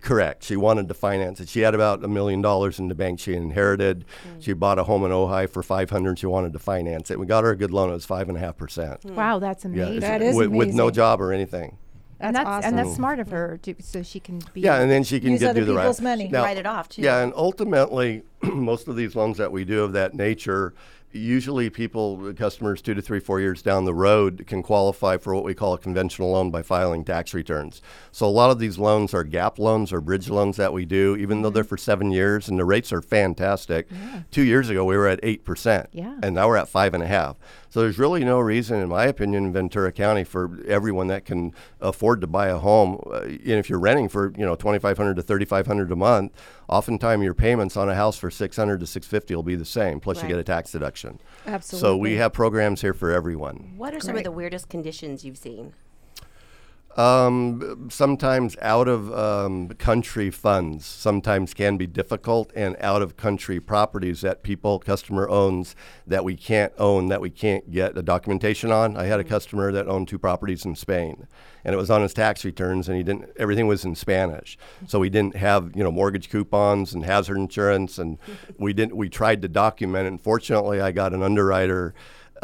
Correct. 0.00 0.42
She 0.44 0.56
wanted 0.56 0.88
to 0.88 0.94
finance 0.94 1.40
it. 1.40 1.48
She 1.48 1.60
had 1.60 1.74
about 1.74 2.02
a 2.02 2.08
million 2.08 2.42
dollars 2.42 2.78
in 2.78 2.88
the 2.88 2.94
bank 2.94 3.20
she 3.20 3.34
inherited. 3.34 4.04
Mm. 4.28 4.42
She 4.42 4.52
bought 4.52 4.78
a 4.78 4.84
home 4.84 5.04
in 5.04 5.10
Ojai 5.12 5.48
for 5.48 5.62
five 5.62 5.90
hundred. 5.90 6.18
She 6.18 6.26
wanted 6.26 6.52
to 6.52 6.58
finance 6.58 7.10
it. 7.10 7.18
We 7.20 7.26
got 7.26 7.44
her 7.44 7.50
a 7.50 7.56
good 7.56 7.70
loan. 7.70 7.90
It 7.90 7.94
was 7.94 8.04
five 8.04 8.28
and 8.28 8.36
a 8.36 8.40
half 8.40 8.56
percent. 8.56 9.02
Hmm. 9.02 9.14
Wow, 9.14 9.38
that's 9.38 9.64
amazing. 9.64 10.00
That 10.00 10.20
is 10.22 10.34
with, 10.36 10.48
with 10.48 10.74
no 10.74 10.90
job 10.90 11.20
or 11.20 11.32
anything. 11.32 11.78
and 12.20 12.34
That's 12.34 12.44
that's 12.46 12.66
and 12.66 12.78
that's 12.78 12.94
smart 12.94 13.18
of 13.20 13.30
her, 13.30 13.58
to, 13.62 13.74
so 13.80 14.02
she 14.02 14.18
can 14.20 14.40
be. 14.52 14.62
Yeah, 14.62 14.80
and 14.80 14.90
then 14.90 15.04
she 15.04 15.20
can 15.20 15.36
get 15.36 15.54
do 15.54 15.64
the 15.64 15.74
right. 15.74 15.82
people's 15.82 16.00
money. 16.00 16.28
Now- 16.28 16.42
Write 16.42 16.58
it 16.58 16.66
off, 16.66 16.88
too. 16.88 17.02
Yeah, 17.02 17.20
and 17.22 17.32
ultimately, 17.36 18.22
most 18.42 18.88
of 18.88 18.96
these 18.96 19.14
loans 19.14 19.38
that 19.38 19.52
we 19.52 19.64
do 19.64 19.84
of 19.84 19.92
that 19.92 20.14
nature, 20.14 20.74
usually 21.14 21.70
people, 21.70 22.34
customers, 22.34 22.82
two 22.82 22.94
to 22.94 23.02
three, 23.02 23.20
four 23.20 23.40
years 23.40 23.62
down 23.62 23.84
the 23.84 23.94
road, 23.94 24.44
can 24.46 24.62
qualify 24.62 25.16
for 25.16 25.34
what 25.34 25.44
we 25.44 25.54
call 25.54 25.72
a 25.74 25.78
conventional 25.78 26.32
loan 26.32 26.50
by 26.50 26.62
filing 26.62 27.04
tax 27.04 27.32
returns. 27.32 27.80
So 28.12 28.26
a 28.26 28.28
lot 28.28 28.50
of 28.50 28.58
these 28.58 28.78
loans 28.78 29.14
are 29.14 29.24
gap 29.24 29.58
loans 29.58 29.92
or 29.92 30.00
bridge 30.00 30.28
loans 30.28 30.56
that 30.56 30.72
we 30.72 30.84
do, 30.84 31.16
even 31.16 31.42
though 31.42 31.50
they're 31.50 31.62
mm-hmm. 31.62 31.68
for 31.68 31.76
seven 31.76 32.10
years, 32.10 32.48
and 32.48 32.58
the 32.58 32.64
rates 32.64 32.92
are 32.92 33.02
fantastic. 33.02 33.88
Two 34.30 34.42
years 34.42 34.68
ago, 34.68 34.84
we 34.84 34.96
were 34.96 35.08
at 35.08 35.20
eight 35.22 35.44
percent, 35.44 35.88
Yeah. 35.92 36.16
and 36.22 36.34
now 36.34 36.48
we're 36.48 36.56
at 36.56 36.68
five 36.68 36.94
and 36.94 37.02
a 37.02 37.06
half. 37.06 37.36
So 37.74 37.80
there's 37.80 37.98
really 37.98 38.22
no 38.22 38.38
reason, 38.38 38.78
in 38.78 38.88
my 38.88 39.06
opinion, 39.06 39.46
in 39.46 39.52
Ventura 39.52 39.90
County, 39.90 40.22
for 40.22 40.60
everyone 40.64 41.08
that 41.08 41.24
can 41.24 41.52
afford 41.80 42.20
to 42.20 42.28
buy 42.28 42.46
a 42.46 42.58
home. 42.58 43.02
Uh, 43.04 43.22
and 43.22 43.40
if 43.42 43.68
you're 43.68 43.80
renting 43.80 44.08
for 44.08 44.32
you 44.38 44.46
know 44.46 44.54
2,500 44.54 45.16
to 45.16 45.22
3,500 45.22 45.90
a 45.90 45.96
month, 45.96 46.30
oftentimes 46.68 47.24
your 47.24 47.34
payments 47.34 47.76
on 47.76 47.88
a 47.88 47.96
house 47.96 48.16
for 48.16 48.30
600 48.30 48.78
to 48.78 48.86
650 48.86 49.34
will 49.34 49.42
be 49.42 49.56
the 49.56 49.64
same. 49.64 49.98
Plus, 49.98 50.22
you 50.22 50.28
get 50.28 50.38
a 50.38 50.44
tax 50.44 50.70
deduction. 50.70 51.18
Absolutely. 51.48 51.80
So 51.84 51.96
we 51.96 52.14
have 52.14 52.32
programs 52.32 52.80
here 52.80 52.94
for 52.94 53.10
everyone. 53.10 53.72
What 53.76 53.92
are 53.92 53.98
some 53.98 54.16
of 54.16 54.22
the 54.22 54.30
weirdest 54.30 54.68
conditions 54.68 55.24
you've 55.24 55.36
seen? 55.36 55.72
Um, 56.96 57.88
sometimes 57.90 58.56
out 58.62 58.86
of 58.86 59.12
um, 59.12 59.68
country 59.70 60.30
funds 60.30 60.86
sometimes 60.86 61.52
can 61.52 61.76
be 61.76 61.88
difficult, 61.88 62.52
and 62.54 62.76
out 62.78 63.02
of 63.02 63.16
country 63.16 63.58
properties 63.58 64.20
that 64.20 64.44
people 64.44 64.78
customer 64.78 65.28
owns 65.28 65.74
that 66.06 66.24
we 66.24 66.36
can't 66.36 66.72
own 66.78 67.08
that 67.08 67.20
we 67.20 67.30
can't 67.30 67.72
get 67.72 67.96
the 67.96 68.02
documentation 68.02 68.70
on. 68.70 68.96
I 68.96 69.06
had 69.06 69.18
a 69.18 69.24
customer 69.24 69.72
that 69.72 69.88
owned 69.88 70.06
two 70.06 70.20
properties 70.20 70.64
in 70.64 70.76
Spain, 70.76 71.26
and 71.64 71.74
it 71.74 71.78
was 71.78 71.90
on 71.90 72.02
his 72.02 72.14
tax 72.14 72.44
returns, 72.44 72.88
and 72.88 72.96
he 72.96 73.02
didn't. 73.02 73.28
Everything 73.36 73.66
was 73.66 73.84
in 73.84 73.96
Spanish, 73.96 74.56
so 74.86 75.00
we 75.00 75.10
didn't 75.10 75.34
have 75.34 75.72
you 75.74 75.82
know 75.82 75.90
mortgage 75.90 76.30
coupons 76.30 76.94
and 76.94 77.04
hazard 77.04 77.38
insurance, 77.38 77.98
and 77.98 78.18
we 78.58 78.72
didn't. 78.72 78.96
We 78.96 79.08
tried 79.08 79.42
to 79.42 79.48
document 79.48 80.14
it. 80.14 80.20
fortunately, 80.20 80.80
I 80.80 80.92
got 80.92 81.12
an 81.12 81.24
underwriter 81.24 81.92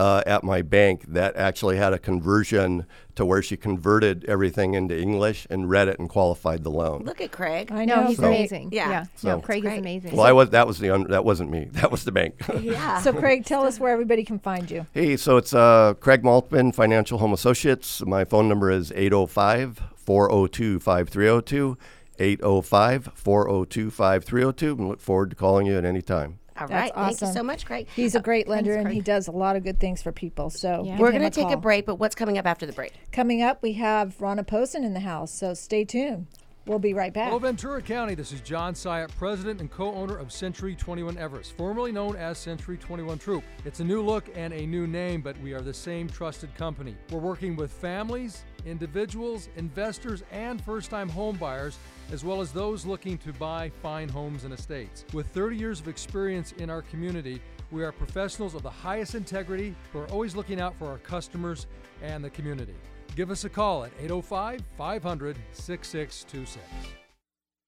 uh, 0.00 0.22
at 0.24 0.42
my 0.42 0.62
bank 0.62 1.04
that 1.08 1.36
actually 1.36 1.76
had 1.76 1.92
a 1.92 1.98
conversion 1.98 2.86
to 3.16 3.26
where 3.26 3.42
she 3.42 3.54
converted 3.54 4.24
everything 4.24 4.72
into 4.72 4.98
English 4.98 5.46
and 5.50 5.68
read 5.68 5.88
it 5.88 5.98
and 5.98 6.08
qualified 6.08 6.64
the 6.64 6.70
loan. 6.70 7.02
Look 7.04 7.20
at 7.20 7.32
Craig. 7.32 7.70
I 7.70 7.84
no, 7.84 7.96
know. 7.96 8.06
he's 8.06 8.18
Great. 8.18 8.28
amazing. 8.28 8.70
Yeah. 8.72 8.88
yeah. 8.88 9.04
So- 9.16 9.28
no, 9.28 9.40
Craig 9.42 9.62
is 9.66 9.76
amazing. 9.78 10.16
Well, 10.16 10.24
I 10.24 10.32
was 10.32 10.48
that 10.50 10.66
was 10.66 10.78
the 10.78 10.88
un, 10.88 11.04
that 11.10 11.26
wasn't 11.26 11.50
me. 11.50 11.68
That 11.80 11.90
was 11.90 12.04
the 12.04 12.12
bank. 12.12 12.40
Yeah. 12.60 13.00
So, 13.00 13.12
Craig, 13.12 13.44
tell 13.44 13.64
us 13.64 13.78
where 13.80 13.92
everybody 13.92 14.24
can 14.24 14.38
find 14.38 14.70
you. 14.70 14.86
hey, 14.94 15.16
so 15.16 15.36
it's 15.36 15.52
uh, 15.52 15.94
Craig 16.00 16.22
Maltman, 16.22 16.74
Financial 16.74 17.18
Home 17.18 17.32
Associates. 17.34 18.04
My 18.06 18.24
phone 18.24 18.48
number 18.48 18.70
is 18.70 18.92
805 18.92 19.82
402 19.96 20.80
5302. 20.80 21.76
805 22.18 23.10
402 23.14 23.90
5302. 23.90 24.72
And 24.78 24.88
look 24.88 25.00
forward 25.00 25.30
to 25.30 25.36
calling 25.36 25.66
you 25.66 25.76
at 25.76 25.84
any 25.84 26.02
time. 26.02 26.38
All 26.60 26.68
That's 26.68 26.92
right. 26.96 27.06
Thank 27.06 27.20
you 27.20 27.32
so 27.32 27.42
much, 27.42 27.64
Craig. 27.64 27.88
He's 27.94 28.14
a 28.14 28.18
uh, 28.18 28.22
great 28.22 28.48
lender 28.48 28.74
and 28.74 28.88
he 28.88 29.00
does 29.00 29.28
a 29.28 29.32
lot 29.32 29.56
of 29.56 29.64
good 29.64 29.80
things 29.80 30.02
for 30.02 30.12
people. 30.12 30.50
So 30.50 30.82
Yeah. 30.84 30.98
We're 30.98 31.10
going 31.10 31.22
to 31.22 31.30
take 31.30 31.50
a 31.50 31.56
break, 31.56 31.86
but 31.86 31.96
what's 31.96 32.14
coming 32.14 32.38
up 32.38 32.46
after 32.46 32.66
the 32.66 32.72
break? 32.72 32.92
Coming 33.12 33.42
up, 33.42 33.62
we 33.62 33.74
have 33.74 34.18
Ronna 34.18 34.46
Posen 34.46 34.84
in 34.84 34.94
the 34.94 35.00
house. 35.00 35.32
So 35.32 35.54
stay 35.54 35.84
tuned. 35.84 36.26
We'll 36.66 36.78
be 36.78 36.92
right 36.92 37.12
back. 37.12 37.28
Hello, 37.28 37.38
Ventura 37.38 37.80
County. 37.80 38.14
This 38.14 38.32
is 38.32 38.40
John 38.42 38.74
Syatt, 38.74 39.10
president 39.16 39.60
and 39.60 39.70
co 39.70 39.94
owner 39.94 40.16
of 40.16 40.30
Century 40.30 40.76
21 40.76 41.16
Everest, 41.16 41.56
formerly 41.56 41.90
known 41.90 42.16
as 42.16 42.38
Century 42.38 42.76
21 42.76 43.18
Troop. 43.18 43.42
It's 43.64 43.80
a 43.80 43.84
new 43.84 44.02
look 44.02 44.28
and 44.36 44.52
a 44.52 44.66
new 44.66 44.86
name, 44.86 45.22
but 45.22 45.40
we 45.40 45.52
are 45.52 45.62
the 45.62 45.72
same 45.72 46.08
trusted 46.08 46.54
company. 46.54 46.96
We're 47.10 47.18
working 47.18 47.56
with 47.56 47.72
families, 47.72 48.44
individuals, 48.66 49.48
investors, 49.56 50.22
and 50.30 50.62
first 50.62 50.90
time 50.90 51.08
home 51.08 51.36
buyers, 51.36 51.78
as 52.12 52.24
well 52.24 52.40
as 52.40 52.52
those 52.52 52.84
looking 52.84 53.18
to 53.18 53.32
buy 53.34 53.70
fine 53.82 54.08
homes 54.08 54.44
and 54.44 54.52
estates. 54.52 55.04
With 55.12 55.26
30 55.28 55.56
years 55.56 55.80
of 55.80 55.88
experience 55.88 56.52
in 56.52 56.70
our 56.70 56.82
community, 56.82 57.40
we 57.70 57.84
are 57.84 57.92
professionals 57.92 58.54
of 58.54 58.62
the 58.62 58.70
highest 58.70 59.14
integrity 59.14 59.74
who 59.92 60.00
are 60.00 60.08
always 60.08 60.34
looking 60.34 60.60
out 60.60 60.74
for 60.78 60.88
our 60.88 60.98
customers 60.98 61.66
and 62.02 62.24
the 62.24 62.30
community. 62.30 62.74
Give 63.16 63.30
us 63.30 63.44
a 63.44 63.48
call 63.48 63.84
at 63.84 63.92
805 64.00 64.62
500 64.76 65.36
6626. 65.52 66.99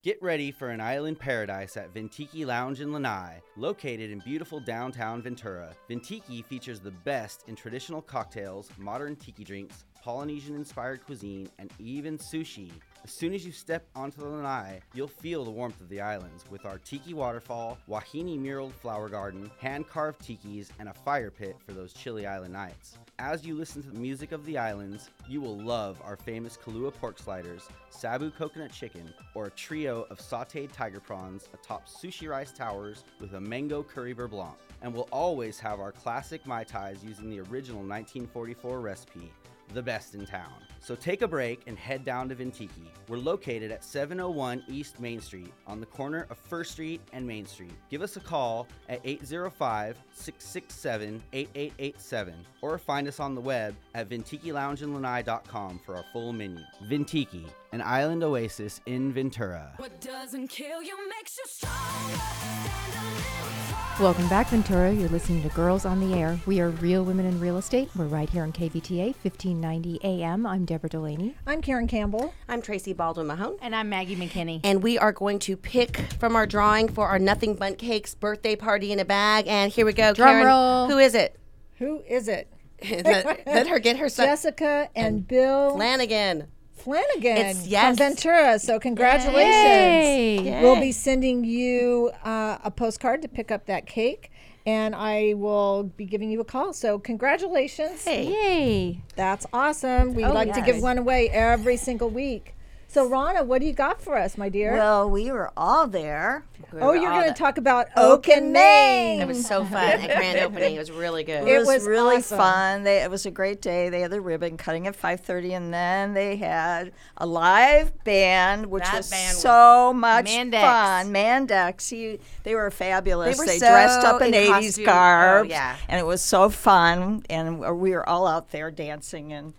Get 0.03 0.21
ready 0.21 0.51
for 0.51 0.71
an 0.71 0.81
island 0.81 1.21
paradise 1.21 1.77
at 1.77 1.95
Ventiki 1.95 2.45
Lounge 2.45 2.81
in 2.81 2.93
Lanai. 2.93 3.41
Located 3.57 4.11
in 4.11 4.19
beautiful 4.19 4.59
downtown 4.59 5.23
Ventura, 5.23 5.77
Ventiki 5.89 6.45
features 6.45 6.81
the 6.81 6.91
best 6.91 7.45
in 7.47 7.55
traditional 7.55 8.03
cocktails, 8.03 8.69
modern 8.79 9.15
tiki 9.15 9.45
drinks, 9.45 9.85
Polynesian 10.03 10.57
inspired 10.57 11.05
cuisine, 11.07 11.49
and 11.61 11.71
even 11.79 12.19
sushi. 12.19 12.73
As 13.05 13.13
soon 13.13 13.35
as 13.35 13.47
you 13.47 13.53
step 13.53 13.87
onto 13.95 14.21
the 14.21 14.27
lanai, 14.27 14.81
you'll 14.95 15.07
feel 15.07 15.45
the 15.45 15.51
warmth 15.51 15.81
of 15.81 15.89
the 15.89 16.01
islands 16.01 16.45
with 16.51 16.65
our 16.65 16.79
tiki 16.79 17.15
waterfall, 17.15 17.79
wahine 17.89 18.41
muraled 18.41 18.73
flower 18.73 19.09
garden, 19.09 19.51
hand 19.59 19.89
carved 19.89 20.21
tikis, 20.21 20.71
and 20.81 20.89
a 20.89 20.95
fire 20.95 21.31
pit 21.31 21.57
for 21.65 21.73
those 21.73 21.93
chilly 21.93 22.27
island 22.27 22.53
nights. 22.53 22.99
As 23.19 23.45
you 23.45 23.55
listen 23.55 23.83
to 23.83 23.91
the 23.91 23.99
music 23.99 24.33
of 24.33 24.45
the 24.45 24.59
islands, 24.59 25.11
you 25.29 25.41
will 25.41 25.57
love 25.57 26.01
our 26.05 26.17
famous 26.17 26.57
Kalua 26.57 26.93
pork 26.93 27.19
sliders, 27.19 27.69
Sabu 27.91 28.31
coconut 28.31 28.73
chicken, 28.73 29.13
or 29.35 29.47
a 29.47 29.51
trio 29.51 29.92
of 30.01 30.19
sauteed 30.19 30.73
tiger 30.73 31.01
prawns 31.01 31.49
atop 31.55 31.89
sushi 31.89 32.29
rice 32.29 32.53
towers 32.53 33.05
with 33.21 33.35
a 33.35 33.41
mango 33.41 33.83
curry 33.83 34.15
beurre 34.15 34.29
blanc. 34.29 34.57
And 34.83 34.93
we'll 34.93 35.09
always 35.13 35.61
have 35.61 35.79
our 35.81 35.93
classic 35.93 36.47
Mai 36.47 36.65
Tais 36.65 36.97
using 37.03 37.31
the 37.31 37.41
original 37.41 37.81
1944 37.81 38.81
recipe, 38.81 39.33
the 39.73 39.83
best 39.83 40.15
in 40.15 40.27
town. 40.27 40.53
So 40.81 40.97
take 40.97 41.23
a 41.23 41.29
break 41.29 41.63
and 41.67 41.79
head 41.79 42.05
down 42.05 42.29
to 42.29 42.35
Ventiki. 42.35 42.89
We're 43.09 43.19
located 43.19 43.71
at 43.71 43.85
701 43.85 44.65
East 44.69 44.99
Main 44.99 45.21
Street 45.21 45.53
on 45.67 45.79
the 45.79 45.87
corner 45.87 46.27
of 46.29 46.39
First 46.39 46.73
Street 46.73 47.01
and 47.13 47.27
Main 47.27 47.47
Street. 47.47 47.73
Give 47.89 48.03
us 48.03 48.17
a 48.17 48.21
call 48.21 48.67
at 48.89 49.01
805 49.05 49.97
667 50.13 51.23
8887 51.33 52.35
or 52.63 52.79
find 52.79 53.07
us 53.07 53.21
on 53.21 53.35
the 53.35 53.41
web 53.41 53.77
at 53.95 54.09
VentikiLoungeandLanai.com 54.09 55.81
for 55.87 55.97
our 55.97 56.05
full 56.13 56.33
menu. 56.33 56.65
Ventiki, 56.85 57.47
an 57.73 57.81
island 57.81 58.25
oasis 58.25 58.81
in 58.87 59.13
Ventura. 59.13 59.73
What 59.77 60.01
doesn't 60.01 60.49
kill 60.49 60.83
you 60.83 60.97
makes 61.09 61.39
you 61.39 61.45
stronger. 61.47 63.52
Stand 63.95 64.01
a 64.01 64.09
little 64.09 64.15
taller. 64.15 64.15
Welcome 64.15 64.29
back, 64.29 64.49
Ventura. 64.49 64.93
You're 64.93 65.09
listening 65.09 65.43
to 65.43 65.49
Girls 65.51 65.85
on 65.85 66.01
the 66.01 66.17
Air. 66.17 66.39
We 66.47 66.61
are 66.61 66.71
Real 66.71 67.05
Women 67.05 67.27
in 67.27 67.41
Real 67.41 67.59
Estate. 67.59 67.91
We're 67.97 68.07
right 68.07 68.29
here 68.29 68.43
on 68.43 68.53
KVTA 68.53 69.15
1590 69.23 70.01
AM. 70.03 70.47
I'm 70.47 70.65
Deborah 70.65 70.89
Delaney. 70.89 71.37
I'm 71.47 71.63
Karen 71.63 71.87
Campbell. 71.87 72.35
I'm 72.49 72.63
Tracy 72.63 72.93
Baldwin 72.93 73.27
Mahone. 73.27 73.57
And 73.61 73.75
I'm 73.75 73.89
Maggie 73.89 74.17
McKinney. 74.17 74.61
And 74.65 74.83
we 74.83 74.99
are 74.99 75.13
going 75.13 75.39
to 75.41 75.57
pick 75.57 75.99
from 76.19 76.37
our 76.37 76.47
drawing 76.47 76.89
for 76.89 77.09
our 77.09 77.19
Nothing 77.19 77.55
Bundt 77.55 77.79
Cakes 77.79 78.15
birthday 78.15 78.57
party 78.57 78.93
in 78.93 79.01
a 79.01 79.05
bag. 79.05 79.47
And 79.47 79.73
here 79.73 79.87
we 79.87 79.93
go. 79.93 80.13
Drum 80.13 80.29
Karen, 80.29 80.47
roll. 80.47 80.89
Who 80.89 80.99
is 80.99 81.15
it? 81.15 81.39
Who 81.79 82.03
is 82.09 82.29
it? 82.29 82.49
let, 82.91 83.47
let 83.47 83.67
her 83.69 83.79
get 83.79 83.97
her 83.99 84.09
son. 84.09 84.27
Jessica 84.27 84.89
and, 84.95 85.27
Bill 85.27 85.77
Flanagan. 85.77 86.49
Flanagan 86.83 87.37
It's- 87.37 87.67
yes. 87.67 87.87
from 87.87 87.97
Ventura. 87.97 88.59
So 88.59 88.79
congratulations. 88.81 90.47
Yay. 90.47 90.61
We'll 90.63 90.81
be 90.81 90.93
sending 90.93 91.45
you 91.45 92.11
uh, 92.25 92.59
a 92.65 92.71
postcard 92.71 93.23
to 93.23 93.29
pick 93.29 93.51
up 93.51 93.67
that 93.67 93.87
cake, 93.87 94.31
and 94.67 94.95
I 94.95 95.35
will 95.37 95.85
be 95.85 96.05
giving 96.05 96.31
you 96.31 96.41
a 96.41 96.45
call. 96.45 96.73
So 96.73 96.99
congratulations. 96.99 98.05
Yay. 98.07 99.01
That's 99.17 99.47
awesome. 99.53 100.15
We 100.15 100.25
Oh, 100.25 100.33
like 100.33 100.53
to 100.55 100.61
give 100.61 100.83
one 100.83 100.99
away 100.99 101.29
every 101.31 101.77
single 101.77 102.11
week. 102.11 102.55
So 102.93 103.09
Rana, 103.09 103.43
what 103.43 103.63
do 103.63 103.67
you 103.67 103.73
got 103.73 104.03
for 104.03 104.19
us, 104.19 104.37
my 104.37 104.51
dear? 104.51 104.75
Well, 104.75 105.09
we 105.09 105.33
were 105.33 105.51
all 105.57 105.87
there. 105.87 106.45
We 106.75 106.79
oh, 106.79 106.93
you're 106.93 107.11
going 107.11 107.27
to 107.33 107.33
talk 107.33 107.57
about 107.57 107.87
Oak 107.97 108.27
Oak 108.27 108.29
and 108.29 108.45
and 108.45 108.53
Main. 108.53 109.21
It 109.23 109.27
was 109.27 109.47
so 109.47 109.65
fun 109.65 109.77
at 109.83 110.15
grand 110.19 110.39
opening. 110.41 110.75
It 110.75 110.79
was 110.79 110.91
really 110.91 111.25
good. 111.25 111.49
It, 111.49 111.55
It 111.55 111.59
was, 111.61 111.69
was 111.69 111.87
really 111.87 112.17
awesome. 112.17 112.37
fun. 112.37 112.83
They, 112.83 113.03
it 113.03 113.11
was 113.11 113.25
a 113.25 113.31
great 113.31 113.63
day. 113.63 113.89
They 113.89 114.01
had 114.03 114.11
the 114.11 114.21
ribbon 114.21 114.59
cutting 114.59 114.87
at 114.87 114.95
5:30, 114.95 115.53
and 115.57 115.73
then 115.73 116.13
they 116.13 116.37
had 116.37 116.93
a 117.17 117.25
live 117.27 118.05
band, 118.05 118.67
which 118.67 118.85
That 118.85 118.97
was 118.99 119.11
band 119.11 119.37
was- 119.37 119.41
so 119.41 119.95
much 119.95 120.27
Mandex. 120.27 120.61
fun. 120.61 121.07
Mandex, 121.15 121.89
he, 121.89 122.19
they 122.43 122.55
were 122.55 122.71
fabulous. 122.71 123.39
were 123.39 123.47
dressed 123.47 124.03
so 124.03 124.17
up 124.17 124.21
in, 124.21 124.35
in 124.35 124.53
80s 124.53 124.85
costume. 124.85 124.85
Oh, 124.89 125.43
yeah. 125.49 125.77
and 125.89 125.99
it 125.99 126.05
was 126.05 126.21
so 126.21 126.51
fun. 126.51 127.25
And 127.31 127.59
we 127.81 127.93
were 127.93 128.07
all 128.07 128.27
out 128.27 128.51
there 128.51 128.71
dancing, 128.71 129.33
and 129.33 129.55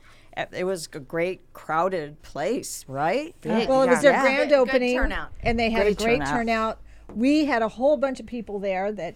it 0.51 0.63
was 0.65 0.89
a 0.93 0.99
great 0.99 1.41
crowded 1.53 2.21
place, 2.21 2.85
right? 2.87 3.35
Big, 3.41 3.67
Well, 3.69 3.83
it 3.83 3.89
was 3.89 4.01
their 4.01 4.11
Yeah. 4.13 4.21
grand 4.21 4.37
Good- 4.37 4.49
good 4.49 4.69
opening, 4.69 4.95
turnout. 4.97 5.29
and 5.41 5.59
they 5.59 5.69
had 5.69 5.83
Great 5.83 6.01
a 6.01 6.03
great 6.03 6.13
turnout. 6.19 6.33
turnout. 6.33 6.79
We 7.13 7.45
had 7.45 7.61
a 7.61 7.67
whole 7.67 7.97
bunch 7.97 8.19
of 8.19 8.25
people 8.25 8.59
there 8.59 8.91
that, 8.91 9.15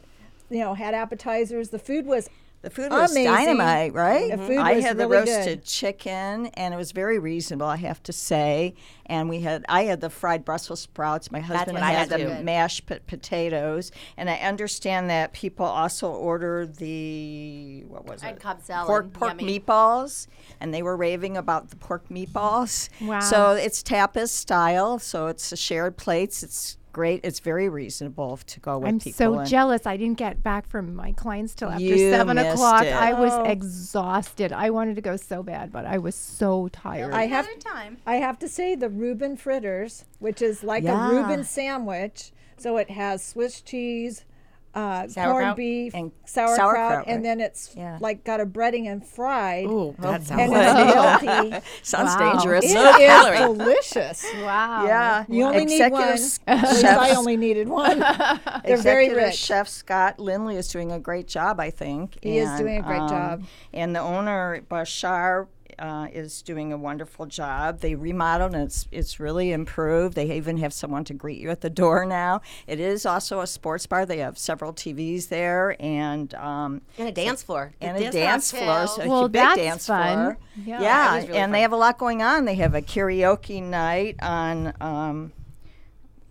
you 0.50 0.60
know, 0.60 0.74
had 0.76 0.94
appetizers. 0.94 1.70
The 1.70 1.80
food 1.80 2.06
was 2.06 2.30
The 2.64 2.72
food 2.72 2.92
was 2.92 3.12
Amazing. 3.12 3.32
dynamite, 3.32 3.94
right? 3.94 4.32
The 4.32 4.38
food 4.40 4.58
I 4.58 4.74
was 4.74 4.84
had 4.84 4.98
really 4.98 5.10
the 5.26 5.32
roasted 5.32 5.60
good. 5.60 5.66
chicken, 5.66 6.48
and 6.48 6.74
it 6.74 6.78
was 6.78 6.92
very 6.92 7.20
reasonable, 7.20 7.68
I 7.68 7.78
have 7.78 8.02
to 8.04 8.12
say. 8.12 8.74
And 9.06 9.30
we 9.30 9.42
had, 9.42 9.64
I 9.70 9.84
had 9.84 10.02
the 10.02 10.10
fried 10.10 10.44
Brussels 10.44 10.82
sprouts. 10.82 11.32
My 11.32 11.40
husband 11.40 11.76
what 11.76 11.84
I 11.84 11.92
had 11.92 12.10
had 12.12 12.20
the 12.20 12.36
too. 12.38 12.44
mashed 12.44 12.88
p- 12.88 12.98
potatoes. 13.06 13.92
And 14.18 14.28
I 14.30 14.38
understand 14.38 15.10
that 15.12 15.34
people 15.34 15.66
also 15.66 16.10
ordered 16.12 16.78
the 16.78 17.84
what 17.88 18.06
was 18.06 18.24
it? 18.24 18.40
Cobb 18.40 18.62
salad, 18.62 18.88
Pork 18.88 19.14
pork 19.14 19.40
yummy. 19.40 19.60
meatballs, 19.60 20.28
and 20.60 20.74
they 20.74 20.82
were 20.82 20.98
raving 20.98 21.38
about 21.38 21.70
the 21.70 21.76
pork 21.76 22.10
meatballs. 22.10 22.90
Wow. 23.00 23.20
So 23.20 23.52
it's 23.52 23.84
tapas 23.84 24.30
style. 24.30 24.98
So 25.00 25.28
it's 25.28 25.58
shared 25.58 25.96
plates. 25.96 26.42
It's 26.44 26.78
great. 26.98 27.22
It's 27.24 27.40
very 27.40 27.70
reasonable 27.70 28.38
to 28.38 28.60
go 28.60 28.80
with 28.80 29.04
people. 29.04 29.10
I'm 29.10 29.14
so 29.36 29.40
and- 29.40 29.48
jealous. 29.48 29.86
I 29.86 29.98
didn't 29.98 30.18
get 30.18 30.42
back 30.42 30.68
from 30.68 30.96
my 30.96 31.12
clients 31.12 31.54
till 31.54 31.70
after 31.70 31.84
You 31.84 32.10
seven 32.10 32.40
o'clock. 32.40 32.84
it. 32.86 32.92
I 32.92 33.14
was 33.14 33.32
Oh. 33.34 33.44
exhausted. 33.44 34.52
I 34.52 34.72
wanted 34.72 34.96
to 34.96 35.02
go 35.02 35.16
so 35.16 35.44
bad, 35.44 35.72
but 35.72 35.86
I 35.86 36.00
was 36.00 36.16
so 36.16 36.70
tired. 36.70 37.14
I 37.14 37.28
have 37.28 37.46
Another 37.46 37.60
time. 37.62 37.98
I 38.08 38.16
have 38.16 38.40
to 38.40 38.48
say 38.50 38.74
the 38.74 38.90
Reuben 38.90 39.38
fritters, 39.38 40.06
which 40.18 40.42
is 40.42 40.64
like 40.64 40.84
Yeah. 40.84 41.08
a 41.08 41.12
Reuben 41.14 41.44
sandwich. 41.44 42.32
So 42.58 42.78
it 42.78 42.90
has 42.90 43.22
Swiss 43.24 43.62
cheese, 43.62 44.26
uh, 44.78 45.08
corned 45.16 45.56
beef, 45.56 45.94
And 45.96 46.12
sauerkraut, 46.26 46.58
sauerkraut, 46.58 47.04
and 47.08 47.18
right. 47.18 47.24
then 47.24 47.40
it's 47.42 47.74
Yeah. 47.76 47.98
like 48.00 48.24
got 48.24 48.40
a 48.40 48.46
breading 48.46 48.88
and 48.92 49.04
fried. 49.06 49.66
Ooh, 49.66 49.96
that 50.00 50.24
sounds 50.24 50.42
and 50.42 50.52
good. 50.54 50.62
it's 50.62 51.24
melty. 51.24 51.64
Sounds 51.84 52.16
Wow. 52.16 52.32
dangerous. 52.34 52.66
It 52.66 52.76
Low 52.78 52.90
is 52.92 52.98
calorie. 52.98 53.38
delicious. 53.58 54.26
wow. 54.44 54.86
Yeah, 54.86 55.26
You 55.30 55.44
only 55.46 55.66
need 55.66 55.92
one. 55.92 56.04
Executive 56.10 56.80
chef- 56.80 56.98
I 57.00 57.16
only 57.16 57.38
needed 57.38 57.68
one. 57.70 58.00
They're 58.66 58.78
very 58.78 59.06
Executive 59.06 59.18
rich. 59.18 59.36
Chef 59.36 59.68
Scott 59.68 60.20
Lindley 60.20 60.58
is 60.58 60.68
doing 60.68 60.92
a 60.92 61.00
great 61.00 61.28
job, 61.28 61.60
I 61.60 61.70
think. 61.70 62.18
He 62.22 62.38
is 62.38 62.50
doing 62.60 62.78
a 62.78 62.82
great 62.84 63.02
um, 63.02 63.10
job. 63.10 63.44
And 63.74 63.96
the 63.96 64.00
owner 64.02 64.62
Bashar 64.70 65.48
uh, 65.80 66.08
is 66.12 66.42
doing 66.42 66.74
a 66.74 66.78
wonderful 66.78 67.26
job. 67.26 67.80
They 67.80 67.96
remodeled 67.96 68.54
and 68.54 68.64
it's 68.64 68.88
it's 68.92 69.20
really 69.20 69.52
improved. 69.52 70.16
They 70.16 70.32
even 70.36 70.58
have 70.58 70.74
someone 70.74 71.04
to 71.06 71.14
greet 71.14 71.40
you 71.40 71.50
at 71.50 71.62
the 71.62 71.70
door 71.70 72.06
now. 72.06 72.42
It 72.66 72.80
is 72.80 73.06
also 73.06 73.42
a 73.42 73.48
sports 73.48 73.86
bar. 73.88 74.06
They 74.06 74.18
have 74.20 74.38
several 74.38 74.74
TVs 74.74 75.30
there 75.30 75.76
and 75.80 76.34
um, 76.36 76.82
And 76.98 77.08
a 77.08 77.12
dance 77.12 77.44
floor. 77.44 77.74
and 77.82 77.98
The 77.98 78.06
a 78.08 78.12
dance 78.12 78.52
floor, 78.52 78.88
so 78.88 79.08
Well, 79.08 79.26
a 79.26 79.30
big 79.30 79.42
that's 79.42 79.56
dance 79.58 79.88
fun. 79.88 80.14
floor. 80.14 80.38
Yeah. 80.66 80.82
Yeah, 80.82 81.16
really 81.18 81.38
and 81.38 81.54
they 81.54 81.62
have 81.62 81.72
a 81.74 81.78
lot 81.78 81.98
going 81.98 82.22
on. 82.24 82.46
They 82.46 82.56
have 82.56 82.74
a 82.76 82.82
karaoke 82.82 83.62
night 83.62 84.16
on 84.22 84.74
um, 84.82 85.32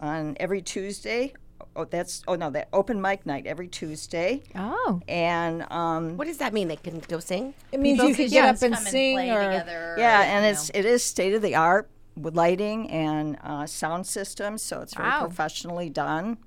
on 0.01 0.37
every 0.39 0.63
Tuesday. 0.63 1.33
Oh, 1.75 1.85
that's 1.85 2.23
oh 2.29 2.35
no, 2.37 2.51
that 2.51 2.69
open 2.73 3.01
mic 3.01 3.27
night 3.27 3.47
every 3.47 3.69
Tuesday. 3.69 4.43
Oh. 4.55 5.01
And 5.09 5.71
um, 5.71 6.17
What 6.17 6.27
does 6.27 6.39
that 6.39 6.53
mean? 6.53 6.69
They 6.69 6.77
can 6.77 7.01
go 7.01 7.19
sing? 7.19 7.55
It 7.73 7.81
means 7.81 7.97
People 7.99 8.09
you 8.11 8.15
could 8.15 8.25
could 8.27 8.31
get 8.33 8.49
up 8.57 8.63
and 8.63 8.77
sing 8.79 9.17
play 9.17 9.31
or 9.31 9.43
together. 9.45 9.95
yeah, 9.99 10.21
or, 10.21 10.25
and 10.25 10.45
you 10.45 10.51
it's 10.53 10.73
know. 10.73 10.79
it 10.79 10.85
is 10.85 11.03
state 11.05 11.35
of 11.35 11.43
the 11.43 11.55
art 11.55 11.89
with 12.17 12.35
lighting 12.35 12.91
and 12.91 13.39
uh, 13.43 13.67
sound 13.67 14.07
systems, 14.07 14.63
so 14.63 14.81
it's 14.81 14.95
very 14.95 15.09
Wow. 15.09 15.27
professionally 15.27 15.91
done. 15.91 16.39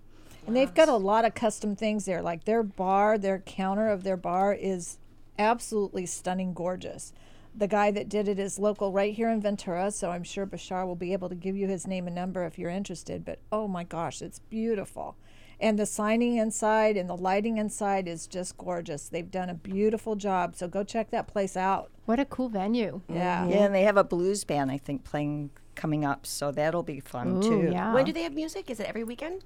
And 0.48 0.56
they've 0.56 0.74
got 0.74 0.90
a 0.90 0.96
lot 0.96 1.26
of 1.26 1.36
custom 1.36 1.76
things 1.76 2.06
there. 2.06 2.24
Like 2.24 2.46
their 2.46 2.64
bar, 2.64 3.18
their 3.20 3.38
counter 3.40 3.90
of 3.90 4.04
their 4.04 4.18
bar 4.18 4.52
is 4.54 4.98
absolutely 5.38 6.06
stunning, 6.08 6.54
gorgeous. 6.54 7.14
The 7.60 7.68
guy 7.68 7.92
that 7.92 8.08
did 8.08 8.30
it 8.30 8.40
is 8.40 8.58
local 8.58 8.94
right 8.94 9.14
here 9.14 9.30
in 9.30 9.42
Ventura, 9.42 9.92
so 9.92 10.12
I'm 10.12 10.24
sure 10.24 10.48
Bashar 10.48 10.88
will 10.88 10.96
be 10.96 11.12
able 11.12 11.28
to 11.28 11.36
give 11.36 11.58
you 11.58 11.68
his 11.68 11.86
name 11.86 12.08
and 12.08 12.16
number 12.16 12.46
if 12.46 12.58
you're 12.58 12.70
interested. 12.70 13.26
But 13.26 13.40
oh 13.52 13.68
my 13.68 13.84
gosh, 13.84 14.22
it's 14.22 14.40
beautiful. 14.40 15.18
And 15.60 15.78
the 15.78 15.86
signing 15.86 16.38
inside 16.38 16.96
and 16.96 17.10
the 17.10 17.18
lighting 17.18 17.58
inside 17.58 18.08
is 18.08 18.28
just 18.28 18.58
gorgeous. 18.58 19.10
They've 19.10 19.30
done 19.30 19.50
a 19.50 19.54
beautiful 19.54 20.16
job. 20.16 20.56
So 20.56 20.70
go 20.70 20.86
check 20.86 21.12
that 21.12 21.28
place 21.28 21.58
out. 21.58 21.92
What 22.06 22.18
a 22.18 22.24
cool 22.24 22.48
venue. 22.48 23.02
Yeah. 23.10 23.46
Yeah, 23.46 23.66
and 23.66 23.76
they 23.76 23.84
have 23.84 23.98
a 23.98 24.06
blues 24.06 24.46
band 24.46 24.72
I 24.72 24.78
think 24.78 25.04
playing 25.04 25.50
coming 25.76 26.06
up, 26.06 26.26
so 26.26 26.54
that'll 26.54 26.84
be 26.84 27.02
fun 27.02 27.38
Ooh, 27.38 27.42
too. 27.42 27.70
yeah. 27.74 27.94
When 27.94 28.06
do 28.06 28.14
they 28.14 28.24
have 28.24 28.34
music? 28.34 28.70
Is 28.70 28.80
it 28.80 28.86
every 28.86 29.04
weekend? 29.04 29.44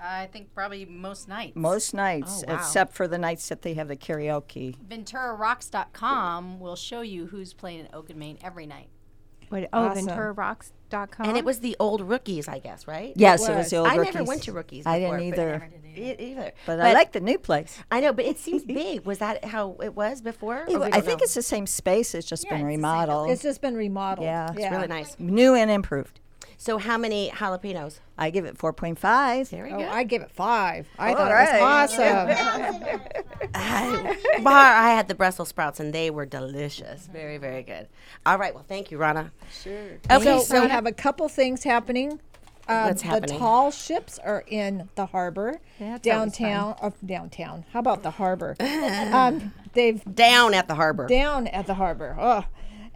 I 0.00 0.26
think 0.26 0.54
probably 0.54 0.84
most 0.84 1.28
nights. 1.28 1.56
Most 1.56 1.92
nights, 1.94 2.44
Oh, 2.46 2.52
wow. 2.52 2.58
except 2.58 2.92
for 2.94 3.08
the 3.08 3.18
nights 3.18 3.48
that 3.48 3.62
they 3.62 3.74
have 3.74 3.88
the 3.88 3.96
karaoke. 3.96 4.76
VenturaRocks.com 4.86 6.60
will 6.60 6.76
show 6.76 7.00
you 7.00 7.26
who's 7.26 7.52
playing 7.54 7.80
in 7.80 7.88
Oak 7.92 8.10
and 8.10 8.18
Main 8.18 8.38
every 8.42 8.66
night. 8.66 8.88
What, 9.48 9.68
oh, 9.72 9.86
Awesome. 9.88 10.06
VenturaRocks.com. 10.06 11.26
And 11.26 11.36
it 11.38 11.44
was 11.44 11.60
the 11.60 11.74
old 11.80 12.02
rookies, 12.02 12.48
I 12.48 12.58
guess, 12.58 12.86
right? 12.86 13.14
Yes, 13.16 13.40
it 13.48 13.52
was. 13.52 13.58
was 13.58 13.70
the 13.70 13.76
old 13.78 13.86
rookies. 13.96 14.00
I 14.14 14.18
never 14.18 14.24
went 14.24 14.42
to 14.42 14.52
Rookies 14.52 14.86
I 14.86 14.98
didn't 14.98 15.16
but- 15.16 15.22
either, 15.22 15.70
E- 15.96 16.14
either. 16.18 16.52
but, 16.66 16.80
I 16.80 16.92
like 16.92 17.12
the 17.12 17.20
new 17.20 17.38
place. 17.38 17.78
I 17.90 18.00
know, 18.00 18.12
but 18.12 18.26
it 18.26 18.38
seems 18.38 18.62
big. 18.66 19.06
Was 19.06 19.18
that 19.18 19.46
how 19.46 19.76
it 19.82 19.94
was 19.96 20.20
before? 20.20 20.64
It 20.68 20.76
Or 20.76 20.84
I 20.84 21.00
think 21.00 21.20
know? 21.20 21.24
it's 21.24 21.34
the 21.34 21.42
same 21.42 21.66
space. 21.66 22.14
It's 22.14 22.28
just 22.28 22.44
Yeah, 22.44 22.50
been 22.58 22.60
it's 22.60 22.76
remodeled. 22.76 23.30
It's 23.30 23.42
just 23.42 23.62
been 23.62 23.74
remodeled. 23.74 24.26
Yeah. 24.26 24.50
It's 24.54 24.70
really 24.70 24.86
nice. 24.86 25.16
new 25.18 25.54
and 25.54 25.70
improved. 25.70 26.20
So 26.60 26.76
how 26.78 26.98
many 26.98 27.30
jalapenos? 27.30 28.00
I 28.18 28.30
give 28.30 28.44
it 28.44 28.58
4.5. 28.58 29.48
There 29.50 29.64
we 29.64 29.70
Oh, 29.72 29.78
go. 29.78 29.88
I 29.88 30.02
give 30.02 30.22
it 30.22 30.30
five. 30.32 30.88
I 30.98 31.10
All 31.10 31.16
thought 31.16 31.30
right. 31.30 31.54
it 31.54 31.62
was 31.62 31.92
awesome. 32.90 33.00
I, 33.54 34.40
Bar, 34.42 34.74
I 34.74 34.90
had 34.90 35.06
the 35.06 35.14
Brussels 35.14 35.48
sprouts 35.50 35.78
and 35.78 35.92
they 35.94 36.10
were 36.10 36.26
delicious. 36.26 37.06
Very, 37.12 37.38
very 37.38 37.62
good. 37.62 37.86
All 38.26 38.36
right. 38.38 38.52
Well, 38.52 38.64
thank 38.66 38.90
you, 38.90 38.98
Rana. 38.98 39.30
Sure. 39.62 39.98
Okay, 40.10 40.24
so, 40.24 40.40
so, 40.40 40.62
we 40.62 40.68
have 40.68 40.84
a 40.86 40.92
couple 40.92 41.28
things 41.28 41.62
happening. 41.62 42.18
Um, 42.66 42.88
What's 42.88 43.02
happening? 43.02 43.34
The 43.34 43.38
tall 43.38 43.70
ships 43.70 44.18
are 44.18 44.42
in 44.48 44.88
the 44.96 45.06
harbor 45.06 45.60
That's 45.78 46.02
downtown. 46.02 46.74
Of 46.82 46.94
downtown. 47.06 47.66
How 47.72 47.78
about 47.78 48.02
the 48.02 48.10
harbor? 48.10 48.56
um, 49.12 49.54
they've 49.74 50.02
down 50.12 50.54
at 50.54 50.66
the 50.66 50.74
harbor. 50.74 51.06
down 51.06 51.46
at 51.46 51.68
the 51.68 51.74
harbor. 51.74 52.16
Oh. 52.18 52.44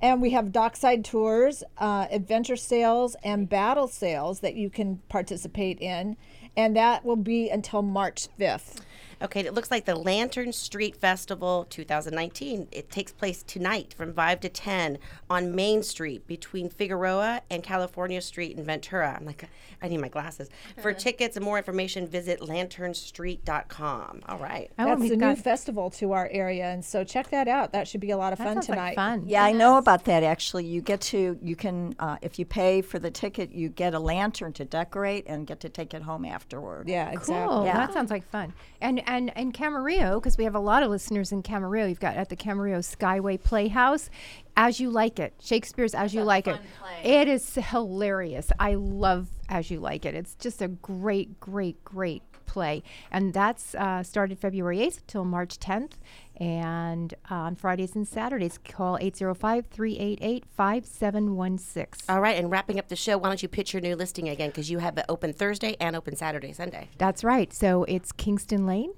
And 0.02 0.20
we 0.20 0.30
have 0.30 0.50
dockside 0.50 1.04
tours, 1.04 1.62
uh, 1.78 2.08
adventure 2.10 2.56
sails, 2.56 3.14
and 3.22 3.48
battle 3.48 3.86
sails 3.86 4.40
that 4.40 4.56
you 4.56 4.68
can 4.68 4.96
participate 5.08 5.80
in. 5.80 6.16
And 6.56 6.76
that 6.76 7.04
will 7.04 7.16
be 7.16 7.48
until 7.50 7.82
March 7.82 8.28
5th. 8.38 8.80
Okay, 9.22 9.42
it 9.42 9.54
looks 9.54 9.70
like 9.70 9.84
the 9.84 9.94
Lantern 9.94 10.52
Street 10.52 10.96
Festival 10.96 11.64
2019. 11.70 12.66
It 12.72 12.90
takes 12.90 13.12
place 13.12 13.44
tonight 13.44 13.94
from 13.96 14.12
5 14.12 14.40
to 14.40 14.48
10 14.48 14.98
on 15.30 15.54
Main 15.54 15.84
Street 15.84 16.26
between 16.26 16.68
Figueroa 16.68 17.42
and 17.48 17.62
California 17.62 18.20
Street 18.20 18.58
in 18.58 18.64
Ventura. 18.64 19.16
I'm 19.16 19.24
like, 19.24 19.48
I 19.80 19.86
need 19.86 20.00
my 20.00 20.08
glasses. 20.08 20.50
For 20.80 20.92
tickets 20.92 21.36
and 21.36 21.44
more 21.44 21.56
information, 21.56 22.08
visit 22.08 22.40
lanternstreet.com. 22.40 24.22
All 24.28 24.38
right. 24.38 24.70
Oh, 24.76 24.86
That's 24.96 25.10
a 25.12 25.16
new 25.16 25.36
festival 25.36 25.90
to 25.90 26.10
our 26.12 26.28
area. 26.32 26.66
And 26.66 26.84
so 26.84 27.04
check 27.04 27.30
that 27.30 27.46
out. 27.46 27.72
That 27.72 27.86
should 27.86 28.00
be 28.00 28.10
a 28.10 28.16
lot 28.16 28.32
of 28.32 28.40
That 28.40 28.54
fun 28.54 28.60
tonight. 28.60 28.86
like 28.88 28.94
fun. 28.96 29.24
Yeah, 29.28 29.44
I 29.44 29.52
know 29.52 29.78
about 29.78 30.04
that 30.06 30.24
actually. 30.24 30.66
You 30.66 30.80
get 30.80 31.00
to, 31.02 31.38
you 31.40 31.54
can, 31.54 31.94
uh, 32.00 32.16
if 32.22 32.40
you 32.40 32.44
pay 32.44 32.82
for 32.82 32.98
the 32.98 33.10
ticket, 33.12 33.52
you 33.52 33.68
get 33.68 33.94
a 33.94 34.00
lantern 34.00 34.52
to 34.54 34.64
decorate 34.64 35.26
and 35.28 35.46
get 35.46 35.60
to 35.60 35.68
take 35.68 35.94
it 35.94 36.02
home 36.02 36.24
afterward. 36.42 36.88
Yeah, 36.88 37.10
exactly. 37.10 37.54
Cool. 37.54 37.64
Yeah. 37.64 37.76
That 37.76 37.92
sounds 37.92 38.10
like 38.10 38.28
fun. 38.28 38.52
And 38.80 39.06
and 39.08 39.36
and 39.36 39.54
Camarillo, 39.54 40.16
because 40.16 40.36
we 40.36 40.44
have 40.44 40.54
a 40.54 40.60
lot 40.60 40.82
of 40.82 40.90
listeners 40.90 41.32
in 41.32 41.42
Camarillo. 41.42 41.88
You've 41.88 42.00
got 42.00 42.16
at 42.16 42.28
the 42.28 42.36
Camarillo 42.36 42.80
Skyway 42.80 43.42
Playhouse, 43.42 44.10
As 44.56 44.80
You 44.80 44.90
Like 44.90 45.18
It, 45.18 45.34
Shakespeare's 45.40 45.94
As 45.94 46.14
You 46.14 46.24
Like 46.24 46.48
It. 46.48 46.58
It 47.04 47.28
is 47.28 47.54
hilarious. 47.54 48.50
I 48.58 48.74
love 48.74 49.28
As 49.48 49.70
You 49.70 49.78
Like 49.80 50.04
It. 50.04 50.14
It's 50.14 50.34
just 50.34 50.60
a 50.60 50.68
great, 50.68 51.38
great, 51.38 51.82
great 51.84 52.22
play, 52.52 52.82
and 53.10 53.32
that's 53.32 53.74
uh, 53.74 54.02
started 54.02 54.38
February 54.38 54.78
8th 54.78 55.00
till 55.06 55.24
March 55.24 55.58
10th. 55.58 55.92
And 56.36 57.14
uh, 57.30 57.34
on 57.34 57.56
Fridays 57.56 57.94
and 57.94 58.06
Saturdays, 58.06 58.58
call 58.58 58.98
805 59.00 59.66
388 59.66 60.44
5716. 60.56 62.14
All 62.14 62.20
right, 62.20 62.36
and 62.36 62.50
wrapping 62.50 62.78
up 62.78 62.88
the 62.88 62.96
show, 62.96 63.16
why 63.16 63.28
don't 63.28 63.42
you 63.42 63.48
pitch 63.48 63.72
your 63.72 63.80
new 63.80 63.94
listing 63.94 64.28
again? 64.28 64.50
Because 64.50 64.70
you 64.70 64.78
have 64.78 64.98
it 64.98 65.04
open 65.08 65.32
Thursday 65.32 65.76
and 65.78 65.94
open 65.94 66.16
Saturday, 66.16 66.52
Sunday. 66.52 66.88
That's 66.98 67.22
right. 67.22 67.52
So 67.52 67.84
it's 67.84 68.12
Kingston 68.12 68.66
Lane, 68.66 68.92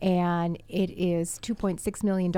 and 0.00 0.62
it 0.68 0.90
is 0.90 1.38
$2.6 1.42 2.04
million. 2.04 2.32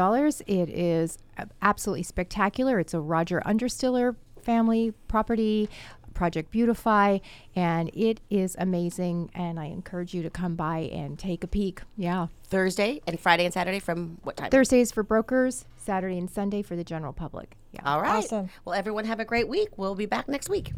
It 0.47 0.69
is 0.71 1.19
absolutely 1.61 2.05
spectacular. 2.05 2.79
It's 2.79 2.95
a 2.95 3.01
Roger 3.01 3.43
Understiller 3.45 4.17
family 4.43 4.93
property, 5.09 5.69
Project 6.13 6.51
Beautify, 6.51 7.19
and 7.55 7.91
it 7.95 8.21
is 8.31 8.57
amazing. 8.59 9.31
And 9.35 9.59
I 9.59 9.67
encourage 9.67 10.15
you 10.15 10.23
to 10.23 10.31
come 10.31 10.55
by 10.55 10.91
and 10.93 11.19
take 11.19 11.45
a 11.45 11.47
peek. 11.47 11.83
Yeah. 11.97 12.29
Thursday 12.45 13.01
and 13.07 13.19
Friday 13.19 13.45
and 13.45 13.55
Saturday 13.55 13.79
from 13.79 14.19
what 14.23 14.37
time? 14.37 14.51
Thursdays 14.51 14.93
for 14.93 15.03
brokers, 15.03 15.65
Saturday 15.77 16.19
and 16.19 16.31
Sunday 16.31 16.63
for 16.63 16.77
the 16.77 16.85
general 16.85 17.13
public. 17.13 17.57
Yeah. 17.73 17.81
All 17.85 18.01
right. 18.01 18.25
Awesome. 18.25 18.51
Well, 18.65 18.75
everyone 18.75 19.07
have 19.07 19.21
a 19.21 19.25
great 19.25 19.49
week. 19.49 19.69
We'll 19.77 19.95
be 19.95 20.07
back 20.07 20.29
next 20.29 20.49
week. 20.49 20.73